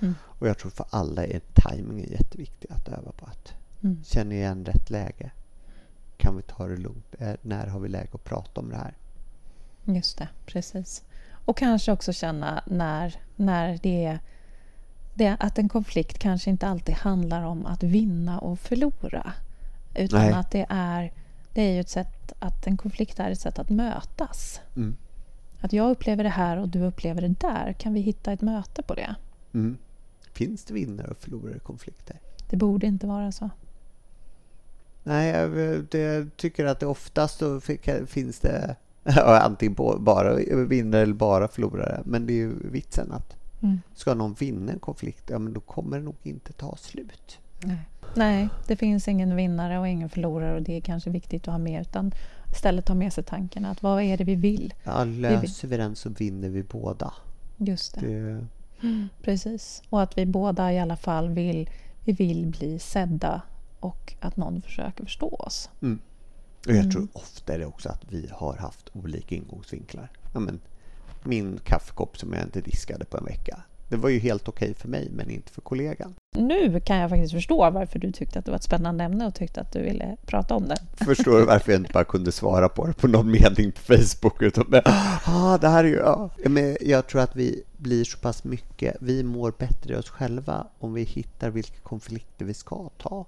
Mm. 0.00 0.14
Och 0.22 0.48
jag 0.48 0.58
tror 0.58 0.70
för 0.70 0.86
alla 0.90 1.24
är 1.24 1.40
timingen 1.54 2.10
jätteviktig 2.10 2.70
att 2.72 2.88
öva 2.88 3.12
på 3.12 3.26
att 3.26 3.54
mm. 3.82 4.04
känna 4.04 4.34
igen 4.34 4.64
rätt 4.64 4.90
läge. 4.90 5.30
Kan 6.16 6.36
vi 6.36 6.42
ta 6.42 6.66
det 6.66 6.76
lugnt? 6.76 7.14
Eh, 7.18 7.34
när 7.42 7.66
har 7.66 7.80
vi 7.80 7.88
läge 7.88 8.08
att 8.12 8.24
prata 8.24 8.60
om 8.60 8.68
det 8.68 8.76
här? 8.76 8.94
Just 9.84 10.18
det, 10.18 10.28
precis. 10.46 11.02
Och 11.46 11.56
kanske 11.56 11.92
också 11.92 12.12
känna 12.12 12.62
när, 12.66 13.14
när 13.36 13.78
det 13.82 14.04
är 14.04 14.18
det, 15.14 15.36
att 15.40 15.58
en 15.58 15.68
konflikt 15.68 16.18
kanske 16.18 16.50
inte 16.50 16.66
alltid 16.66 16.94
handlar 16.94 17.42
om 17.42 17.66
att 17.66 17.82
vinna 17.82 18.38
och 18.38 18.58
förlora. 18.58 19.32
Utan 19.94 20.20
Nej. 20.20 20.32
att 20.32 20.50
det 20.50 20.66
är, 20.68 21.12
det 21.52 21.62
är 21.62 21.72
ju 21.72 21.80
ett 21.80 21.88
sätt 21.88 22.32
att 22.38 22.66
en 22.66 22.76
konflikt 22.76 23.20
är 23.20 23.30
ett 23.30 23.40
sätt 23.40 23.58
att 23.58 23.70
mötas. 23.70 24.60
Mm. 24.76 24.96
Att 25.60 25.72
jag 25.72 25.90
upplever 25.90 26.24
det 26.24 26.30
här 26.30 26.56
och 26.56 26.68
du 26.68 26.82
upplever 26.82 27.22
det 27.22 27.28
där. 27.28 27.72
Kan 27.72 27.94
vi 27.94 28.00
hitta 28.00 28.32
ett 28.32 28.42
möte 28.42 28.82
på 28.82 28.94
det? 28.94 29.14
Mm. 29.54 29.76
Finns 30.32 30.64
det 30.64 30.74
vinnare 30.74 31.06
och 31.06 31.16
förlorare 31.16 31.56
i 31.56 31.58
konflikter? 31.58 32.20
Det 32.50 32.56
borde 32.56 32.86
inte 32.86 33.06
vara 33.06 33.32
så. 33.32 33.50
Nej, 35.02 35.28
jag 35.90 36.36
tycker 36.36 36.64
att 36.64 36.80
det 36.80 36.86
oftast 36.86 37.42
finns 38.06 38.40
det 38.40 38.76
antingen 39.24 39.74
bara 39.98 40.34
vinnare 40.66 41.02
eller 41.02 41.14
bara 41.14 41.48
förlorare. 41.48 42.02
Men 42.04 42.26
det 42.26 42.32
är 42.32 42.36
ju 42.36 42.70
vitsen 42.70 43.12
att 43.12 43.36
mm. 43.62 43.80
ska 43.94 44.14
någon 44.14 44.34
vinna 44.34 44.72
en 44.72 44.78
konflikt, 44.78 45.30
ja 45.30 45.38
men 45.38 45.52
då 45.52 45.60
kommer 45.60 45.98
det 45.98 46.04
nog 46.04 46.16
inte 46.22 46.52
ta 46.52 46.76
slut. 46.76 47.38
Nej. 47.64 47.78
Nej, 48.14 48.48
det 48.66 48.76
finns 48.76 49.08
ingen 49.08 49.36
vinnare 49.36 49.78
och 49.78 49.88
ingen 49.88 50.08
förlorare 50.08 50.54
och 50.54 50.62
det 50.62 50.76
är 50.76 50.80
kanske 50.80 51.10
viktigt 51.10 51.48
att 51.48 51.52
ha 51.52 51.58
med. 51.58 51.80
Utan 51.80 52.12
istället 52.52 52.84
ta 52.84 52.94
med 52.94 53.12
sig 53.12 53.24
tanken 53.24 53.64
att 53.64 53.82
vad 53.82 54.02
är 54.02 54.16
det 54.16 54.24
vi 54.24 54.34
vill? 54.34 54.74
Ja, 54.84 55.04
löser 55.04 55.68
vi 55.68 55.76
den 55.76 55.96
så 55.96 56.10
vinner 56.10 56.48
vi 56.48 56.62
båda. 56.62 57.12
Just 57.56 57.94
det. 57.94 58.06
det... 58.06 58.46
Mm, 58.82 59.08
precis. 59.22 59.82
Och 59.90 60.02
att 60.02 60.18
vi 60.18 60.26
båda 60.26 60.72
i 60.72 60.78
alla 60.78 60.96
fall 60.96 61.28
vill, 61.28 61.70
vi 62.04 62.12
vill 62.12 62.46
bli 62.46 62.78
sedda 62.78 63.42
och 63.80 64.14
att 64.20 64.36
någon 64.36 64.62
försöker 64.62 65.04
förstå 65.04 65.28
oss. 65.28 65.70
Mm. 65.82 65.98
Och 66.66 66.72
jag 66.72 66.78
mm. 66.78 66.90
tror 66.90 67.08
ofta 67.12 67.54
är 67.54 67.58
det 67.58 67.66
också 67.66 67.88
att 67.88 68.02
vi 68.08 68.30
har 68.32 68.56
haft 68.56 68.90
olika 68.92 69.34
ingångsvinklar. 69.34 70.10
Ja, 70.34 70.40
men, 70.40 70.60
min 71.22 71.58
kaffekopp 71.64 72.18
som 72.18 72.32
jag 72.32 72.42
inte 72.42 72.60
diskade 72.60 73.04
på 73.04 73.18
en 73.18 73.24
vecka. 73.24 73.62
Det 73.88 73.96
var 73.96 74.08
ju 74.08 74.18
helt 74.18 74.48
okej 74.48 74.74
för 74.74 74.88
mig, 74.88 75.10
men 75.12 75.30
inte 75.30 75.52
för 75.52 75.60
kollegan. 75.60 76.14
Nu 76.36 76.80
kan 76.80 76.96
jag 76.96 77.10
faktiskt 77.10 77.32
förstå 77.32 77.70
varför 77.70 77.98
du 77.98 78.12
tyckte 78.12 78.38
att 78.38 78.44
det 78.44 78.50
var 78.50 78.56
ett 78.56 78.64
spännande 78.64 79.04
ämne 79.04 79.26
och 79.26 79.34
tyckte 79.34 79.60
att 79.60 79.72
du 79.72 79.82
ville 79.82 80.16
prata 80.26 80.54
om 80.54 80.68
det. 80.68 81.04
Förstår 81.04 81.38
du 81.38 81.44
varför 81.44 81.72
jag 81.72 81.80
inte 81.80 81.92
bara 81.92 82.04
kunde 82.04 82.32
svara 82.32 82.68
på 82.68 82.86
det 82.86 82.92
på 82.92 83.08
någon 83.08 83.30
mening 83.30 83.72
på 83.72 83.80
Facebook? 83.80 84.42
Utan, 84.42 84.64
men, 84.68 84.82
ah, 85.26 85.58
det 85.58 85.68
här 85.68 85.84
är 85.84 85.88
ju, 85.88 85.96
ja. 85.96 86.30
men 86.36 86.76
jag 86.80 87.06
tror 87.06 87.20
att 87.20 87.36
vi 87.36 87.62
blir 87.76 88.04
så 88.04 88.18
pass 88.18 88.44
mycket, 88.44 88.96
vi 89.00 89.22
mår 89.22 89.52
bättre 89.58 89.94
i 89.94 89.96
oss 89.96 90.10
själva 90.10 90.66
om 90.78 90.94
vi 90.94 91.02
hittar 91.02 91.50
vilka 91.50 91.80
konflikter 91.82 92.44
vi 92.44 92.54
ska 92.54 92.90
ta. 92.98 93.26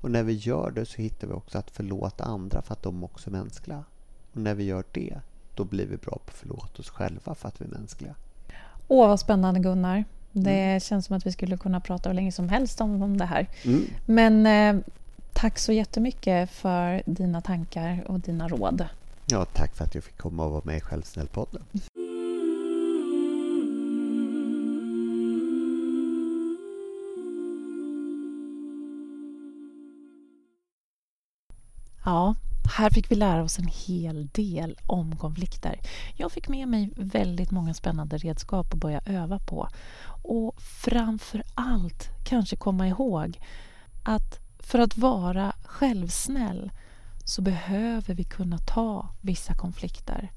Och 0.00 0.10
när 0.10 0.22
vi 0.22 0.32
gör 0.32 0.70
det 0.70 0.86
så 0.86 1.02
hittar 1.02 1.26
vi 1.26 1.32
också 1.32 1.58
att 1.58 1.70
förlåta 1.70 2.24
andra 2.24 2.62
för 2.62 2.72
att 2.72 2.82
de 2.82 3.04
också 3.04 3.30
är 3.30 3.32
mänskliga. 3.32 3.84
Och 4.32 4.40
när 4.40 4.54
vi 4.54 4.64
gör 4.64 4.84
det, 4.92 5.20
då 5.54 5.64
blir 5.64 5.86
vi 5.86 5.96
bra 5.96 6.12
på 6.12 6.30
att 6.30 6.34
förlåta 6.34 6.78
oss 6.78 6.90
själva 6.90 7.34
för 7.34 7.48
att 7.48 7.60
vi 7.60 7.64
är 7.64 7.68
mänskliga. 7.68 8.14
Åh, 8.88 9.08
vad 9.08 9.20
spännande 9.20 9.60
Gunnar. 9.60 10.04
Det 10.32 10.50
mm. 10.50 10.80
känns 10.80 11.06
som 11.06 11.16
att 11.16 11.26
vi 11.26 11.32
skulle 11.32 11.56
kunna 11.56 11.80
prata 11.80 12.08
hur 12.08 12.14
länge 12.14 12.32
som 12.32 12.48
helst 12.48 12.80
om, 12.80 13.02
om 13.02 13.16
det 13.16 13.24
här. 13.24 13.46
Mm. 13.64 13.82
Men 14.06 14.46
eh, 14.46 14.84
tack 15.32 15.58
så 15.58 15.72
jättemycket 15.72 16.50
för 16.50 17.02
dina 17.06 17.40
tankar 17.40 18.04
och 18.06 18.20
dina 18.20 18.48
råd. 18.48 18.86
Ja, 19.26 19.44
tack 19.44 19.74
för 19.74 19.84
att 19.84 19.94
jag 19.94 20.04
fick 20.04 20.18
komma 20.18 20.44
och 20.44 20.50
vara 20.50 20.62
med 20.64 20.76
i 20.76 20.80
Självsnällpodden. 20.80 21.62
Ja, 32.08 32.34
här 32.76 32.90
fick 32.90 33.10
vi 33.10 33.14
lära 33.14 33.42
oss 33.42 33.58
en 33.58 33.68
hel 33.86 34.28
del 34.32 34.78
om 34.86 35.16
konflikter. 35.16 35.80
Jag 36.16 36.32
fick 36.32 36.48
med 36.48 36.68
mig 36.68 36.90
väldigt 36.96 37.50
många 37.50 37.74
spännande 37.74 38.18
redskap 38.18 38.72
att 38.72 38.80
börja 38.80 39.00
öva 39.06 39.38
på. 39.38 39.68
Och 40.22 40.62
framför 40.62 41.42
allt 41.54 42.08
kanske 42.24 42.56
komma 42.56 42.88
ihåg 42.88 43.40
att 44.04 44.40
för 44.58 44.78
att 44.78 44.96
vara 44.96 45.52
självsnäll 45.64 46.70
så 47.24 47.42
behöver 47.42 48.14
vi 48.14 48.24
kunna 48.24 48.58
ta 48.58 49.08
vissa 49.20 49.54
konflikter. 49.54 50.32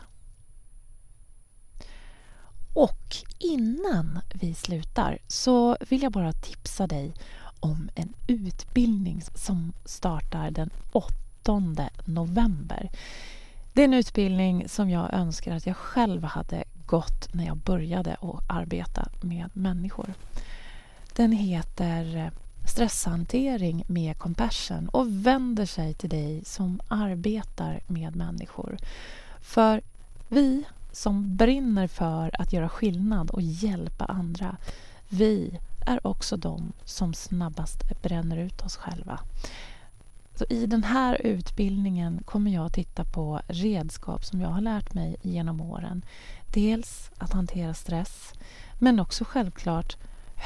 Och 2.74 3.16
innan 3.38 4.20
vi 4.34 4.54
slutar 4.54 5.18
så 5.26 5.76
vill 5.80 6.02
jag 6.02 6.12
bara 6.12 6.32
tipsa 6.32 6.86
dig 6.86 7.14
om 7.60 7.90
en 7.94 8.12
utbildning 8.26 9.22
som 9.34 9.72
startar 9.84 10.50
den 10.50 10.70
8 10.92 11.60
november. 12.04 12.90
Det 13.72 13.80
är 13.80 13.84
en 13.84 13.94
utbildning 13.94 14.68
som 14.68 14.90
jag 14.90 15.14
önskar 15.14 15.56
att 15.56 15.66
jag 15.66 15.76
själv 15.76 16.24
hade 16.24 16.64
gått 16.86 17.34
när 17.34 17.46
jag 17.46 17.56
började 17.56 18.14
att 18.14 18.44
arbeta 18.48 19.08
med 19.20 19.50
människor. 19.52 20.14
Den 21.16 21.32
heter 21.32 22.16
eh, 22.16 22.28
Stresshantering 22.66 23.84
med 23.86 24.18
compassion 24.18 24.88
och 24.88 25.06
vänder 25.26 25.66
sig 25.66 25.94
till 25.94 26.10
dig 26.10 26.44
som 26.44 26.80
arbetar 26.88 27.80
med 27.86 28.16
människor. 28.16 28.76
För 29.40 29.80
vi 30.28 30.64
som 30.92 31.36
brinner 31.36 31.86
för 31.86 32.40
att 32.40 32.52
göra 32.52 32.68
skillnad 32.68 33.30
och 33.30 33.42
hjälpa 33.42 34.04
andra, 34.04 34.56
vi 35.08 35.58
är 35.86 36.06
också 36.06 36.36
de 36.36 36.72
som 36.84 37.14
snabbast 37.14 38.02
bränner 38.02 38.36
ut 38.36 38.62
oss 38.62 38.76
själva. 38.76 39.20
Så 40.34 40.44
I 40.48 40.66
den 40.66 40.84
här 40.84 41.26
utbildningen 41.26 42.22
kommer 42.24 42.50
jag 42.50 42.66
att 42.66 42.72
titta 42.72 43.04
på 43.04 43.40
redskap 43.48 44.24
som 44.24 44.40
jag 44.40 44.48
har 44.48 44.60
lärt 44.60 44.94
mig 44.94 45.16
genom 45.22 45.60
åren. 45.60 46.04
Dels 46.54 47.10
att 47.18 47.32
hantera 47.32 47.74
stress, 47.74 48.32
men 48.78 49.00
också 49.00 49.24
självklart 49.24 49.96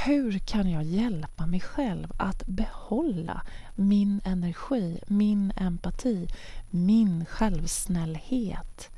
hur 0.06 0.38
kan 0.38 0.70
jag 0.70 0.84
hjälpa 0.84 1.46
mig 1.46 1.60
själv 1.60 2.12
att 2.16 2.46
behålla 2.46 3.42
min 3.74 4.20
energi, 4.24 5.00
min 5.06 5.52
empati, 5.56 6.28
min 6.70 7.24
självsnällhet 7.24 8.90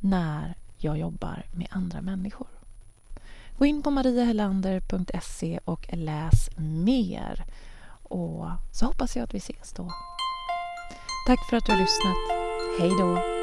när 0.00 0.54
jag 0.76 0.98
jobbar 0.98 1.44
med 1.52 1.68
andra 1.70 2.00
människor? 2.00 2.61
Gå 3.58 3.66
in 3.66 3.82
på 3.82 3.90
mariahelander.se 3.90 5.60
och 5.64 5.86
läs 5.92 6.50
mer. 6.56 7.44
Och 8.02 8.46
så 8.72 8.86
hoppas 8.86 9.16
jag 9.16 9.24
att 9.24 9.34
vi 9.34 9.38
ses 9.38 9.72
då. 9.72 9.90
Tack 11.26 11.48
för 11.50 11.56
att 11.56 11.66
du 11.66 11.72
har 11.72 11.78
lyssnat. 11.78 12.16
Hej 12.80 12.90
då! 12.98 13.41